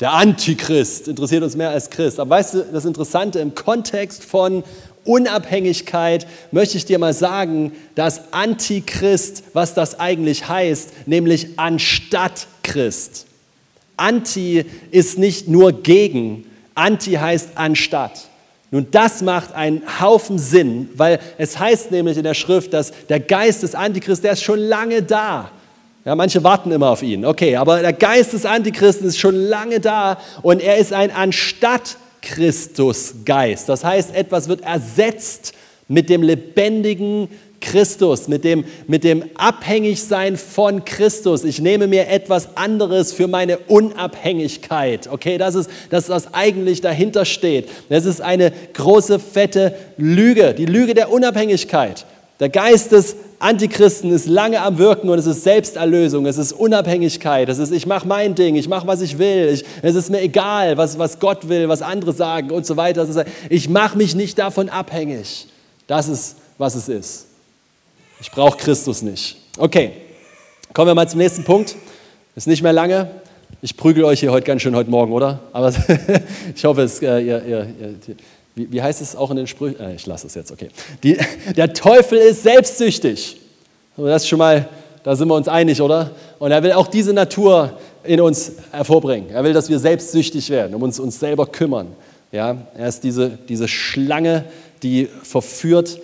Der 0.00 0.12
Antichrist 0.12 1.08
interessiert 1.08 1.42
uns 1.42 1.56
mehr 1.56 1.70
als 1.70 1.88
Christ. 1.88 2.20
Aber 2.20 2.28
weißt 2.28 2.54
du, 2.54 2.66
das 2.70 2.84
Interessante 2.84 3.38
im 3.38 3.54
Kontext 3.54 4.22
von 4.22 4.64
Unabhängigkeit 5.06 6.26
möchte 6.50 6.76
ich 6.76 6.84
dir 6.84 6.98
mal 6.98 7.14
sagen, 7.14 7.72
dass 7.94 8.34
Antichrist, 8.34 9.44
was 9.54 9.72
das 9.72 9.98
eigentlich 9.98 10.46
heißt, 10.46 11.06
nämlich 11.06 11.58
anstatt 11.58 12.48
Christ. 12.62 13.25
Anti 13.96 14.64
ist 14.90 15.18
nicht 15.18 15.48
nur 15.48 15.82
gegen, 15.82 16.44
Anti 16.74 17.12
heißt 17.12 17.50
anstatt. 17.54 18.28
Nun, 18.70 18.88
das 18.90 19.22
macht 19.22 19.54
einen 19.54 19.82
Haufen 20.00 20.38
Sinn, 20.38 20.90
weil 20.96 21.20
es 21.38 21.58
heißt 21.58 21.92
nämlich 21.92 22.16
in 22.16 22.24
der 22.24 22.34
Schrift, 22.34 22.72
dass 22.72 22.92
der 23.08 23.20
Geist 23.20 23.62
des 23.62 23.74
Antichrist, 23.74 24.24
der 24.24 24.32
ist 24.32 24.42
schon 24.42 24.58
lange 24.58 25.02
da. 25.02 25.50
Ja, 26.04 26.14
manche 26.14 26.42
warten 26.44 26.70
immer 26.70 26.90
auf 26.90 27.02
ihn. 27.02 27.24
Okay, 27.24 27.56
aber 27.56 27.80
der 27.80 27.92
Geist 27.92 28.32
des 28.32 28.44
Antichristen 28.44 29.08
ist 29.08 29.18
schon 29.18 29.34
lange 29.34 29.80
da 29.80 30.18
und 30.42 30.60
er 30.60 30.76
ist 30.76 30.92
ein 30.92 31.10
anstatt 31.10 31.96
Christus 32.22 33.14
Geist. 33.24 33.68
Das 33.68 33.84
heißt, 33.84 34.14
etwas 34.14 34.48
wird 34.48 34.62
ersetzt 34.62 35.52
mit 35.88 36.08
dem 36.08 36.22
lebendigen 36.22 37.28
Christus, 37.60 38.28
mit 38.28 38.44
dem, 38.44 38.64
mit 38.86 39.04
dem 39.04 39.24
Abhängigsein 39.34 40.36
von 40.36 40.84
Christus. 40.84 41.44
Ich 41.44 41.60
nehme 41.60 41.86
mir 41.86 42.08
etwas 42.08 42.56
anderes 42.56 43.12
für 43.12 43.28
meine 43.28 43.58
Unabhängigkeit. 43.58 45.08
Okay, 45.10 45.38
das 45.38 45.54
ist 45.54 45.70
das, 45.90 46.08
was 46.08 46.34
eigentlich 46.34 46.80
dahinter 46.80 47.24
steht. 47.24 47.68
Das 47.88 48.04
ist 48.04 48.20
eine 48.20 48.52
große, 48.74 49.18
fette 49.18 49.74
Lüge, 49.96 50.54
die 50.54 50.66
Lüge 50.66 50.94
der 50.94 51.10
Unabhängigkeit. 51.10 52.06
Der 52.38 52.50
Geist 52.50 52.92
des 52.92 53.16
Antichristen 53.38 54.12
ist 54.12 54.26
lange 54.26 54.60
am 54.60 54.78
Wirken 54.78 55.08
und 55.08 55.18
es 55.18 55.26
ist 55.26 55.42
Selbsterlösung, 55.42 56.26
es 56.26 56.36
ist 56.36 56.52
Unabhängigkeit, 56.52 57.48
es 57.48 57.58
ist, 57.58 57.72
ich 57.72 57.86
mache 57.86 58.06
mein 58.06 58.34
Ding, 58.34 58.56
ich 58.56 58.68
mache, 58.68 58.86
was 58.86 59.00
ich 59.00 59.18
will, 59.18 59.48
ich, 59.52 59.64
es 59.82 59.94
ist 59.94 60.10
mir 60.10 60.20
egal, 60.20 60.76
was, 60.76 60.98
was 60.98 61.18
Gott 61.18 61.48
will, 61.48 61.68
was 61.68 61.82
andere 61.82 62.12
sagen 62.12 62.50
und 62.50 62.66
so 62.66 62.76
weiter. 62.76 63.06
ich 63.48 63.68
mache 63.68 63.96
mich 63.96 64.14
nicht 64.14 64.38
davon 64.38 64.68
abhängig. 64.68 65.48
Das 65.86 66.08
ist, 66.08 66.36
was 66.58 66.74
es 66.74 66.88
ist. 66.88 67.26
Ich 68.18 68.30
brauche 68.30 68.56
Christus 68.56 69.02
nicht. 69.02 69.36
Okay, 69.58 69.92
kommen 70.72 70.88
wir 70.88 70.94
mal 70.94 71.06
zum 71.06 71.18
nächsten 71.18 71.44
Punkt. 71.44 71.76
Ist 72.34 72.46
nicht 72.46 72.62
mehr 72.62 72.72
lange. 72.72 73.10
Ich 73.60 73.76
prügel 73.76 74.04
euch 74.04 74.20
hier 74.20 74.32
heute 74.32 74.46
ganz 74.46 74.62
schön 74.62 74.74
heute 74.74 74.90
Morgen, 74.90 75.12
oder? 75.12 75.40
Aber 75.52 75.70
ich 76.54 76.64
hoffe, 76.64 76.82
es, 76.82 77.02
äh, 77.02 77.20
ihr, 77.20 77.44
ihr, 77.44 77.66
ihr, 77.78 78.16
Wie, 78.54 78.72
wie 78.72 78.82
heißt 78.82 79.02
es 79.02 79.14
auch 79.16 79.30
in 79.30 79.36
den 79.36 79.46
Sprüchen? 79.46 79.78
Äh, 79.80 79.96
ich 79.96 80.06
lasse 80.06 80.28
es 80.28 80.34
jetzt, 80.34 80.50
okay. 80.50 80.68
Die, 81.02 81.18
der 81.54 81.74
Teufel 81.74 82.16
ist 82.16 82.42
selbstsüchtig. 82.42 83.36
das 83.98 84.22
ist 84.22 84.28
schon 84.28 84.38
mal, 84.38 84.66
da 85.02 85.14
sind 85.14 85.28
wir 85.28 85.34
uns 85.34 85.48
einig, 85.48 85.82
oder? 85.82 86.12
Und 86.38 86.52
er 86.52 86.62
will 86.62 86.72
auch 86.72 86.86
diese 86.86 87.12
Natur 87.12 87.78
in 88.02 88.22
uns 88.22 88.52
hervorbringen. 88.72 89.28
Er 89.28 89.44
will, 89.44 89.52
dass 89.52 89.68
wir 89.68 89.78
selbstsüchtig 89.78 90.48
werden, 90.48 90.74
um 90.74 90.82
uns, 90.82 90.98
uns 90.98 91.20
selber 91.20 91.46
kümmern. 91.46 91.88
Ja, 92.32 92.56
er 92.76 92.88
ist 92.88 93.04
diese, 93.04 93.38
diese 93.46 93.68
Schlange, 93.68 94.46
die 94.82 95.06
verführt 95.22 95.98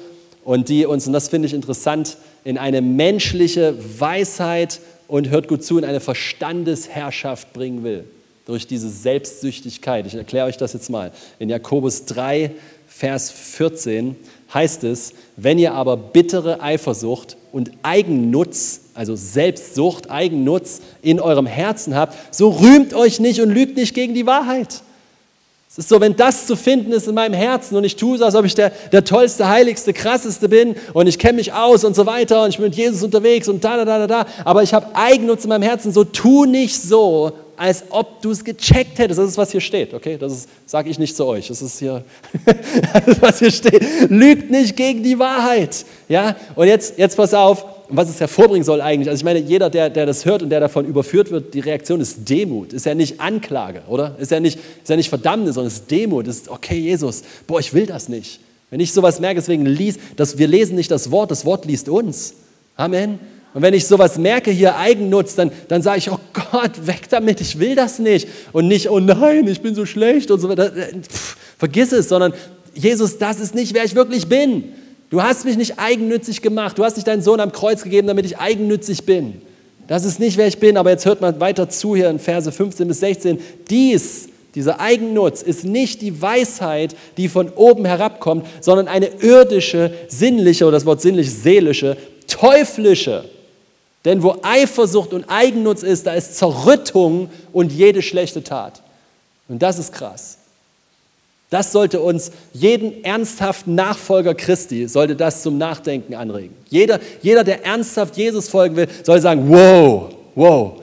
und 0.45 0.69
die 0.69 0.87
uns, 0.87 1.07
und 1.07 1.13
das 1.13 1.29
finde 1.29 1.47
ich 1.47 1.55
interessant, 1.55 2.17
in 2.45 2.59
eine 2.59 2.83
menschliche 2.83 3.75
Weisheit 3.99 4.81
und 5.09 5.31
hört 5.31 5.49
gut 5.49 5.65
zu, 5.65 5.79
in 5.79 5.85
eine 5.85 6.01
Verstandesherrschaft 6.01 7.53
bringen 7.53 7.85
will. 7.85 8.05
Durch 8.47 8.67
diese 8.67 8.89
Selbstsüchtigkeit. 8.89 10.05
Ich 10.07 10.15
erkläre 10.15 10.47
euch 10.47 10.57
das 10.57 10.73
jetzt 10.73 10.91
mal. 10.91 11.13
In 11.39 11.49
Jakobus 11.49 12.07
3, 12.07 12.51
Vers 12.89 13.31
14 13.31 14.17
heißt 14.53 14.85
es, 14.85 15.15
wenn 15.37 15.59
ihr 15.59 15.75
aber 15.75 15.97
bittere 15.97 16.61
Eifersucht 16.61 17.37
und 17.53 17.71
Eigennutz, 17.83 18.81
also 18.95 19.15
Selbstsucht, 19.17 20.11
Eigennutz 20.11 20.81
in 21.03 21.21
eurem 21.21 21.47
Herzen 21.47 21.95
habt, 21.95 22.35
so 22.35 22.51
rühmt 22.51 22.95
euch 22.95 23.21
nicht 23.21 23.41
und 23.41 23.51
lügt 23.51 23.77
nicht 23.77 23.95
gegen 23.95 24.15
die 24.15 24.27
Wahrheit. 24.27 24.83
Es 25.73 25.79
ist 25.79 25.89
so, 25.89 26.03
wenn 26.03 26.15
das 26.15 26.47
zu 26.47 26.55
finden 26.55 26.93
ist 26.93 27.09
in 27.09 27.15
meinem 27.15 27.33
Herzen 27.33 27.77
und 27.77 27.85
ich 27.85 27.97
tue 27.97 28.17
es, 28.17 28.21
als 28.21 28.35
ob 28.35 28.45
ich 28.45 28.55
der, 28.55 28.73
der 28.93 29.05
tollste, 29.05 29.49
heiligste, 29.49 29.95
krasseste 29.95 30.47
bin 30.51 30.77
und 30.93 31.07
ich 31.07 31.19
kenne 31.19 31.39
mich 31.39 31.55
aus 31.55 31.83
und 31.85 31.97
so 31.97 32.05
weiter 32.05 32.43
und 32.43 32.51
ich 32.51 32.59
bin 32.59 32.67
mit 32.67 32.75
Jesus 32.75 33.03
unterwegs 33.03 33.49
und 33.49 33.65
da, 33.65 33.79
da, 33.79 33.87
da, 33.87 34.07
da, 34.07 34.07
da, 34.07 34.27
aber 34.45 34.63
ich 34.63 34.75
habe 34.75 34.89
Eigennutz 34.93 35.45
in 35.45 35.49
meinem 35.49 35.63
Herzen, 35.63 35.91
so 35.91 36.05
tu 36.05 36.45
nicht 36.45 36.79
so, 36.79 37.33
als 37.57 37.85
ob 37.89 38.21
du 38.21 38.33
es 38.33 38.45
gecheckt 38.45 38.99
hättest. 38.99 39.19
Das 39.19 39.31
ist, 39.31 39.39
was 39.39 39.51
hier 39.51 39.63
steht, 39.63 39.95
okay? 39.95 40.19
Das 40.19 40.47
sage 40.67 40.91
ich 40.91 40.99
nicht 40.99 41.17
zu 41.17 41.25
euch. 41.25 41.49
Das 41.49 41.63
ist 41.63 41.79
hier, 41.79 42.05
das 42.45 43.07
ist, 43.07 43.23
was 43.23 43.39
hier 43.39 43.51
steht. 43.51 44.11
Lügt 44.11 44.51
nicht 44.51 44.77
gegen 44.77 45.03
die 45.03 45.19
Wahrheit, 45.19 45.87
ja? 46.07 46.37
Und 46.55 46.67
jetzt, 46.67 46.99
jetzt 46.99 47.17
pass 47.17 47.33
auf, 47.33 47.65
und 47.93 47.99
was 47.99 48.09
es 48.09 48.21
hervorbringen 48.21 48.65
soll 48.65 48.81
eigentlich. 48.81 49.11
Also 49.11 49.21
ich 49.21 49.25
meine, 49.25 49.39
jeder, 49.39 49.69
der, 49.69 49.91
der 49.91 50.07
das 50.07 50.25
hört 50.25 50.43
und 50.43 50.49
der 50.49 50.61
davon 50.61 50.87
überführt 50.87 51.31
wird, 51.31 51.53
die 51.53 51.61
Reaktion 51.61 52.01
ist 52.01 52.27
Demut. 52.27 52.73
Ist 52.73 52.87
ja 52.87 52.95
nicht 52.95 53.21
Anklage, 53.21 53.83
oder? 53.87 54.17
Ist 54.19 54.31
ja 54.31 54.41
nicht, 54.41 54.59
ist 54.59 54.89
ja 54.89 54.97
nicht 54.97 55.11
Verdammnis, 55.11 55.57
sondern 55.57 55.69
es 55.69 55.81
ist 55.81 55.91
Demut. 55.91 56.27
Ist, 56.27 56.49
okay, 56.49 56.79
Jesus, 56.79 57.23
boah, 57.47 57.61
ich 57.61 57.75
will 57.75 57.85
das 57.85 58.09
nicht. 58.09 58.41
Wenn 58.71 58.81
ich 58.81 58.95
sowas 58.95 59.21
merke, 59.21 59.41
deswegen 59.41 59.67
liest, 59.67 60.01
dass 60.17 60.39
wir 60.39 60.49
lesen 60.49 60.75
nicht 60.75 60.91
das 60.91 61.11
Wort, 61.11 61.31
das 61.31 61.45
Wort 61.45 61.67
liest 61.67 61.91
uns. 61.91 62.33
Amen. 62.77 63.19
Und 63.53 63.61
wenn 63.61 63.75
ich 63.75 63.87
sowas 63.87 64.17
merke, 64.17 64.51
hier 64.51 64.79
Eigennutz, 64.79 65.35
dann, 65.35 65.53
dann 65.69 65.83
sage 65.83 65.99
ich, 65.99 66.11
oh 66.11 66.19
Gott, 66.33 66.87
weg 66.87 67.11
damit, 67.11 67.43
ich 67.43 67.59
will 67.59 67.75
das 67.75 67.99
nicht. 67.99 68.27
Und 68.53 68.69
nicht, 68.69 68.89
oh 68.89 69.01
nein, 69.01 69.47
ich 69.49 69.61
bin 69.61 69.75
so 69.75 69.85
schlecht 69.85 70.31
und 70.31 70.41
so 70.41 70.49
weiter. 70.49 70.71
Pff, 70.71 71.37
vergiss 71.59 71.93
es, 71.93 72.09
sondern 72.09 72.33
Jesus, 72.73 73.19
das 73.19 73.39
ist 73.39 73.55
nicht, 73.55 73.75
wer 73.75 73.85
ich 73.85 73.95
wirklich 73.95 74.27
bin. 74.27 74.73
Du 75.13 75.23
hast 75.23 75.45
mich 75.45 75.59
nicht 75.59 75.79
eigennützig 75.79 76.41
gemacht. 76.41 76.79
Du 76.79 76.85
hast 76.85 76.97
nicht 76.97 77.07
deinen 77.07 77.21
Sohn 77.21 77.39
am 77.39 77.53
Kreuz 77.53 77.83
gegeben, 77.83 78.09
damit 78.09 78.25
ich 78.25 78.39
eigennützig 78.39 79.05
bin. 79.05 79.43
Das 79.87 80.07
ist 80.07 80.19
nicht, 80.19 80.39
wer 80.39 80.47
ich 80.47 80.59
bin. 80.59 80.79
Aber 80.79 80.89
jetzt 80.89 81.05
hört 81.05 81.21
man 81.21 81.39
weiter 81.39 81.69
zu 81.69 81.95
hier 81.95 82.09
in 82.09 82.19
Verse 82.19 82.51
15 82.51 82.89
bis 82.89 83.01
16. 83.01 83.39
Dies, 83.69 84.31
dieser 84.55 84.81
Eigennutz, 84.81 85.43
ist 85.43 85.65
nicht 85.65 86.01
die 86.01 86.23
Weisheit, 86.23 86.97
die 87.19 87.29
von 87.29 87.51
oben 87.51 87.85
herabkommt, 87.85 88.47
sondern 88.63 88.89
eine 88.89 89.09
irdische, 89.21 89.93
sinnliche, 90.09 90.65
oder 90.65 90.79
das 90.79 90.87
Wort 90.87 91.03
sinnlich, 91.03 91.31
seelische, 91.31 91.99
teuflische. 92.27 93.27
Denn 94.07 94.23
wo 94.23 94.39
Eifersucht 94.41 95.13
und 95.13 95.27
Eigennutz 95.29 95.83
ist, 95.83 96.07
da 96.07 96.15
ist 96.15 96.39
Zerrüttung 96.39 97.29
und 97.53 97.71
jede 97.71 98.01
schlechte 98.01 98.43
Tat. 98.43 98.81
Und 99.47 99.61
das 99.61 99.79
ist 99.79 99.93
krass. 99.93 100.39
Das 101.53 101.71
sollte 101.71 102.01
uns, 102.01 102.33
jeden 102.55 103.05
ernsthaften 103.05 103.75
Nachfolger 103.75 104.35
Christi, 104.35 104.89
sollte 104.89 105.15
das 105.15 105.43
zum 105.43 105.59
Nachdenken 105.59 106.15
anregen. 106.15 106.57
Jeder, 106.71 106.99
jeder, 107.21 107.45
der 107.45 107.67
ernsthaft 107.67 108.17
Jesus 108.17 108.49
folgen 108.49 108.75
will, 108.75 108.89
soll 109.05 109.21
sagen, 109.21 109.51
wow, 109.51 110.15
wow, 110.35 110.81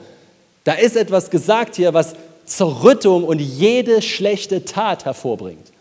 da 0.62 0.74
ist 0.74 0.96
etwas 0.96 1.28
gesagt 1.28 1.74
hier, 1.74 1.92
was 1.92 2.14
Zerrüttung 2.44 3.24
und 3.24 3.40
jede 3.40 4.00
schlechte 4.00 4.64
Tat 4.64 5.06
hervorbringt. 5.06 5.72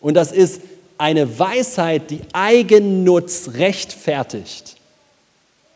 Und 0.00 0.14
das 0.14 0.32
ist 0.32 0.62
eine 0.96 1.38
Weisheit, 1.38 2.10
die 2.10 2.22
Eigennutz 2.32 3.50
rechtfertigt. 3.52 4.76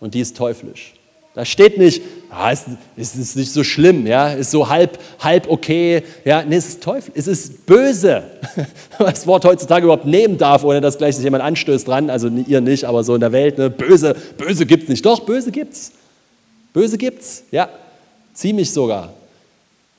Und 0.00 0.14
die 0.14 0.20
ist 0.20 0.38
teuflisch. 0.38 0.94
Da 1.38 1.44
steht 1.44 1.78
nicht, 1.78 2.02
ah, 2.30 2.50
es, 2.50 2.64
es 2.96 3.14
ist 3.14 3.36
nicht 3.36 3.52
so 3.52 3.62
schlimm, 3.62 4.08
ja, 4.08 4.32
ist 4.32 4.50
so 4.50 4.68
halb, 4.68 4.98
halb 5.20 5.48
okay. 5.48 6.02
Ja, 6.24 6.42
nee, 6.42 6.56
es 6.56 6.66
ist 6.66 6.82
Teufel, 6.82 7.12
es 7.14 7.28
ist 7.28 7.64
böse. 7.64 8.24
Was 8.98 9.24
Wort 9.24 9.44
heutzutage 9.44 9.84
überhaupt 9.84 10.04
nehmen 10.04 10.36
darf, 10.36 10.64
ohne 10.64 10.80
dass 10.80 10.98
gleich 10.98 11.14
sich 11.14 11.22
jemand 11.22 11.44
anstößt 11.44 11.86
dran. 11.86 12.10
Also 12.10 12.26
ihr 12.26 12.60
nicht, 12.60 12.84
aber 12.84 13.04
so 13.04 13.14
in 13.14 13.20
der 13.20 13.30
Welt, 13.30 13.56
ne, 13.56 13.70
böse, 13.70 14.16
böse 14.36 14.64
es 14.64 14.88
nicht. 14.88 15.06
Doch, 15.06 15.20
böse 15.20 15.52
gibt's. 15.52 15.92
Böse 16.72 16.98
gibt's, 16.98 17.44
ja, 17.52 17.68
ziemlich 18.34 18.72
sogar. 18.72 19.12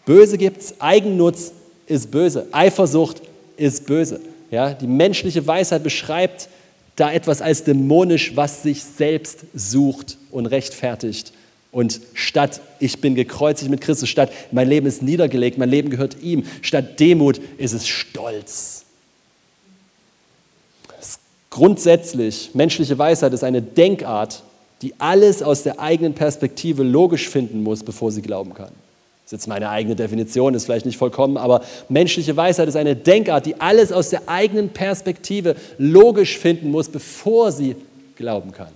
Böse 0.06 0.38
gibt's, 0.38 0.74
Eigennutz 0.80 1.54
ist 1.88 2.12
böse, 2.12 2.48
Eifersucht 2.52 3.22
ist 3.56 3.86
böse. 3.86 4.20
Ja, 4.52 4.74
die 4.74 4.88
menschliche 4.88 5.48
Weisheit 5.48 5.84
beschreibt 5.86 6.50
da 7.00 7.12
etwas 7.12 7.42
als 7.42 7.64
dämonisch, 7.64 8.36
was 8.36 8.64
sich 8.64 8.84
selbst 8.84 9.46
sucht 9.54 10.18
und 10.32 10.46
rechtfertigt. 10.48 11.34
Und 11.72 12.02
statt 12.14 12.62
ich 12.80 13.00
bin 13.00 13.16
gekreuzigt 13.16 13.70
mit 13.70 13.82
Christus, 13.82 14.10
statt 14.10 14.32
mein 14.52 14.68
Leben 14.68 14.88
ist 14.88 15.02
niedergelegt, 15.02 15.58
mein 15.58 15.70
Leben 15.70 15.90
gehört 15.90 16.22
ihm, 16.22 16.44
statt 16.62 17.00
Demut 17.00 17.40
ist 17.58 17.74
es 17.74 17.88
Stolz. 17.88 18.86
Grundsätzlich, 21.50 22.52
menschliche 22.54 22.98
Weisheit 22.98 23.34
ist 23.34 23.44
eine 23.44 23.62
Denkart, 23.62 24.44
die 24.82 24.94
alles 24.98 25.42
aus 25.42 25.64
der 25.64 25.80
eigenen 25.80 26.14
Perspektive 26.14 26.84
logisch 26.84 27.28
finden 27.28 27.64
muss, 27.64 27.84
bevor 27.84 28.12
sie 28.12 28.22
glauben 28.22 28.54
kann. 28.54 28.72
Ist 29.30 29.34
jetzt 29.34 29.48
meine 29.48 29.70
eigene 29.70 29.96
Definition, 29.96 30.56
ist 30.56 30.66
vielleicht 30.66 30.88
nicht 30.88 30.98
vollkommen, 30.98 31.38
aber 31.38 31.62
menschliche 31.88 32.36
Weisheit 32.36 32.68
ist 32.68 32.76
eine 32.76 32.96
Denkart, 32.96 33.46
die 33.46 33.62
alles 33.62 33.92
aus 33.92 34.10
der 34.10 34.24
eigenen 34.26 34.70
Perspektive 34.70 35.56
logisch 35.78 36.40
finden 36.40 36.72
muss, 36.72 36.90
bevor 36.90 37.52
sie 37.52 37.76
glauben 38.16 38.52
kann. 38.52 38.70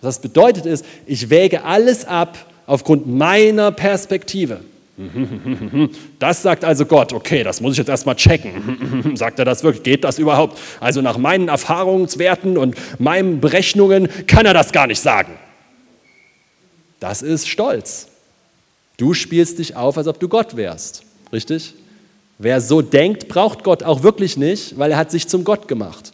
Was 0.00 0.16
das 0.16 0.22
bedeutet 0.22 0.66
ist, 0.66 0.84
ich 1.06 1.30
wäge 1.30 1.62
alles 1.62 2.04
ab 2.04 2.36
aufgrund 2.66 3.06
meiner 3.06 3.70
Perspektive. 3.70 4.58
Das 6.18 6.42
sagt 6.42 6.64
also 6.64 6.84
Gott, 6.84 7.12
okay, 7.12 7.44
das 7.44 7.60
muss 7.60 7.74
ich 7.74 7.78
jetzt 7.78 7.88
erstmal 7.88 8.16
checken. 8.16 9.12
Sagt 9.14 9.38
er 9.38 9.44
das 9.44 9.62
wirklich? 9.62 9.84
Geht 9.84 10.02
das 10.02 10.18
überhaupt? 10.18 10.58
Also 10.80 11.00
nach 11.00 11.16
meinen 11.16 11.46
Erfahrungswerten 11.46 12.58
und 12.58 12.74
meinen 12.98 13.40
Berechnungen 13.40 14.08
kann 14.26 14.46
er 14.46 14.54
das 14.54 14.72
gar 14.72 14.88
nicht 14.88 14.98
sagen. 14.98 15.34
Das 16.98 17.22
ist 17.22 17.46
Stolz. 17.46 18.08
Du 18.96 19.14
spielst 19.14 19.58
dich 19.58 19.76
auf, 19.76 19.98
als 19.98 20.06
ob 20.06 20.18
du 20.20 20.28
Gott 20.28 20.56
wärst. 20.56 21.02
Richtig? 21.32 21.74
Wer 22.38 22.60
so 22.60 22.82
denkt, 22.82 23.28
braucht 23.28 23.64
Gott 23.64 23.82
auch 23.82 24.02
wirklich 24.02 24.36
nicht, 24.36 24.78
weil 24.78 24.90
er 24.90 24.98
hat 24.98 25.10
sich 25.10 25.28
zum 25.28 25.44
Gott 25.44 25.68
gemacht. 25.68 26.12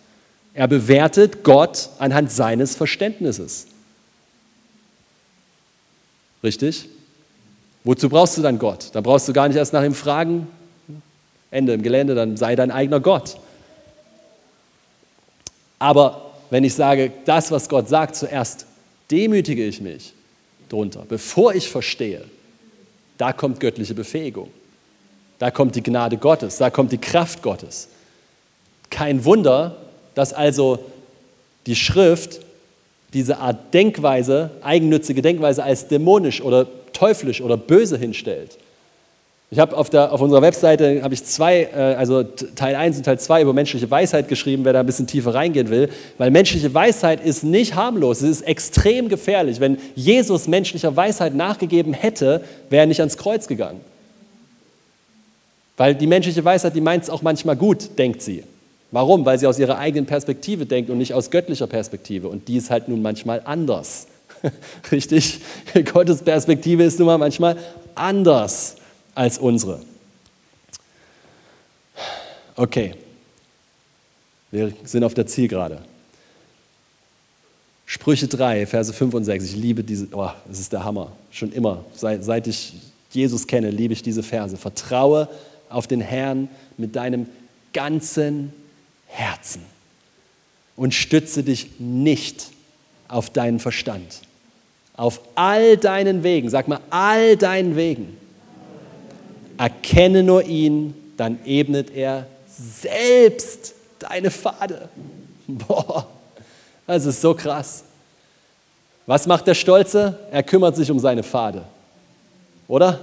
Er 0.55 0.69
bewertet 0.69 1.43
Gott 1.45 1.89
anhand 1.99 2.31
seines 2.31 2.77
Verständnisses. 2.77 3.67
Richtig? 6.43 6.89
Wozu 7.85 8.09
brauchst 8.09 8.37
du 8.37 8.43
dann 8.43 8.59
Gott? 8.59 8.91
Da 8.93 9.01
brauchst 9.01 9.29
du 9.29 9.33
gar 9.33 9.49
nicht 9.49 9.57
erst 9.57 9.73
nach 9.73 9.83
ihm 9.83 9.95
fragen. 9.95 10.47
Ende 11.51 11.73
im 11.73 11.83
Gelände, 11.83 12.15
dann 12.15 12.37
sei 12.37 12.57
dein 12.57 12.71
eigener 12.71 13.01
Gott. 13.01 13.37
Aber 15.79 16.33
wenn 16.51 16.65
ich 16.65 16.75
sage, 16.75 17.13
das, 17.25 17.51
was 17.51 17.69
Gott 17.69 17.89
sagt, 17.89 18.15
zuerst 18.15 18.67
demütige 19.11 19.67
ich 19.67 19.81
mich 19.81 20.15
drunter, 20.69 21.05
bevor 21.09 21.55
ich 21.55 21.69
verstehe, 21.69 22.25
da 23.19 23.33
kommt 23.33 23.61
göttliche 23.61 23.95
Befähigung. 23.95 24.51
Da 25.39 25.51
kommt 25.51 25.75
die 25.75 25.83
Gnade 25.83 26.17
Gottes, 26.17 26.59
da 26.59 26.71
kommt 26.71 26.93
die 26.93 26.99
Kraft 26.99 27.43
Gottes. 27.43 27.89
Kein 28.91 29.25
Wunder, 29.25 29.77
dass 30.15 30.33
also 30.33 30.79
die 31.67 31.77
Schrift 31.77 32.41
diese 33.13 33.39
Art 33.39 33.75
Denkweise, 33.75 34.51
eigennützige 34.63 35.23
Denkweise 35.23 35.63
als 35.63 35.89
dämonisch 35.89 36.41
oder 36.41 36.67
teuflisch 36.93 37.41
oder 37.41 37.57
böse 37.57 37.99
hinstellt. 37.99 38.59
Ich 39.53 39.59
habe 39.59 39.77
auf, 39.77 39.93
auf 39.93 40.23
unserer 40.23 40.41
Webseite 40.41 41.03
habe 41.03 41.13
ich 41.13 41.27
zwei, 41.27 41.65
äh, 41.65 41.77
also 41.77 42.23
Teil 42.23 42.75
1 42.75 42.97
und 42.97 43.03
Teil 43.03 43.21
2 43.21 43.43
über 43.43 43.53
menschliche 43.53 43.91
Weisheit 43.91 44.27
geschrieben, 44.29 44.65
wer 44.65 44.73
da 44.73 44.81
ein 44.81 44.87
bisschen 44.87 45.07
tiefer 45.07 45.35
reingehen 45.35 45.69
will, 45.69 45.91
weil 46.17 46.31
menschliche 46.31 46.73
Weisheit 46.73 47.23
ist 47.23 47.45
nicht 47.45 47.75
harmlos, 47.75 48.23
es 48.23 48.41
ist 48.41 48.43
extrem 48.43 49.11
gefährlich. 49.11 49.61
Wenn 49.61 49.77
Jesus 49.95 50.49
menschlicher 50.49 50.97
Weisheit 50.97 51.35
nachgegeben 51.35 51.93
hätte, 51.93 52.43
wäre 52.71 52.85
er 52.85 52.87
nicht 52.87 53.01
ans 53.01 53.19
Kreuz 53.19 53.47
gegangen. 53.47 53.83
Weil 55.77 55.97
die 55.97 56.07
menschliche 56.07 56.43
Weisheit, 56.43 56.75
die 56.75 56.81
meint 56.81 57.03
es 57.03 57.11
auch 57.11 57.21
manchmal 57.21 57.57
gut, 57.57 57.99
denkt 57.99 58.23
sie. 58.23 58.45
Warum? 58.91 59.27
Weil 59.27 59.39
sie 59.39 59.47
aus 59.47 59.59
ihrer 59.59 59.77
eigenen 59.77 60.07
Perspektive 60.07 60.65
denkt 60.65 60.89
und 60.89 60.97
nicht 60.97 61.13
aus 61.13 61.31
göttlicher 61.31 61.67
Perspektive. 61.67 62.29
Und 62.29 62.49
die 62.49 62.57
ist 62.57 62.71
halt 62.71 62.89
nun 62.89 63.03
manchmal 63.03 63.43
anders. 63.45 64.07
Richtig? 64.91 65.41
Gottes 65.93 66.23
Perspektive 66.23 66.85
ist 66.85 66.99
nun 66.99 67.07
mal 67.09 67.19
manchmal 67.19 67.59
anders 67.95 68.77
als 69.15 69.39
unsere. 69.39 69.81
Okay. 72.57 72.95
Wir 74.51 74.73
sind 74.85 75.03
auf 75.05 75.15
der 75.15 75.27
Zielgerade. 75.27 75.83
Sprüche 77.87 78.29
3, 78.29 78.67
Verse 78.67 78.93
5 78.93 79.15
und 79.15 79.25
6. 79.25 79.45
Ich 79.45 79.57
liebe 79.57 79.83
diese, 79.83 80.09
oh, 80.13 80.31
das 80.47 80.61
ist 80.61 80.73
der 80.73 80.85
Hammer. 80.85 81.13
Schon 81.31 81.53
immer, 81.53 81.85
seit, 81.95 82.25
seit 82.25 82.47
ich 82.47 82.75
Jesus 83.11 83.47
kenne, 83.47 83.71
liebe 83.71 83.93
ich 83.93 84.03
diese 84.03 84.23
Verse. 84.23 84.57
Vertraue 84.57 85.29
auf 85.69 85.87
den 85.87 86.01
Herrn 86.01 86.49
mit 86.77 86.97
deinem 86.97 87.27
ganzen 87.73 88.53
Herzen 89.07 89.63
und 90.77 90.95
stütze 90.95 91.43
dich 91.43 91.79
nicht 91.79 92.51
auf 93.09 93.31
deinen 93.31 93.59
Verstand. 93.59 94.21
Auf 94.95 95.21
all 95.35 95.77
deinen 95.77 96.23
Wegen, 96.23 96.51
sag 96.51 96.69
mal, 96.69 96.81
all 96.91 97.37
deinen 97.37 97.77
Wegen. 97.77 98.17
Erkenne 99.63 100.25
nur 100.25 100.43
ihn, 100.43 100.93
dann 101.17 101.39
ebnet 101.45 101.95
er 101.95 102.27
selbst 102.49 103.75
deine 104.01 104.29
Pfade. 104.29 104.89
Boah, 105.47 106.05
das 106.85 107.07
ist 107.07 107.21
so 107.21 107.33
krass. 107.33 107.85
Was 109.07 109.29
macht 109.29 109.47
der 109.47 109.55
Stolze? 109.55 110.19
Er 110.33 110.43
kümmert 110.43 110.75
sich 110.75 110.91
um 110.91 110.99
seine 110.99 111.23
Pfade. 111.23 111.63
Oder? 112.67 112.99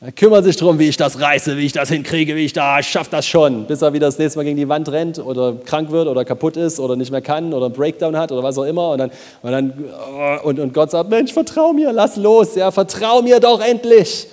Er 0.00 0.10
kümmert 0.10 0.42
sich 0.42 0.56
darum, 0.56 0.80
wie 0.80 0.88
ich 0.88 0.96
das 0.96 1.20
reiße, 1.20 1.56
wie 1.56 1.66
ich 1.66 1.72
das 1.72 1.88
hinkriege, 1.88 2.34
wie 2.34 2.46
ich 2.46 2.52
da, 2.52 2.82
schaffe 2.82 3.12
das 3.12 3.24
schon, 3.24 3.64
bis 3.66 3.80
er 3.80 3.92
wieder 3.92 4.06
das 4.06 4.18
nächste 4.18 4.40
Mal 4.40 4.44
gegen 4.44 4.56
die 4.56 4.68
Wand 4.68 4.88
rennt 4.88 5.20
oder 5.20 5.54
krank 5.64 5.92
wird 5.92 6.08
oder 6.08 6.24
kaputt 6.24 6.56
ist 6.56 6.80
oder 6.80 6.96
nicht 6.96 7.12
mehr 7.12 7.22
kann 7.22 7.54
oder 7.54 7.66
einen 7.66 7.74
Breakdown 7.76 8.16
hat 8.16 8.32
oder 8.32 8.42
was 8.42 8.58
auch 8.58 8.64
immer. 8.64 8.90
Und, 8.90 8.98
dann, 8.98 9.10
und, 9.40 9.52
dann, 9.52 9.72
und, 10.42 10.58
und 10.58 10.74
Gott 10.74 10.90
sagt, 10.90 11.10
Mensch, 11.10 11.32
vertrau 11.32 11.72
mir, 11.72 11.92
lass 11.92 12.16
los, 12.16 12.56
ja, 12.56 12.72
vertrau 12.72 13.22
mir 13.22 13.38
doch 13.38 13.60
endlich. 13.60 14.26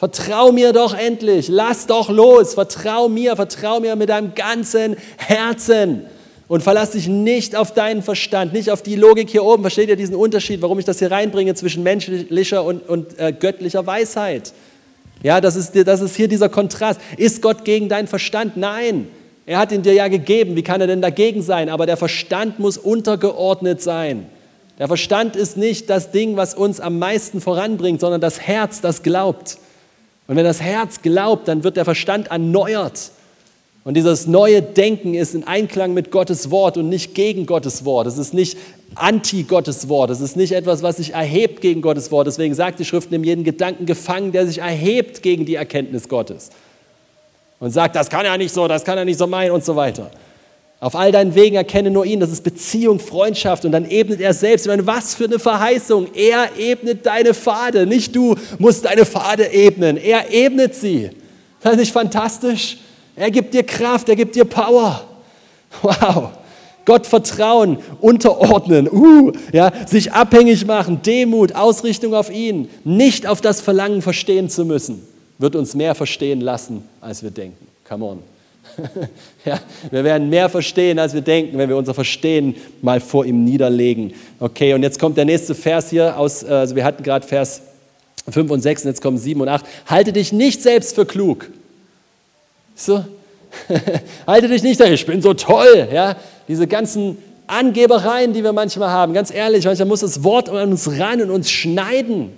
Vertrau 0.00 0.50
mir 0.50 0.72
doch 0.72 0.96
endlich, 0.96 1.48
lass 1.48 1.86
doch 1.86 2.08
los, 2.08 2.54
vertrau 2.54 3.10
mir, 3.10 3.36
vertrau 3.36 3.80
mir 3.80 3.96
mit 3.96 4.08
deinem 4.08 4.34
ganzen 4.34 4.96
Herzen 5.18 6.06
und 6.48 6.62
verlass 6.62 6.92
dich 6.92 7.06
nicht 7.06 7.54
auf 7.54 7.74
deinen 7.74 8.02
Verstand, 8.02 8.54
nicht 8.54 8.70
auf 8.70 8.80
die 8.80 8.96
Logik 8.96 9.28
hier 9.28 9.44
oben. 9.44 9.62
Versteht 9.62 9.90
ihr 9.90 9.96
diesen 9.96 10.14
Unterschied, 10.14 10.62
warum 10.62 10.78
ich 10.78 10.86
das 10.86 11.00
hier 11.00 11.10
reinbringe 11.10 11.54
zwischen 11.54 11.82
menschlicher 11.82 12.64
und, 12.64 12.88
und 12.88 13.18
äh, 13.18 13.30
göttlicher 13.38 13.86
Weisheit? 13.86 14.54
Ja, 15.22 15.42
das 15.42 15.54
ist, 15.54 15.72
das 15.86 16.00
ist 16.00 16.16
hier 16.16 16.28
dieser 16.28 16.48
Kontrast. 16.48 16.98
Ist 17.18 17.42
Gott 17.42 17.66
gegen 17.66 17.90
deinen 17.90 18.08
Verstand? 18.08 18.56
Nein. 18.56 19.06
Er 19.44 19.58
hat 19.58 19.70
ihn 19.70 19.82
dir 19.82 19.92
ja 19.92 20.08
gegeben. 20.08 20.56
Wie 20.56 20.62
kann 20.62 20.80
er 20.80 20.86
denn 20.86 21.02
dagegen 21.02 21.42
sein? 21.42 21.68
Aber 21.68 21.84
der 21.84 21.98
Verstand 21.98 22.58
muss 22.58 22.78
untergeordnet 22.78 23.82
sein. 23.82 24.24
Der 24.78 24.88
Verstand 24.88 25.36
ist 25.36 25.58
nicht 25.58 25.90
das 25.90 26.10
Ding, 26.10 26.38
was 26.38 26.54
uns 26.54 26.80
am 26.80 26.98
meisten 26.98 27.42
voranbringt, 27.42 28.00
sondern 28.00 28.22
das 28.22 28.40
Herz, 28.40 28.80
das 28.80 29.02
glaubt. 29.02 29.58
Und 30.30 30.36
wenn 30.36 30.44
das 30.44 30.60
Herz 30.60 31.02
glaubt, 31.02 31.48
dann 31.48 31.64
wird 31.64 31.76
der 31.76 31.84
Verstand 31.84 32.28
erneuert. 32.28 33.10
Und 33.82 33.94
dieses 33.94 34.28
neue 34.28 34.62
Denken 34.62 35.14
ist 35.14 35.34
in 35.34 35.42
Einklang 35.42 35.92
mit 35.92 36.12
Gottes 36.12 36.52
Wort 36.52 36.76
und 36.76 36.88
nicht 36.88 37.16
gegen 37.16 37.46
Gottes 37.46 37.84
Wort. 37.84 38.06
Es 38.06 38.16
ist 38.16 38.32
nicht 38.32 38.56
anti-Gottes 38.94 39.88
Wort. 39.88 40.08
Es 40.10 40.20
ist 40.20 40.36
nicht 40.36 40.52
etwas, 40.52 40.84
was 40.84 40.98
sich 40.98 41.14
erhebt 41.14 41.60
gegen 41.60 41.82
Gottes 41.82 42.12
Wort. 42.12 42.28
Deswegen 42.28 42.54
sagt 42.54 42.78
die 42.78 42.84
Schrift, 42.84 43.10
nimm 43.10 43.24
jeden 43.24 43.42
Gedanken 43.42 43.86
gefangen, 43.86 44.30
der 44.30 44.46
sich 44.46 44.58
erhebt 44.58 45.20
gegen 45.24 45.46
die 45.46 45.56
Erkenntnis 45.56 46.08
Gottes. 46.08 46.50
Und 47.58 47.72
sagt, 47.72 47.96
das 47.96 48.08
kann 48.08 48.24
er 48.24 48.38
nicht 48.38 48.54
so, 48.54 48.68
das 48.68 48.84
kann 48.84 48.98
er 48.98 49.04
nicht 49.04 49.18
so 49.18 49.26
meinen 49.26 49.50
und 49.50 49.64
so 49.64 49.74
weiter. 49.74 50.12
Auf 50.80 50.96
all 50.96 51.12
deinen 51.12 51.34
Wegen 51.34 51.56
erkenne 51.56 51.90
nur 51.90 52.06
ihn. 52.06 52.20
Das 52.20 52.30
ist 52.30 52.42
Beziehung, 52.42 52.98
Freundschaft. 52.98 53.66
Und 53.66 53.72
dann 53.72 53.88
ebnet 53.88 54.20
er 54.20 54.32
selbst. 54.32 54.64
Ich 54.64 54.70
meine, 54.70 54.86
was 54.86 55.14
für 55.14 55.24
eine 55.24 55.38
Verheißung. 55.38 56.08
Er 56.14 56.48
ebnet 56.58 57.04
deine 57.04 57.34
Pfade. 57.34 57.86
Nicht 57.86 58.16
du 58.16 58.34
musst 58.58 58.86
deine 58.86 59.04
Pfade 59.04 59.52
ebnen. 59.52 59.98
Er 59.98 60.32
ebnet 60.32 60.74
sie. 60.74 61.10
Das 61.60 61.74
ist 61.74 61.78
nicht 61.78 61.92
fantastisch? 61.92 62.78
Er 63.14 63.30
gibt 63.30 63.52
dir 63.52 63.62
Kraft, 63.62 64.08
er 64.08 64.16
gibt 64.16 64.34
dir 64.34 64.46
Power. 64.46 65.04
Wow. 65.82 66.30
Gott 66.86 67.06
vertrauen, 67.06 67.78
unterordnen, 68.00 68.88
uh, 68.90 69.32
ja, 69.52 69.70
sich 69.86 70.12
abhängig 70.12 70.66
machen, 70.66 71.02
Demut, 71.02 71.54
Ausrichtung 71.54 72.14
auf 72.14 72.32
ihn, 72.32 72.68
nicht 72.82 73.26
auf 73.26 73.40
das 73.40 73.60
Verlangen 73.60 74.02
verstehen 74.02 74.48
zu 74.48 74.64
müssen, 74.64 75.06
wird 75.38 75.54
uns 75.54 75.74
mehr 75.74 75.94
verstehen 75.94 76.40
lassen, 76.40 76.82
als 77.00 77.22
wir 77.22 77.30
denken. 77.30 77.66
Come 77.86 78.04
on. 78.04 78.29
ja, 79.44 79.60
wir 79.90 80.04
werden 80.04 80.28
mehr 80.28 80.48
verstehen, 80.48 80.98
als 80.98 81.14
wir 81.14 81.20
denken, 81.20 81.58
wenn 81.58 81.68
wir 81.68 81.76
unser 81.76 81.94
Verstehen 81.94 82.54
mal 82.82 83.00
vor 83.00 83.24
ihm 83.24 83.44
niederlegen. 83.44 84.12
Okay, 84.38 84.74
und 84.74 84.82
jetzt 84.82 84.98
kommt 84.98 85.16
der 85.16 85.24
nächste 85.24 85.54
Vers 85.54 85.90
hier 85.90 86.16
aus, 86.16 86.42
äh, 86.42 86.48
also 86.48 86.76
wir 86.76 86.84
hatten 86.84 87.02
gerade 87.02 87.26
Vers 87.26 87.62
5 88.28 88.50
und 88.50 88.60
6 88.60 88.84
und 88.84 88.90
jetzt 88.90 89.02
kommen 89.02 89.18
7 89.18 89.40
und 89.40 89.48
8. 89.48 89.64
Halte 89.86 90.12
dich 90.12 90.32
nicht 90.32 90.62
selbst 90.62 90.94
für 90.94 91.06
klug. 91.06 91.48
So, 92.74 93.04
halte 94.26 94.48
dich 94.48 94.62
nicht 94.62 94.80
ich 94.80 95.06
bin 95.06 95.22
so 95.22 95.34
toll. 95.34 95.88
Ja, 95.92 96.16
diese 96.48 96.66
ganzen 96.66 97.18
Angebereien, 97.46 98.32
die 98.32 98.44
wir 98.44 98.52
manchmal 98.52 98.90
haben, 98.90 99.12
ganz 99.12 99.32
ehrlich, 99.32 99.64
manchmal 99.64 99.88
muss 99.88 100.00
das 100.00 100.22
Wort 100.22 100.48
an 100.48 100.70
uns 100.70 100.88
ran 100.98 101.20
und 101.20 101.30
uns 101.30 101.50
schneiden 101.50 102.30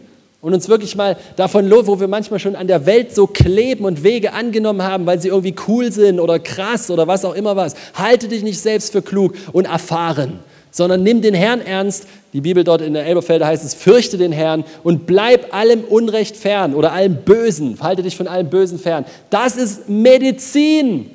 und 0.42 0.52
uns 0.52 0.68
wirklich 0.68 0.96
mal 0.96 1.16
davon 1.36 1.68
los, 1.68 1.86
wo 1.86 2.00
wir 2.00 2.08
manchmal 2.08 2.40
schon 2.40 2.56
an 2.56 2.66
der 2.66 2.84
Welt 2.84 3.14
so 3.14 3.28
kleben 3.28 3.84
und 3.84 4.02
Wege 4.02 4.32
angenommen 4.32 4.82
haben, 4.82 5.06
weil 5.06 5.20
sie 5.20 5.28
irgendwie 5.28 5.54
cool 5.68 5.90
sind 5.92 6.18
oder 6.18 6.40
krass 6.40 6.90
oder 6.90 7.06
was 7.06 7.24
auch 7.24 7.34
immer 7.34 7.54
was. 7.56 7.74
Halte 7.94 8.26
dich 8.26 8.42
nicht 8.42 8.60
selbst 8.60 8.90
für 8.90 9.02
klug 9.02 9.34
und 9.52 9.66
erfahren, 9.66 10.40
sondern 10.72 11.04
nimm 11.04 11.22
den 11.22 11.32
Herrn 11.32 11.60
ernst. 11.60 12.08
Die 12.32 12.40
Bibel 12.40 12.64
dort 12.64 12.82
in 12.82 12.92
der 12.94 13.06
Elberfelder 13.06 13.46
heißt 13.46 13.64
es, 13.64 13.72
fürchte 13.72 14.18
den 14.18 14.32
Herrn 14.32 14.64
und 14.82 15.06
bleib 15.06 15.54
allem 15.54 15.84
Unrecht 15.84 16.36
fern 16.36 16.74
oder 16.74 16.92
allem 16.92 17.18
Bösen. 17.24 17.78
Halte 17.80 18.02
dich 18.02 18.16
von 18.16 18.26
allem 18.26 18.50
Bösen 18.50 18.80
fern. 18.80 19.04
Das 19.30 19.56
ist 19.56 19.88
Medizin 19.88 21.10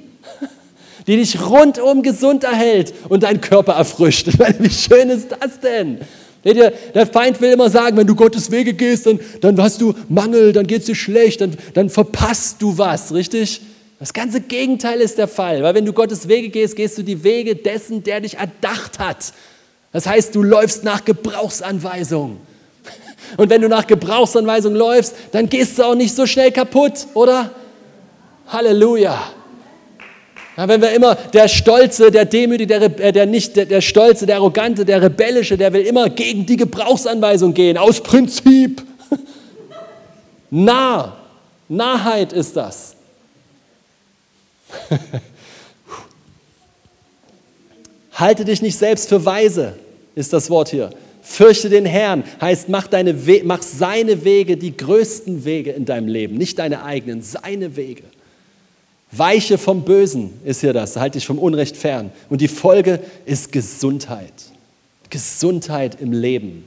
die 1.05 1.15
dich 1.15 1.39
rundum 1.41 2.03
gesund 2.03 2.43
erhält 2.43 2.93
und 3.07 3.23
deinen 3.23 3.39
Körper 3.39 3.73
erfrischt. 3.73 4.27
Wie 4.59 4.69
schön 4.69 5.09
ist 5.09 5.29
das 5.31 5.57
denn? 5.61 5.99
Der 6.53 7.07
Feind 7.07 7.41
will 7.41 7.51
immer 7.51 7.69
sagen, 7.69 7.97
wenn 7.97 8.07
du 8.07 8.15
Gottes 8.15 8.51
Wege 8.51 8.73
gehst, 8.73 9.05
dann, 9.05 9.19
dann 9.41 9.61
hast 9.61 9.81
du 9.81 9.93
Mangel, 10.07 10.53
dann 10.53 10.65
geht 10.65 10.81
es 10.81 10.85
dir 10.85 10.95
schlecht, 10.95 11.41
dann, 11.41 11.57
dann 11.73 11.89
verpasst 11.89 12.61
du 12.61 12.77
was, 12.77 13.13
richtig? 13.13 13.61
Das 13.99 14.13
ganze 14.13 14.41
Gegenteil 14.41 15.01
ist 15.01 15.17
der 15.17 15.27
Fall, 15.27 15.63
weil 15.63 15.73
wenn 15.73 15.85
du 15.85 15.91
Gottes 15.91 16.27
Wege 16.27 16.49
gehst, 16.49 16.75
gehst 16.75 16.97
du 16.97 17.03
die 17.03 17.23
Wege 17.23 17.55
dessen, 17.55 18.03
der 18.03 18.21
dich 18.21 18.37
erdacht 18.37 18.99
hat. 18.99 19.33
Das 19.91 20.05
heißt, 20.05 20.35
du 20.35 20.43
läufst 20.43 20.83
nach 20.83 21.03
Gebrauchsanweisung. 21.03 22.37
Und 23.37 23.49
wenn 23.49 23.61
du 23.61 23.67
nach 23.67 23.87
Gebrauchsanweisung 23.87 24.75
läufst, 24.75 25.15
dann 25.31 25.49
gehst 25.49 25.79
du 25.79 25.83
auch 25.83 25.95
nicht 25.95 26.15
so 26.15 26.27
schnell 26.27 26.51
kaputt, 26.51 27.07
oder? 27.15 27.51
Halleluja. 28.47 29.33
Ja, 30.57 30.67
wenn 30.67 30.81
wir 30.81 30.91
immer 30.91 31.13
der 31.13 31.47
Stolze, 31.47 32.09
der 32.09 32.25
Demütige, 32.25 32.79
der, 32.79 32.99
äh, 32.99 33.11
der 33.11 33.27
nicht, 33.27 33.55
der, 33.55 33.65
der 33.65 33.81
Stolze, 33.81 34.25
der 34.25 34.37
Arrogante, 34.37 34.83
der 34.83 34.99
Rebellische, 35.03 35.55
der 35.55 35.71
will 35.71 35.85
immer 35.85 36.09
gegen 36.09 36.47
die 36.47 36.57
Gebrauchsanweisung 36.57 37.53
gehen, 37.53 37.77
aus 37.77 38.01
Prinzip. 38.01 38.81
Nah, 40.49 41.17
Nahheit 41.67 42.31
ist 42.31 42.55
das. 42.55 42.95
Halte 48.13 48.45
dich 48.45 48.61
nicht 48.61 48.77
selbst 48.77 49.09
für 49.09 49.25
weise, 49.25 49.73
ist 50.15 50.31
das 50.31 50.49
Wort 50.49 50.69
hier. 50.69 50.89
Fürchte 51.21 51.67
den 51.69 51.85
Herrn, 51.85 52.23
heißt, 52.39 52.69
mach, 52.69 52.87
deine 52.87 53.13
mach 53.43 53.61
seine 53.61 54.23
Wege 54.23 54.55
die 54.55 54.77
größten 54.77 55.43
Wege 55.43 55.71
in 55.71 55.83
deinem 55.83 56.07
Leben, 56.07 56.37
nicht 56.37 56.59
deine 56.59 56.83
eigenen, 56.83 57.21
seine 57.21 57.75
Wege. 57.75 58.03
Weiche 59.11 59.57
vom 59.57 59.83
Bösen 59.83 60.39
ist 60.43 60.61
hier 60.61 60.73
das, 60.73 60.97
halte 60.97 61.17
dich 61.17 61.25
vom 61.25 61.39
Unrecht 61.39 61.77
fern. 61.77 62.11
Und 62.29 62.41
die 62.41 62.47
Folge 62.47 62.99
ist 63.25 63.51
Gesundheit. 63.51 64.33
Gesundheit 65.09 66.01
im 66.01 66.11
Leben. 66.11 66.65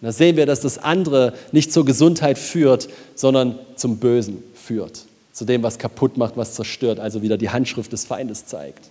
Und 0.00 0.06
da 0.06 0.12
sehen 0.12 0.36
wir, 0.36 0.46
dass 0.46 0.60
das 0.60 0.78
andere 0.78 1.34
nicht 1.52 1.72
zur 1.72 1.84
Gesundheit 1.84 2.38
führt, 2.38 2.88
sondern 3.14 3.58
zum 3.76 3.98
Bösen 3.98 4.42
führt. 4.54 5.04
Zu 5.32 5.44
dem, 5.44 5.62
was 5.62 5.78
kaputt 5.78 6.16
macht, 6.16 6.36
was 6.36 6.54
zerstört, 6.54 6.98
also 6.98 7.20
wieder 7.20 7.36
die 7.36 7.50
Handschrift 7.50 7.92
des 7.92 8.04
Feindes 8.06 8.46
zeigt. 8.46 8.88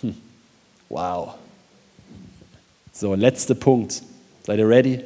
Hm. 0.00 0.16
Wow. 0.88 1.34
So, 2.92 3.14
letzter 3.14 3.54
Punkt. 3.54 4.02
Seid 4.44 4.58
ihr 4.58 4.68
ready? 4.68 5.00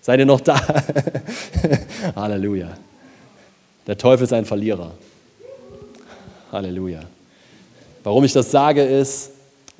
Seid 0.00 0.20
ihr 0.20 0.26
noch 0.26 0.40
da? 0.40 0.58
Halleluja. 2.16 2.76
Der 3.86 3.98
Teufel 3.98 4.24
ist 4.24 4.32
ein 4.32 4.46
Verlierer. 4.46 4.92
Halleluja. 6.54 7.02
Warum 8.02 8.24
ich 8.24 8.32
das 8.32 8.50
sage 8.50 8.82
ist, 8.82 9.30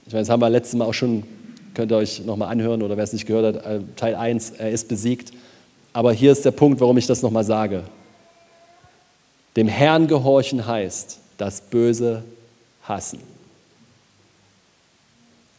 ich 0.06 0.12
meine, 0.12 0.22
das 0.22 0.28
haben 0.28 0.40
wir 0.40 0.50
letztes 0.50 0.74
Mal 0.74 0.84
auch 0.84 0.92
schon, 0.92 1.22
könnt 1.72 1.92
ihr 1.92 1.96
euch 1.96 2.24
nochmal 2.24 2.48
anhören 2.50 2.82
oder 2.82 2.96
wer 2.96 3.04
es 3.04 3.12
nicht 3.12 3.26
gehört 3.26 3.56
hat, 3.56 3.64
äh, 3.64 3.80
Teil 3.96 4.14
1, 4.14 4.50
er 4.58 4.70
ist 4.70 4.88
besiegt. 4.88 5.32
Aber 5.92 6.12
hier 6.12 6.32
ist 6.32 6.44
der 6.44 6.50
Punkt, 6.50 6.80
warum 6.80 6.98
ich 6.98 7.06
das 7.06 7.22
nochmal 7.22 7.44
sage. 7.44 7.84
Dem 9.56 9.68
Herrn 9.68 10.08
gehorchen 10.08 10.66
heißt, 10.66 11.18
das 11.38 11.60
Böse 11.60 12.24
hassen. 12.82 13.20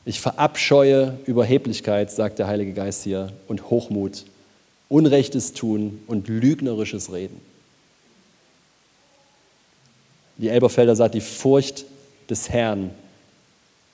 Ich 0.03 0.20
verabscheue 0.20 1.18
Überheblichkeit, 1.26 2.11
sagt 2.11 2.38
der 2.38 2.47
Heilige 2.47 2.74
Geist 2.74 3.03
hier, 3.03 3.32
und 3.47 3.70
Hochmut, 3.70 4.26
Unrechtes 4.89 5.53
tun 5.53 6.01
und 6.05 6.28
lügnerisches 6.28 7.11
Reden. 7.11 7.41
Die 10.38 10.49
Elberfelder 10.49 10.95
sagt, 10.95 11.15
die 11.15 11.21
Furcht 11.21 11.86
des 12.29 12.49
Herrn 12.49 12.91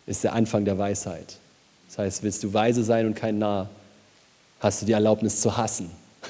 ist 0.07 0.23
der 0.23 0.33
Anfang 0.33 0.65
der 0.65 0.77
Weisheit. 0.77 1.37
Das 1.87 1.97
heißt, 1.99 2.23
willst 2.23 2.43
du 2.43 2.53
weise 2.53 2.83
sein 2.83 3.05
und 3.05 3.15
kein 3.15 3.37
Narr, 3.37 3.69
hast 4.59 4.81
du 4.81 4.85
die 4.85 4.93
Erlaubnis 4.93 5.41
zu 5.41 5.55
hassen. 5.57 5.89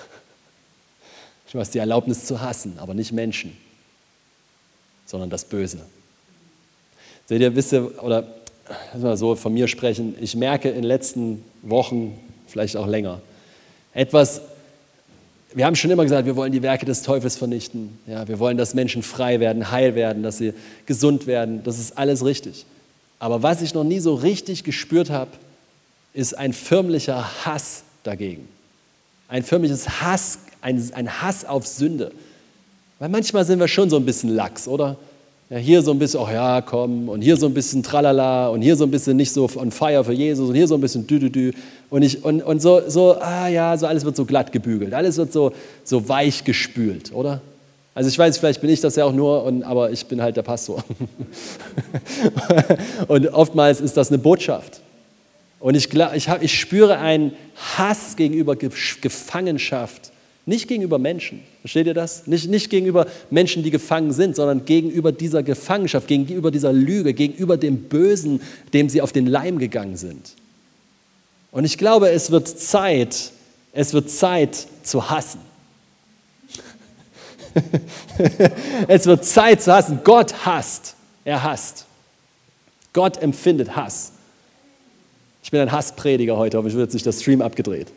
Du 1.52 1.60
hast 1.60 1.74
die 1.74 1.80
Erlaubnis 1.80 2.24
zu 2.24 2.40
hassen, 2.40 2.80
aber 2.80 2.94
nicht 2.94 3.12
Menschen, 3.12 3.58
sondern 5.06 5.30
das 5.30 5.44
Böse. 5.44 5.80
Seht 7.26 7.42
ihr, 7.42 7.54
wisst 7.54 7.74
ihr, 7.74 8.02
oder 8.02 8.26
lass 8.94 9.02
mal 9.02 9.18
so 9.18 9.36
von 9.36 9.54
mir 9.54 9.68
sprechen, 9.68 10.16
ich 10.22 10.34
merke 10.34 10.70
in 10.70 10.76
den 10.76 10.84
letzten 10.86 11.44
Wochen, 11.62 12.18
vielleicht 12.48 12.78
auch 12.78 12.88
länger, 12.88 13.22
etwas, 13.94 14.42
wir 15.54 15.66
haben 15.66 15.76
schon 15.76 15.92
immer 15.92 16.04
gesagt, 16.04 16.26
wir 16.26 16.36
wollen 16.36 16.52
die 16.52 16.62
Werke 16.62 16.86
des 16.86 17.02
Teufels 17.02 17.36
vernichten. 17.36 17.98
Ja, 18.08 18.28
wir 18.28 18.40
wollen, 18.40 18.58
dass 18.58 18.74
Menschen 18.74 19.04
frei 19.04 19.40
werden, 19.40 19.72
heil 19.72 19.96
werden, 19.96 20.24
dass 20.24 20.38
sie 20.38 20.54
gesund 20.86 21.28
werden. 21.28 21.64
Das 21.64 21.80
ist 21.80 21.98
alles 21.98 22.24
richtig. 22.24 22.66
Aber 23.20 23.44
was 23.44 23.62
ich 23.62 23.74
noch 23.74 23.84
nie 23.84 24.00
so 24.00 24.16
richtig 24.16 24.64
gespürt 24.64 25.10
habe, 25.10 25.32
ist 26.14 26.38
ein 26.38 26.54
förmlicher 26.54 27.46
Hass 27.46 27.84
dagegen. 28.04 28.48
Ein 29.28 29.44
förmliches 29.44 30.02
Hass 30.02 30.40
ein, 30.62 30.92
ein 30.94 31.22
Hass 31.22 31.46
auf 31.46 31.68
Sünde. 31.68 32.12
Weil 33.00 33.10
manchmal 33.10 33.46
sind 33.46 33.60
wir 33.60 33.68
schon 33.68 33.90
so 33.90 33.98
ein 33.98 34.06
bisschen 34.06 34.30
lax, 34.30 34.68
oder? 34.68 34.98
Ja, 35.52 35.58
hier 35.58 35.82
so 35.82 35.92
ein 35.92 36.00
bisschen, 36.00 36.22
ach 36.24 36.32
ja, 36.32 36.62
komm, 36.62 37.10
und 37.10 37.22
hier 37.22 37.36
so 37.36 37.46
ein 37.46 37.54
bisschen 37.54 37.84
tralala, 37.84 38.48
und 38.48 38.62
hier 38.62 38.78
so 38.78 38.86
ein 38.86 38.92
bisschen 38.92 39.18
nicht 39.18 39.34
so 39.34 39.50
on 39.58 39.70
fire 39.70 40.02
für 40.02 40.14
Jesus, 40.14 40.48
und 40.48 40.56
hier 40.56 40.66
so 40.66 40.76
ein 40.76 40.80
bisschen 40.80 41.06
dü, 41.06 41.20
dü, 41.20 41.30
dü. 41.30 41.52
Und, 41.90 42.04
ich, 42.04 42.24
und, 42.24 42.42
und 42.42 42.62
so, 42.62 42.82
so, 42.88 43.20
ah 43.20 43.50
ja, 43.50 43.78
so 43.78 43.86
alles 43.86 44.06
wird 44.06 44.16
so 44.16 44.24
glatt 44.24 44.54
gebügelt, 44.54 44.94
alles 44.94 45.18
wird 45.18 45.34
so, 45.34 45.52
so 45.84 46.08
weich 46.08 46.46
gespült, 46.46 47.12
oder? 47.14 47.42
Also 47.94 48.08
ich 48.08 48.18
weiß, 48.18 48.38
vielleicht 48.38 48.62
bin 48.62 48.70
ich 48.70 48.80
das 48.80 48.96
ja 48.96 49.04
auch 49.04 49.12
nur, 49.12 49.44
und, 49.44 49.64
aber 49.64 49.92
ich 49.92 50.06
bin 50.06 50.22
halt 50.22 50.38
der 50.38 50.44
Pastor. 50.44 50.86
und 53.10 53.28
oftmals 53.34 53.82
ist 53.82 53.98
das 53.98 54.08
eine 54.08 54.20
Botschaft. 54.20 54.80
Und 55.60 55.76
ich, 55.76 55.94
ich, 55.94 56.30
hab, 56.30 56.42
ich 56.42 56.58
spüre 56.58 56.98
einen 56.98 57.34
Hass 57.76 58.16
gegenüber 58.16 58.56
Gefangenschaft 58.56 60.11
nicht 60.46 60.68
gegenüber 60.68 60.98
Menschen. 60.98 61.44
Versteht 61.62 61.88
ihr 61.88 61.94
das? 61.94 62.28
Nicht, 62.28 62.50
nicht 62.50 62.70
gegenüber 62.70 63.06
Menschen, 63.30 63.64
die 63.64 63.72
gefangen 63.72 64.12
sind, 64.12 64.36
sondern 64.36 64.66
gegenüber 64.66 65.12
dieser 65.12 65.44
Gefangenschaft, 65.44 66.08
gegenüber 66.08 66.52
dieser 66.52 66.74
Lüge, 66.74 67.14
gegenüber 67.14 67.58
dem 67.58 67.84
Bösen, 67.84 68.42
dem 68.74 68.90
sie 68.90 69.02
auf 69.02 69.12
den 69.12 69.28
Leim 69.28 69.60
gegangen 69.60 69.98
sind. 69.98 70.34
Und 71.52 71.66
ich 71.66 71.78
glaube, 71.78 72.10
es 72.10 72.32
wird 72.32 72.48
Zeit, 72.48 73.32
es 73.74 73.94
wird 73.94 74.10
Zeit 74.10 74.68
zu 74.84 75.10
hassen. 75.10 75.40
es 78.88 79.06
wird 79.06 79.26
Zeit 79.26 79.62
zu 79.62 79.74
hassen. 79.74 80.00
Gott 80.04 80.46
hasst. 80.46 80.96
Er 81.24 81.44
hasst. 81.44 81.86
Gott 82.94 83.22
empfindet 83.22 83.76
Hass. 83.76 84.12
Ich 85.44 85.52
bin 85.52 85.62
ein 85.62 85.72
Hassprediger 85.72 86.38
heute, 86.38 86.58
aber 86.58 86.68
ich 86.68 86.74
wird 86.76 86.92
sich 86.92 87.04
das 87.04 87.22
Stream 87.22 87.42
abgedreht. 87.42 87.88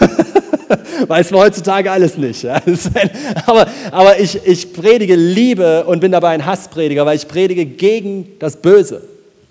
Weiß 1.06 1.30
man 1.30 1.40
heutzutage 1.40 1.90
alles 1.90 2.16
nicht. 2.16 2.42
Ja? 2.42 2.60
aber 3.46 3.66
aber 3.90 4.20
ich, 4.20 4.38
ich 4.44 4.72
predige 4.72 5.14
Liebe 5.16 5.84
und 5.84 6.00
bin 6.00 6.12
dabei 6.12 6.30
ein 6.30 6.44
Hassprediger, 6.44 7.04
weil 7.06 7.16
ich 7.16 7.28
predige 7.28 7.66
gegen 7.66 8.28
das 8.38 8.56
Böse. 8.56 9.02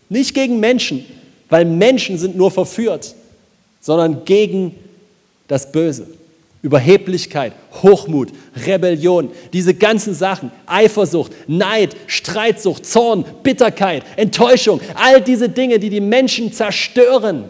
Nicht 0.09 0.33
gegen 0.33 0.59
Menschen, 0.59 1.05
weil 1.49 1.65
Menschen 1.65 2.17
sind 2.17 2.35
nur 2.35 2.51
verführt, 2.51 3.15
sondern 3.81 4.25
gegen 4.25 4.75
das 5.47 5.71
Böse. 5.71 6.07
Überheblichkeit, 6.63 7.53
Hochmut, 7.83 8.29
Rebellion, 8.65 9.29
diese 9.53 9.73
ganzen 9.73 10.13
Sachen, 10.13 10.51
Eifersucht, 10.65 11.31
Neid, 11.47 11.95
Streitsucht, 12.07 12.85
Zorn, 12.85 13.23
Bitterkeit, 13.43 14.03
Enttäuschung, 14.15 14.81
all 14.95 15.21
diese 15.21 15.49
Dinge, 15.49 15.79
die 15.79 15.89
die 15.89 16.01
Menschen 16.01 16.51
zerstören 16.51 17.45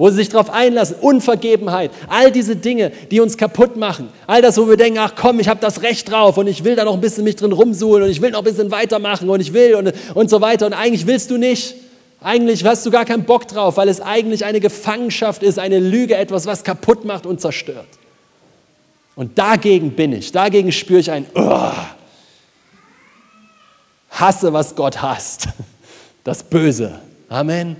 wo 0.00 0.08
sie 0.08 0.16
sich 0.16 0.30
darauf 0.30 0.48
einlassen, 0.48 0.96
Unvergebenheit, 0.98 1.90
all 2.08 2.32
diese 2.32 2.56
Dinge, 2.56 2.90
die 3.10 3.20
uns 3.20 3.36
kaputt 3.36 3.76
machen, 3.76 4.08
all 4.26 4.40
das, 4.40 4.56
wo 4.56 4.66
wir 4.66 4.78
denken, 4.78 4.98
ach 4.98 5.12
komm, 5.14 5.40
ich 5.40 5.48
habe 5.48 5.60
das 5.60 5.82
Recht 5.82 6.10
drauf 6.10 6.38
und 6.38 6.46
ich 6.46 6.64
will 6.64 6.74
da 6.74 6.86
noch 6.86 6.94
ein 6.94 7.02
bisschen 7.02 7.22
mich 7.22 7.36
drin 7.36 7.52
rumsuhlen 7.52 8.04
und 8.04 8.10
ich 8.10 8.22
will 8.22 8.30
noch 8.30 8.38
ein 8.38 8.44
bisschen 8.44 8.70
weitermachen 8.70 9.28
und 9.28 9.40
ich 9.40 9.52
will 9.52 9.74
und, 9.74 9.92
und 10.14 10.30
so 10.30 10.40
weiter 10.40 10.64
und 10.64 10.72
eigentlich 10.72 11.06
willst 11.06 11.30
du 11.30 11.36
nicht. 11.36 11.74
Eigentlich 12.22 12.64
hast 12.64 12.86
du 12.86 12.90
gar 12.90 13.04
keinen 13.04 13.24
Bock 13.24 13.46
drauf, 13.46 13.76
weil 13.76 13.90
es 13.90 14.00
eigentlich 14.00 14.46
eine 14.46 14.60
Gefangenschaft 14.60 15.42
ist, 15.42 15.58
eine 15.58 15.78
Lüge, 15.78 16.16
etwas, 16.16 16.46
was 16.46 16.64
kaputt 16.64 17.04
macht 17.04 17.26
und 17.26 17.42
zerstört. 17.42 17.88
Und 19.16 19.38
dagegen 19.38 19.90
bin 19.90 20.14
ich, 20.14 20.32
dagegen 20.32 20.72
spüre 20.72 21.00
ich 21.00 21.10
ein, 21.10 21.26
oh, 21.34 21.72
hasse, 24.08 24.50
was 24.54 24.74
Gott 24.74 25.02
hasst, 25.02 25.48
das 26.24 26.42
Böse. 26.42 27.00
Amen. 27.28 27.76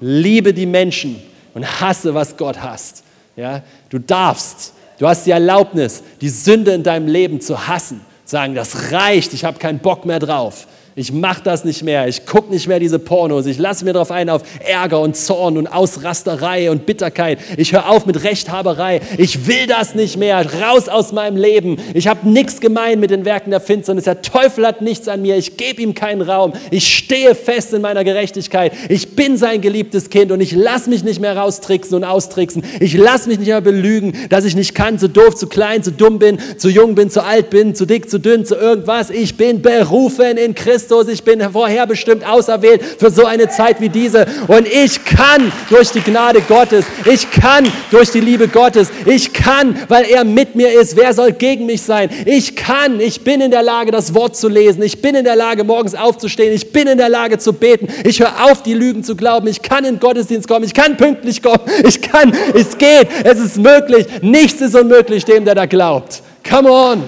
Liebe 0.00 0.52
die 0.52 0.66
Menschen, 0.66 1.22
und 1.54 1.80
hasse, 1.80 2.14
was 2.14 2.36
Gott 2.36 2.60
hasst. 2.60 3.04
Ja? 3.36 3.62
Du 3.88 3.98
darfst, 3.98 4.72
du 4.98 5.08
hast 5.08 5.26
die 5.26 5.30
Erlaubnis, 5.30 6.02
die 6.20 6.28
Sünde 6.28 6.72
in 6.72 6.82
deinem 6.82 7.08
Leben 7.08 7.40
zu 7.40 7.66
hassen. 7.66 8.00
Sagen, 8.24 8.54
das 8.54 8.92
reicht, 8.92 9.34
ich 9.34 9.44
habe 9.44 9.58
keinen 9.58 9.80
Bock 9.80 10.06
mehr 10.06 10.18
drauf. 10.18 10.66
Ich 10.94 11.10
mache 11.10 11.42
das 11.42 11.64
nicht 11.64 11.82
mehr. 11.82 12.06
Ich 12.06 12.26
gucke 12.26 12.52
nicht 12.52 12.68
mehr 12.68 12.78
diese 12.78 12.98
Pornos. 12.98 13.46
Ich 13.46 13.56
lasse 13.58 13.82
mir 13.82 13.94
darauf 13.94 14.10
ein 14.10 14.28
auf 14.28 14.42
Ärger 14.62 15.00
und 15.00 15.16
Zorn 15.16 15.56
und 15.56 15.66
Ausrasterei 15.66 16.70
und 16.70 16.84
Bitterkeit. 16.84 17.38
Ich 17.56 17.72
höre 17.72 17.88
auf 17.88 18.04
mit 18.04 18.22
Rechthaberei. 18.24 19.00
Ich 19.16 19.46
will 19.46 19.66
das 19.66 19.94
nicht 19.94 20.18
mehr. 20.18 20.44
Raus 20.60 20.90
aus 20.90 21.12
meinem 21.12 21.38
Leben. 21.38 21.78
Ich 21.94 22.08
habe 22.08 22.28
nichts 22.28 22.60
gemein 22.60 23.00
mit 23.00 23.10
den 23.10 23.24
Werken 23.24 23.52
der 23.52 23.60
Finsternis. 23.60 24.04
Der 24.04 24.20
Teufel 24.20 24.66
hat 24.66 24.82
nichts 24.82 25.08
an 25.08 25.22
mir. 25.22 25.38
Ich 25.38 25.56
gebe 25.56 25.80
ihm 25.80 25.94
keinen 25.94 26.20
Raum. 26.20 26.52
Ich 26.70 26.94
stehe 26.94 27.34
fest 27.34 27.72
in 27.72 27.80
meiner 27.80 28.04
Gerechtigkeit. 28.04 28.74
Ich 28.90 29.16
bin 29.16 29.38
sein 29.38 29.62
geliebtes 29.62 30.10
Kind 30.10 30.30
und 30.30 30.42
ich 30.42 30.52
lasse 30.52 30.90
mich 30.90 31.02
nicht 31.04 31.22
mehr 31.22 31.38
raustricksen 31.38 31.96
und 31.96 32.04
austricksen. 32.04 32.64
Ich 32.80 32.92
lasse 32.92 33.30
mich 33.30 33.38
nicht 33.38 33.48
mehr 33.48 33.62
belügen, 33.62 34.12
dass 34.28 34.44
ich 34.44 34.54
nicht 34.54 34.74
kann, 34.74 34.98
zu 34.98 35.08
doof, 35.08 35.36
zu 35.36 35.46
klein, 35.46 35.82
zu 35.82 35.90
dumm 35.90 36.18
bin, 36.18 36.38
zu 36.58 36.68
jung 36.68 36.94
bin, 36.94 37.08
zu 37.08 37.24
alt 37.24 37.48
bin, 37.48 37.74
zu 37.74 37.86
dick, 37.86 38.10
zu 38.10 38.18
dünn, 38.20 38.44
zu 38.44 38.56
irgendwas. 38.56 39.08
Ich 39.08 39.38
bin 39.38 39.62
berufen 39.62 40.36
in 40.36 40.54
Christus. 40.54 40.81
Christus, 40.82 41.06
ich 41.06 41.22
bin 41.22 41.40
vorherbestimmt 41.40 42.26
auserwählt 42.26 42.82
für 42.98 43.10
so 43.10 43.24
eine 43.24 43.48
Zeit 43.48 43.80
wie 43.80 43.88
diese. 43.88 44.26
Und 44.48 44.66
ich 44.66 45.04
kann 45.04 45.52
durch 45.70 45.90
die 45.90 46.00
Gnade 46.00 46.40
Gottes, 46.40 46.86
ich 47.04 47.30
kann 47.30 47.70
durch 47.92 48.10
die 48.10 48.18
Liebe 48.18 48.48
Gottes, 48.48 48.88
ich 49.06 49.32
kann, 49.32 49.76
weil 49.86 50.06
er 50.10 50.24
mit 50.24 50.56
mir 50.56 50.72
ist. 50.72 50.96
Wer 50.96 51.14
soll 51.14 51.32
gegen 51.32 51.66
mich 51.66 51.82
sein? 51.82 52.10
Ich 52.26 52.56
kann, 52.56 52.98
ich 52.98 53.22
bin 53.22 53.40
in 53.40 53.52
der 53.52 53.62
Lage, 53.62 53.92
das 53.92 54.12
Wort 54.12 54.36
zu 54.36 54.48
lesen. 54.48 54.82
Ich 54.82 55.00
bin 55.00 55.14
in 55.14 55.24
der 55.24 55.36
Lage, 55.36 55.62
morgens 55.62 55.94
aufzustehen. 55.94 56.52
Ich 56.52 56.72
bin 56.72 56.88
in 56.88 56.98
der 56.98 57.08
Lage 57.08 57.38
zu 57.38 57.52
beten. 57.52 57.86
Ich 58.04 58.18
höre 58.18 58.50
auf, 58.50 58.64
die 58.64 58.74
Lügen 58.74 59.04
zu 59.04 59.14
glauben. 59.14 59.46
Ich 59.46 59.62
kann 59.62 59.84
in 59.84 60.00
Gottesdienst 60.00 60.48
kommen. 60.48 60.64
Ich 60.64 60.74
kann 60.74 60.96
pünktlich 60.96 61.42
kommen. 61.42 61.62
Ich 61.86 62.02
kann, 62.02 62.34
es 62.54 62.76
geht, 62.76 63.06
es 63.22 63.38
ist 63.38 63.56
möglich. 63.56 64.06
Nichts 64.20 64.60
ist 64.60 64.74
unmöglich 64.74 65.24
dem, 65.24 65.44
der 65.44 65.54
da 65.54 65.66
glaubt. 65.66 66.22
Come 66.48 66.70
on. 66.70 67.04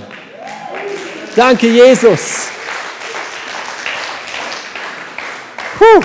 Danke, 1.34 1.66
Jesus. 1.66 2.53
Puh, 5.84 6.02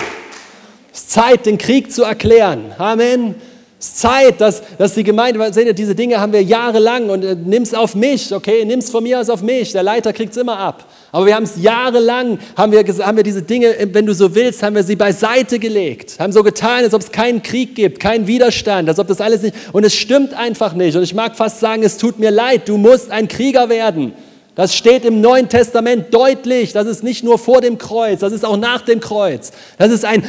es 0.92 1.00
ist 1.00 1.10
Zeit, 1.12 1.46
den 1.46 1.56
Krieg 1.56 1.90
zu 1.90 2.02
erklären. 2.02 2.72
Amen. 2.76 3.34
Es 3.78 3.86
ist 3.86 4.00
Zeit, 4.00 4.38
dass, 4.38 4.62
dass 4.76 4.92
die 4.92 5.04
Gemeinde, 5.04 5.54
seht 5.54 5.66
ihr, 5.66 5.72
diese 5.72 5.94
Dinge 5.94 6.20
haben 6.20 6.34
wir 6.34 6.42
jahrelang 6.42 7.08
und 7.08 7.24
äh, 7.24 7.34
nimm's 7.34 7.72
auf 7.72 7.94
mich, 7.94 8.34
okay, 8.34 8.66
nimm's 8.66 8.90
von 8.90 9.02
mir 9.02 9.18
aus 9.18 9.30
auf 9.30 9.40
mich. 9.40 9.72
Der 9.72 9.82
Leiter 9.82 10.12
kriegt 10.12 10.32
es 10.32 10.36
immer 10.36 10.58
ab. 10.58 10.84
Aber 11.12 11.24
wir 11.24 11.34
haben 11.34 11.44
es 11.44 11.54
jahrelang, 11.56 12.38
haben 12.58 12.72
wir, 12.72 12.84
haben 13.06 13.16
wir 13.16 13.24
diese 13.24 13.40
Dinge, 13.40 13.68
äh, 13.68 13.88
wenn 13.90 14.04
du 14.04 14.12
so 14.12 14.34
willst, 14.34 14.62
haben 14.62 14.76
wir 14.76 14.82
sie 14.82 14.96
beiseite 14.96 15.58
gelegt. 15.58 16.16
Haben 16.18 16.34
so 16.34 16.42
getan, 16.42 16.84
als 16.84 16.92
ob 16.92 17.00
es 17.00 17.10
keinen 17.10 17.42
Krieg 17.42 17.74
gibt, 17.74 18.00
keinen 18.00 18.26
Widerstand, 18.26 18.86
als 18.86 18.98
ob 18.98 19.06
das 19.06 19.22
alles 19.22 19.40
nicht, 19.40 19.54
und 19.72 19.84
es 19.84 19.94
stimmt 19.94 20.34
einfach 20.34 20.74
nicht. 20.74 20.94
Und 20.94 21.04
ich 21.04 21.14
mag 21.14 21.36
fast 21.36 21.58
sagen, 21.58 21.82
es 21.82 21.96
tut 21.96 22.18
mir 22.18 22.30
leid, 22.30 22.68
du 22.68 22.76
musst 22.76 23.10
ein 23.10 23.28
Krieger 23.28 23.70
werden. 23.70 24.12
Das 24.60 24.76
steht 24.76 25.06
im 25.06 25.22
Neuen 25.22 25.48
Testament 25.48 26.12
deutlich. 26.12 26.74
Das 26.74 26.86
ist 26.86 27.02
nicht 27.02 27.24
nur 27.24 27.38
vor 27.38 27.62
dem 27.62 27.78
Kreuz, 27.78 28.20
das 28.20 28.34
ist 28.34 28.44
auch 28.44 28.58
nach 28.58 28.82
dem 28.82 29.00
Kreuz. 29.00 29.52
Das 29.78 29.90
ist 29.90 30.04
ein 30.04 30.22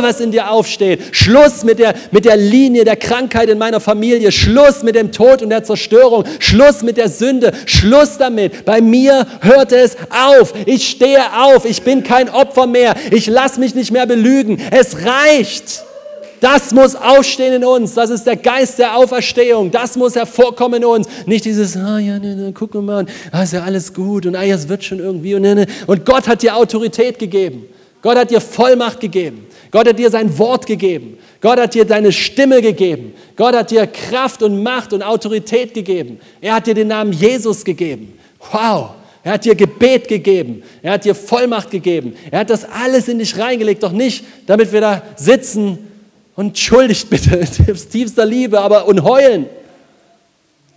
was 0.00 0.18
in 0.18 0.32
dir 0.32 0.50
aufsteht. 0.50 1.00
Schluss 1.12 1.62
mit 1.62 1.78
der, 1.78 1.94
mit 2.10 2.24
der 2.24 2.36
Linie 2.36 2.84
der 2.84 2.96
Krankheit 2.96 3.48
in 3.48 3.58
meiner 3.58 3.78
Familie. 3.78 4.32
Schluss 4.32 4.82
mit 4.82 4.96
dem 4.96 5.12
Tod 5.12 5.40
und 5.40 5.50
der 5.50 5.62
Zerstörung. 5.62 6.24
Schluss 6.40 6.82
mit 6.82 6.96
der 6.96 7.08
Sünde. 7.08 7.52
Schluss 7.66 8.18
damit. 8.18 8.64
Bei 8.64 8.80
mir 8.80 9.24
hört 9.40 9.70
es 9.70 9.96
auf. 10.10 10.52
Ich 10.66 10.88
stehe 10.88 11.22
auf. 11.44 11.64
Ich 11.64 11.82
bin 11.82 12.02
kein 12.02 12.28
Opfer 12.28 12.66
mehr. 12.66 12.96
Ich 13.12 13.28
lasse 13.28 13.60
mich 13.60 13.76
nicht 13.76 13.92
mehr 13.92 14.06
belügen. 14.06 14.60
Es 14.72 14.96
reicht. 15.04 15.84
Das 16.40 16.72
muss 16.72 16.94
aufstehen 16.94 17.54
in 17.54 17.64
uns. 17.64 17.94
Das 17.94 18.10
ist 18.10 18.26
der 18.26 18.36
Geist 18.36 18.78
der 18.78 18.96
Auferstehung. 18.96 19.70
Das 19.70 19.96
muss 19.96 20.14
hervorkommen 20.14 20.82
in 20.82 20.88
uns. 20.88 21.08
Nicht 21.26 21.44
dieses, 21.44 21.76
ah 21.76 21.98
ja, 21.98 22.18
ne, 22.18 22.36
ne, 22.36 22.52
guck 22.52 22.74
mal, 22.74 23.06
ah, 23.32 23.42
ist 23.42 23.52
ja 23.52 23.62
alles 23.62 23.92
gut 23.92 24.26
und 24.26 24.36
ah, 24.36 24.42
ja, 24.42 24.54
es 24.54 24.68
wird 24.68 24.84
schon 24.84 24.98
irgendwie. 24.98 25.34
Und, 25.34 25.42
ne, 25.42 25.54
ne. 25.54 25.66
und 25.86 26.04
Gott 26.04 26.28
hat 26.28 26.42
dir 26.42 26.56
Autorität 26.56 27.18
gegeben. 27.18 27.66
Gott 28.02 28.18
hat 28.18 28.30
dir 28.30 28.40
Vollmacht 28.40 29.00
gegeben. 29.00 29.46
Gott 29.70 29.88
hat 29.88 29.98
dir 29.98 30.10
sein 30.10 30.38
Wort 30.38 30.66
gegeben. 30.66 31.18
Gott 31.40 31.58
hat 31.58 31.74
dir 31.74 31.84
deine 31.84 32.12
Stimme 32.12 32.62
gegeben. 32.62 33.14
Gott 33.36 33.54
hat 33.54 33.70
dir 33.70 33.86
Kraft 33.86 34.42
und 34.42 34.62
Macht 34.62 34.92
und 34.92 35.02
Autorität 35.02 35.74
gegeben. 35.74 36.20
Er 36.40 36.54
hat 36.54 36.66
dir 36.66 36.74
den 36.74 36.88
Namen 36.88 37.12
Jesus 37.12 37.64
gegeben. 37.64 38.16
Wow. 38.52 38.90
Er 39.24 39.32
hat 39.32 39.44
dir 39.44 39.56
Gebet 39.56 40.06
gegeben. 40.06 40.62
Er 40.82 40.92
hat 40.92 41.04
dir 41.04 41.14
Vollmacht 41.14 41.70
gegeben. 41.70 42.14
Er 42.30 42.40
hat 42.40 42.50
das 42.50 42.64
alles 42.64 43.08
in 43.08 43.18
dich 43.18 43.36
reingelegt. 43.36 43.82
Doch 43.82 43.90
nicht, 43.90 44.24
damit 44.46 44.72
wir 44.72 44.80
da 44.80 45.02
sitzen 45.16 45.78
und 46.36 46.48
entschuldigt 46.48 47.10
bitte 47.10 47.40
aus 47.72 47.88
tiefster 47.88 48.24
Liebe, 48.24 48.60
aber 48.60 48.86
und 48.86 49.02
heulen. 49.02 49.46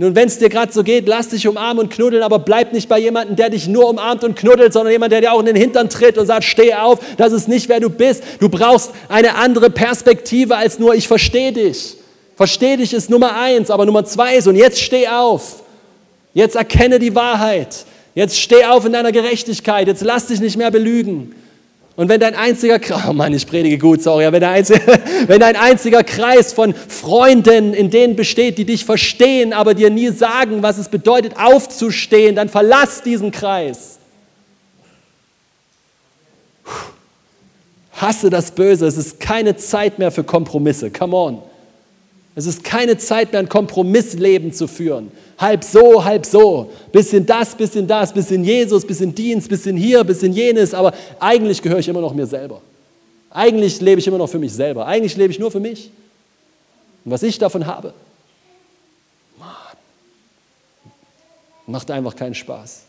Nun, 0.01 0.15
wenn 0.15 0.29
es 0.29 0.37
dir 0.37 0.47
gerade 0.47 0.71
so 0.71 0.81
geht, 0.81 1.09
lass 1.09 1.27
dich 1.27 1.45
umarmen 1.45 1.83
und 1.83 1.89
knuddeln, 1.91 2.23
aber 2.23 2.39
bleib 2.39 2.71
nicht 2.71 2.87
bei 2.87 2.97
jemandem, 2.99 3.35
der 3.35 3.49
dich 3.49 3.67
nur 3.67 3.89
umarmt 3.89 4.23
und 4.23 4.33
knuddelt, 4.33 4.71
sondern 4.71 4.93
jemand, 4.93 5.11
der 5.11 5.19
dir 5.19 5.33
auch 5.33 5.41
in 5.41 5.45
den 5.45 5.57
Hintern 5.57 5.89
tritt 5.89 6.17
und 6.17 6.25
sagt, 6.25 6.45
steh 6.45 6.73
auf, 6.73 6.99
das 7.17 7.33
ist 7.33 7.49
nicht, 7.49 7.67
wer 7.67 7.81
du 7.81 7.89
bist. 7.89 8.23
Du 8.39 8.47
brauchst 8.47 8.91
eine 9.09 9.35
andere 9.35 9.69
Perspektive 9.69 10.55
als 10.55 10.79
nur, 10.79 10.95
ich 10.95 11.05
verstehe 11.05 11.51
dich. 11.51 11.97
Versteh 12.37 12.77
dich 12.77 12.93
ist 12.93 13.09
Nummer 13.09 13.37
eins, 13.37 13.69
aber 13.69 13.85
Nummer 13.85 14.05
zwei 14.05 14.37
ist, 14.37 14.47
und 14.47 14.55
jetzt 14.55 14.79
steh 14.81 15.09
auf. 15.09 15.63
Jetzt 16.33 16.55
erkenne 16.55 16.97
die 16.99 17.13
Wahrheit. 17.13 17.83
Jetzt 18.15 18.39
steh 18.39 18.63
auf 18.63 18.85
in 18.85 18.93
deiner 18.93 19.11
Gerechtigkeit. 19.11 19.87
Jetzt 19.87 20.03
lass 20.03 20.27
dich 20.27 20.39
nicht 20.39 20.55
mehr 20.55 20.71
belügen. 20.71 21.35
Und 21.99 22.07
wenn 22.07 22.21
dein 22.21 22.33
einziger 22.33 22.79
Kreis, 22.79 23.09
oh 23.09 23.11
Mann, 23.11 23.33
ich 23.33 23.45
predige 23.45 23.77
gut, 23.77 24.01
sorry, 24.01 24.23
wenn, 24.31 24.39
dein 24.39 24.53
einziger, 24.53 24.79
wenn 25.27 25.41
dein 25.41 25.57
einziger 25.57 26.01
Kreis 26.01 26.53
von 26.53 26.73
Freunden 26.73 27.73
in 27.73 27.89
denen 27.89 28.15
besteht, 28.15 28.57
die 28.57 28.63
dich 28.63 28.85
verstehen, 28.85 29.51
aber 29.51 29.73
dir 29.73 29.89
nie 29.89 30.07
sagen, 30.07 30.63
was 30.63 30.77
es 30.77 30.87
bedeutet, 30.87 31.33
aufzustehen, 31.35 32.37
dann 32.37 32.47
verlass 32.47 33.01
diesen 33.01 33.31
Kreis. 33.31 33.99
Hasse 37.91 38.29
das 38.29 38.51
Böse, 38.51 38.87
es 38.87 38.95
ist 38.95 39.19
keine 39.19 39.57
Zeit 39.57 39.99
mehr 39.99 40.11
für 40.11 40.23
Kompromisse, 40.23 40.91
come 40.91 41.13
on. 41.13 41.41
Es 42.33 42.45
ist 42.45 42.63
keine 42.63 42.97
Zeit 42.97 43.33
mehr, 43.33 43.41
ein 43.41 43.49
Kompromissleben 43.49 44.53
zu 44.53 44.69
führen. 44.69 45.11
Halb 45.39 45.63
so, 45.63 46.03
halb 46.03 46.25
so. 46.25 46.69
Bisschen 46.91 47.25
das, 47.25 47.55
bisschen 47.55 47.87
das, 47.87 48.11
bisschen 48.11 48.43
Jesus, 48.43 48.85
bisschen 48.85 49.15
Dienst, 49.15 49.47
bisschen 49.47 49.77
hier, 49.77 50.03
bisschen 50.03 50.33
jenes. 50.33 50.73
Aber 50.73 50.93
eigentlich 51.19 51.61
gehöre 51.61 51.79
ich 51.79 51.87
immer 51.87 52.01
noch 52.01 52.13
mir 52.13 52.27
selber. 52.27 52.61
Eigentlich 53.29 53.79
lebe 53.79 53.99
ich 53.99 54.07
immer 54.07 54.17
noch 54.17 54.27
für 54.27 54.39
mich 54.39 54.53
selber. 54.53 54.85
Eigentlich 54.85 55.15
lebe 55.15 55.31
ich 55.31 55.39
nur 55.39 55.49
für 55.49 55.59
mich. 55.59 55.91
Und 57.05 57.11
was 57.11 57.23
ich 57.23 57.37
davon 57.37 57.65
habe, 57.65 57.93
Mann, 59.37 59.47
macht 61.67 61.89
einfach 61.89 62.15
keinen 62.15 62.35
Spaß. 62.35 62.83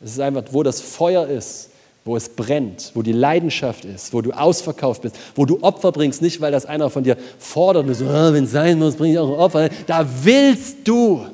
Es 0.00 0.12
ist 0.12 0.20
einfach, 0.20 0.44
wo 0.52 0.62
das 0.62 0.80
Feuer 0.80 1.26
ist, 1.26 1.70
wo 2.04 2.16
es 2.16 2.28
brennt, 2.28 2.92
wo 2.94 3.02
die 3.02 3.12
Leidenschaft 3.12 3.84
ist, 3.84 4.12
wo 4.12 4.22
du 4.22 4.30
ausverkauft 4.32 5.02
bist, 5.02 5.16
wo 5.34 5.44
du 5.44 5.62
Opfer 5.62 5.92
bringst, 5.92 6.22
nicht 6.22 6.40
weil 6.40 6.52
das 6.52 6.66
einer 6.66 6.88
von 6.88 7.02
dir 7.02 7.16
fordert 7.38 7.86
und 7.86 7.94
so, 7.94 8.06
ah, 8.06 8.32
wenn 8.32 8.44
es 8.44 8.52
sein 8.52 8.78
muss, 8.78 8.94
bringe 8.94 9.14
ich 9.14 9.18
auch 9.18 9.28
ein 9.28 9.38
Opfer. 9.38 9.68
Da 9.86 10.06
willst 10.22 10.76
du, 10.84 11.26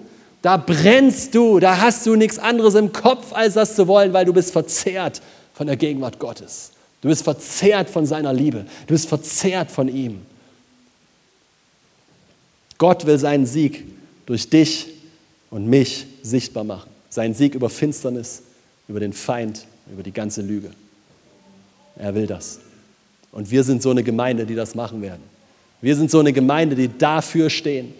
da 0.45 0.59
brennst 0.59 1.35
du, 1.35 1.59
da 1.59 1.81
hast 1.81 2.05
du 2.05 2.17
nichts 2.17 2.39
anderes 2.39 2.75
im 2.75 2.93
Kopf, 2.93 3.33
als 3.33 3.55
das 3.55 3.75
zu 3.75 3.89
wollen, 3.89 4.13
weil 4.13 4.27
du 4.27 4.35
bist 4.35 4.53
verzehrt 4.53 5.23
von 5.55 5.67
der 5.67 5.79
Gegenwart 5.79 6.19
Gottes. 6.19 6.73
Du 7.01 7.09
bist 7.09 7.25
verzehrt 7.25 7.89
von 7.89 8.05
seiner 8.05 8.31
Liebe. 8.31 8.67
Du 8.87 8.93
bist 8.93 9.09
verzehrt 9.09 9.71
von 9.71 9.89
ihm. 9.89 10.21
Gott 12.77 13.07
will 13.07 13.19
seinen 13.19 13.47
Sieg 13.47 13.87
durch 14.27 14.51
dich 14.51 14.89
und 15.49 15.67
mich 15.67 16.05
sichtbar 16.23 16.65
machen. 16.65 16.91
Seinen 17.09 17.33
Sieg 17.33 17.55
über 17.55 17.71
Finsternis, 17.71 18.43
über 18.87 19.01
den 19.01 19.15
Feind, 19.15 19.65
über 19.91 20.03
die 20.03 20.13
ganze 20.13 20.43
Lüge. 20.43 20.73
Er 21.97 22.15
will 22.15 22.27
das. 22.27 22.61
Und 23.33 23.51
wir 23.51 23.65
sind 23.65 23.81
so 23.81 23.93
eine 23.93 24.03
Gemeinde, 24.03 24.45
die 24.45 24.55
das 24.55 24.75
machen 24.75 25.01
werden. 25.01 25.23
Wir 25.81 25.97
sind 25.97 26.11
so 26.11 26.21
eine 26.21 26.35
Gemeinde, 26.35 26.77
die 26.77 26.91
dafür 26.99 27.49
stehen. 27.49 27.95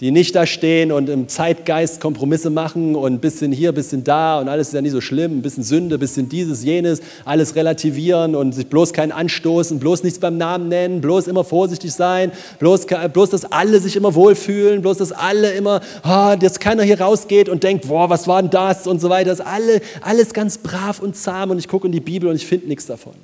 Die 0.00 0.12
nicht 0.12 0.36
da 0.36 0.46
stehen 0.46 0.92
und 0.92 1.08
im 1.08 1.26
Zeitgeist 1.26 2.00
Kompromisse 2.00 2.50
machen 2.50 2.94
und 2.94 3.14
ein 3.14 3.18
bisschen 3.18 3.50
hier, 3.50 3.72
ein 3.72 3.74
bisschen 3.74 4.04
da 4.04 4.38
und 4.38 4.48
alles 4.48 4.68
ist 4.68 4.74
ja 4.74 4.80
nicht 4.80 4.92
so 4.92 5.00
schlimm, 5.00 5.38
ein 5.38 5.42
bisschen 5.42 5.64
Sünde, 5.64 5.96
ein 5.96 5.98
bisschen 5.98 6.28
dieses, 6.28 6.62
jenes, 6.62 7.00
alles 7.24 7.56
relativieren 7.56 8.36
und 8.36 8.52
sich 8.52 8.68
bloß 8.68 8.92
keinen 8.92 9.10
anstoßen, 9.10 9.80
bloß 9.80 10.04
nichts 10.04 10.20
beim 10.20 10.38
Namen 10.38 10.68
nennen, 10.68 11.00
bloß 11.00 11.26
immer 11.26 11.42
vorsichtig 11.42 11.92
sein, 11.92 12.30
bloß, 12.60 12.86
bloß 13.12 13.30
dass 13.30 13.44
alle 13.50 13.80
sich 13.80 13.96
immer 13.96 14.14
wohlfühlen, 14.14 14.82
bloß 14.82 14.98
dass 14.98 15.10
alle 15.10 15.50
immer, 15.54 15.80
oh, 16.04 16.36
dass 16.38 16.60
keiner 16.60 16.84
hier 16.84 17.00
rausgeht 17.00 17.48
und 17.48 17.64
denkt, 17.64 17.88
boah, 17.88 18.08
was 18.08 18.28
war 18.28 18.40
denn 18.40 18.52
das 18.52 18.86
und 18.86 19.00
so 19.00 19.10
weiter. 19.10 19.30
Das 19.30 19.40
ist 19.40 19.46
alle, 19.46 19.80
alles 20.00 20.32
ganz 20.32 20.58
brav 20.58 21.00
und 21.00 21.16
zahm 21.16 21.50
und 21.50 21.58
ich 21.58 21.66
gucke 21.66 21.88
in 21.88 21.92
die 21.92 21.98
Bibel 21.98 22.30
und 22.30 22.36
ich 22.36 22.46
finde 22.46 22.68
nichts 22.68 22.86
davon. 22.86 23.14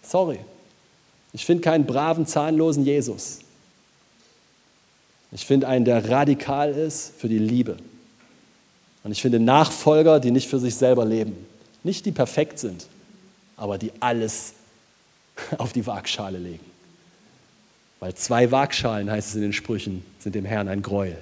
Sorry. 0.00 0.38
Ich 1.32 1.44
finde 1.44 1.62
keinen 1.62 1.86
braven, 1.86 2.24
zahnlosen 2.24 2.84
Jesus. 2.84 3.40
Ich 5.32 5.44
finde 5.44 5.68
einen, 5.68 5.84
der 5.84 6.08
radikal 6.08 6.70
ist 6.70 7.12
für 7.18 7.28
die 7.28 7.38
Liebe. 7.38 7.76
Und 9.04 9.12
ich 9.12 9.22
finde 9.22 9.38
Nachfolger, 9.40 10.20
die 10.20 10.30
nicht 10.30 10.48
für 10.48 10.58
sich 10.58 10.74
selber 10.74 11.04
leben. 11.04 11.46
Nicht 11.82 12.06
die 12.06 12.12
perfekt 12.12 12.58
sind, 12.58 12.86
aber 13.56 13.78
die 13.78 13.92
alles 14.00 14.54
auf 15.58 15.72
die 15.72 15.86
Waagschale 15.86 16.38
legen. 16.38 16.64
Weil 18.00 18.14
zwei 18.14 18.50
Waagschalen, 18.50 19.10
heißt 19.10 19.30
es 19.30 19.34
in 19.34 19.42
den 19.42 19.52
Sprüchen, 19.52 20.04
sind 20.18 20.34
dem 20.34 20.44
Herrn 20.44 20.68
ein 20.68 20.82
Gräuel. 20.82 21.18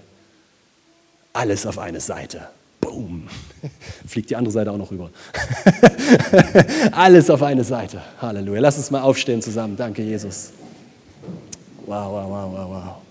Alles 1.33 1.67
auf 1.67 1.79
eine 1.79 2.01
Seite. 2.01 2.49
Boom. 2.81 3.29
Fliegt 4.07 4.31
die 4.31 4.37
andere 4.37 4.53
Seite 4.53 4.71
auch 4.71 4.77
noch 4.77 4.91
rüber. 4.91 5.11
Alles 6.93 7.31
auf 7.31 7.43
eine 7.43 7.65
Seite. 7.65 8.01
Halleluja. 8.21 8.61
Lass 8.61 8.77
uns 8.79 8.91
mal 8.91 9.03
aufstehen 9.03 9.43
zusammen. 9.43 9.77
Danke, 9.77 10.03
Jesus. 10.03 10.53
Wow, 11.87 12.13
wow, 12.13 12.29
wow, 12.29 12.53
wow, 12.53 12.69
wow. 12.69 13.06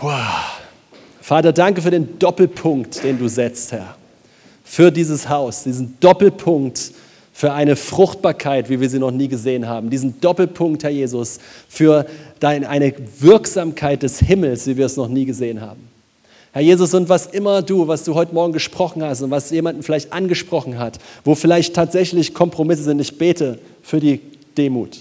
Wow. 0.00 0.60
Vater, 1.20 1.52
danke 1.52 1.82
für 1.82 1.90
den 1.90 2.18
Doppelpunkt, 2.18 3.02
den 3.02 3.18
du 3.18 3.28
setzt, 3.28 3.72
Herr. 3.72 3.96
Für 4.62 4.92
dieses 4.92 5.28
Haus, 5.28 5.64
diesen 5.64 5.98
Doppelpunkt 6.00 6.92
für 7.32 7.52
eine 7.52 7.76
Fruchtbarkeit, 7.76 8.68
wie 8.70 8.80
wir 8.80 8.88
sie 8.88 8.98
noch 8.98 9.10
nie 9.10 9.28
gesehen 9.28 9.66
haben. 9.66 9.90
Diesen 9.90 10.20
Doppelpunkt, 10.20 10.84
Herr 10.84 10.90
Jesus, 10.90 11.38
für 11.68 12.06
eine 12.40 12.94
Wirksamkeit 13.18 14.02
des 14.02 14.20
Himmels, 14.20 14.66
wie 14.66 14.76
wir 14.76 14.86
es 14.86 14.96
noch 14.96 15.08
nie 15.08 15.24
gesehen 15.24 15.60
haben. 15.60 15.88
Herr 16.52 16.62
Jesus, 16.62 16.94
und 16.94 17.08
was 17.08 17.26
immer 17.26 17.60
du, 17.60 17.88
was 17.88 18.04
du 18.04 18.14
heute 18.14 18.34
Morgen 18.34 18.52
gesprochen 18.54 19.02
hast 19.02 19.20
und 19.20 19.30
was 19.30 19.50
jemanden 19.50 19.82
vielleicht 19.82 20.12
angesprochen 20.12 20.78
hat, 20.78 20.98
wo 21.24 21.34
vielleicht 21.34 21.74
tatsächlich 21.74 22.32
Kompromisse 22.32 22.84
sind, 22.84 23.00
ich 23.00 23.18
bete 23.18 23.58
für 23.82 24.00
die 24.00 24.20
Demut. 24.56 24.98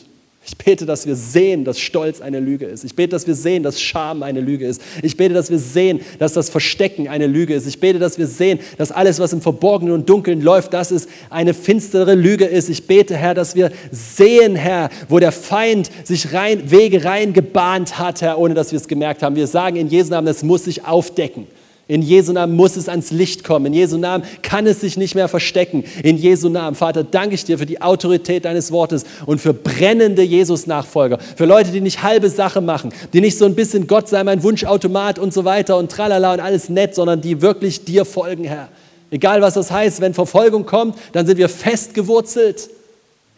Ich 0.47 0.55
bete, 0.57 0.85
dass 0.85 1.07
wir 1.07 1.15
sehen, 1.15 1.65
dass 1.65 1.79
Stolz 1.79 2.21
eine 2.21 2.39
Lüge 2.39 2.67
ist. 2.67 2.83
Ich 2.83 2.95
bete, 2.95 3.09
dass 3.09 3.25
wir 3.25 3.33
sehen, 3.33 3.63
dass 3.63 3.81
Scham 3.81 4.21
eine 4.21 4.41
Lüge 4.41 4.67
ist. 4.67 4.79
Ich 5.01 5.17
bete, 5.17 5.33
dass 5.33 5.49
wir 5.49 5.57
sehen, 5.57 6.01
dass 6.19 6.33
das 6.33 6.51
Verstecken 6.51 7.07
eine 7.07 7.25
Lüge 7.25 7.55
ist. 7.55 7.65
Ich 7.65 7.79
bete, 7.79 7.97
dass 7.97 8.19
wir 8.19 8.27
sehen, 8.27 8.59
dass 8.77 8.91
alles, 8.91 9.19
was 9.19 9.33
im 9.33 9.41
Verborgenen 9.41 9.93
und 9.93 10.07
Dunkeln 10.07 10.41
läuft, 10.41 10.73
dass 10.73 10.91
es 10.91 11.07
eine 11.31 11.55
finstere 11.55 12.13
Lüge 12.13 12.45
ist. 12.45 12.69
Ich 12.69 12.85
bete, 12.85 13.17
Herr, 13.17 13.33
dass 13.33 13.55
wir 13.55 13.71
sehen, 13.91 14.55
Herr, 14.55 14.89
wo 15.09 15.17
der 15.17 15.31
Feind 15.31 15.89
sich 16.03 16.31
rein, 16.31 16.69
Wege 16.69 17.03
rein 17.03 17.33
gebahnt 17.33 17.97
hat, 17.97 18.21
Herr, 18.21 18.37
ohne 18.37 18.53
dass 18.53 18.71
wir 18.71 18.77
es 18.77 18.87
gemerkt 18.87 19.23
haben. 19.23 19.35
Wir 19.35 19.47
sagen 19.47 19.77
in 19.77 19.87
Jesu 19.87 20.11
Namen, 20.11 20.27
es 20.27 20.43
muss 20.43 20.65
sich 20.65 20.85
aufdecken. 20.85 21.47
In 21.87 22.01
Jesu 22.01 22.33
Namen 22.33 22.55
muss 22.55 22.77
es 22.77 22.89
ans 22.89 23.11
Licht 23.11 23.43
kommen. 23.43 23.67
In 23.67 23.73
Jesu 23.73 23.97
Namen 23.97 24.23
kann 24.41 24.65
es 24.65 24.81
sich 24.81 24.97
nicht 24.97 25.13
mehr 25.13 25.27
verstecken. 25.27 25.83
In 26.01 26.17
Jesu 26.17 26.49
Namen, 26.49 26.75
Vater, 26.75 27.03
danke 27.03 27.35
ich 27.35 27.45
dir 27.45 27.59
für 27.59 27.67
die 27.67 27.79
Autorität 27.79 28.45
deines 28.45 28.71
Wortes 28.71 29.05
und 29.27 29.39
für 29.39 29.53
brennende 29.53 30.23
Jesus-Nachfolger. 30.23 31.19
Für 31.19 31.45
Leute, 31.45 31.71
die 31.71 31.81
nicht 31.81 32.01
halbe 32.01 32.31
Sache 32.31 32.59
machen, 32.59 32.91
die 33.13 33.21
nicht 33.21 33.37
so 33.37 33.45
ein 33.45 33.53
bisschen 33.53 33.85
Gott 33.85 34.09
sei 34.09 34.23
mein 34.23 34.41
Wunschautomat 34.41 35.19
und 35.19 35.31
so 35.31 35.45
weiter 35.45 35.77
und 35.77 35.91
tralala 35.91 36.33
und 36.33 36.39
alles 36.39 36.69
nett, 36.69 36.95
sondern 36.95 37.21
die 37.21 37.43
wirklich 37.43 37.85
dir 37.85 38.03
folgen, 38.03 38.45
Herr. 38.45 38.69
Egal 39.11 39.41
was 39.41 39.53
das 39.53 39.69
heißt, 39.69 40.01
wenn 40.01 40.15
Verfolgung 40.15 40.65
kommt, 40.65 40.97
dann 41.11 41.27
sind 41.27 41.37
wir 41.37 41.49
fest 41.49 41.93
gewurzelt. 41.93 42.67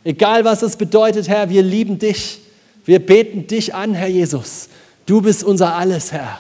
Egal 0.06 0.46
was 0.46 0.62
das 0.62 0.78
bedeutet, 0.78 1.28
Herr, 1.28 1.50
wir 1.50 1.64
lieben 1.64 2.00
dich. 2.00 2.40
Wir 2.86 3.06
beten 3.06 3.46
dich 3.46 3.76
an, 3.76 3.94
Herr 3.94 4.08
Jesus. 4.08 4.70
Du 5.06 5.22
bist 5.22 5.44
unser 5.44 5.76
Alles, 5.76 6.14
Herr. 6.14 6.40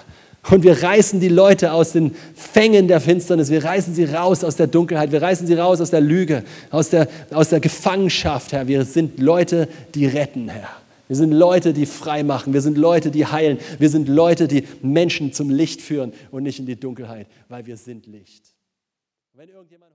Und 0.49 0.63
wir 0.63 0.81
reißen 0.81 1.19
die 1.19 1.27
Leute 1.27 1.73
aus 1.73 1.91
den 1.91 2.15
Fängen 2.35 2.87
der 2.87 3.01
Finsternis, 3.01 3.49
wir 3.49 3.63
reißen 3.63 3.93
sie 3.93 4.05
raus 4.05 4.43
aus 4.43 4.55
der 4.55 4.67
Dunkelheit, 4.67 5.11
wir 5.11 5.21
reißen 5.21 5.45
sie 5.45 5.55
raus 5.55 5.81
aus 5.81 5.89
der 5.89 6.01
Lüge, 6.01 6.43
aus 6.71 6.89
der, 6.89 7.07
aus 7.31 7.49
der 7.49 7.59
Gefangenschaft, 7.59 8.53
Herr. 8.53 8.67
Wir 8.67 8.85
sind 8.85 9.19
Leute, 9.19 9.67
die 9.93 10.05
retten, 10.05 10.47
Herr. 10.47 10.69
Wir 11.07 11.15
sind 11.15 11.31
Leute, 11.31 11.73
die 11.73 11.85
frei 11.85 12.23
machen, 12.23 12.53
wir 12.53 12.61
sind 12.61 12.77
Leute, 12.77 13.11
die 13.11 13.25
heilen, 13.25 13.59
wir 13.79 13.89
sind 13.89 14.09
Leute, 14.09 14.47
die 14.47 14.63
Menschen 14.81 15.31
zum 15.31 15.49
Licht 15.49 15.81
führen 15.81 16.13
und 16.31 16.43
nicht 16.43 16.59
in 16.59 16.65
die 16.65 16.77
Dunkelheit, 16.77 17.27
weil 17.47 17.65
wir 17.65 17.77
sind 17.77 18.07
Licht. 18.07 18.43
Wenn 19.33 19.49
irgendjemand 19.49 19.86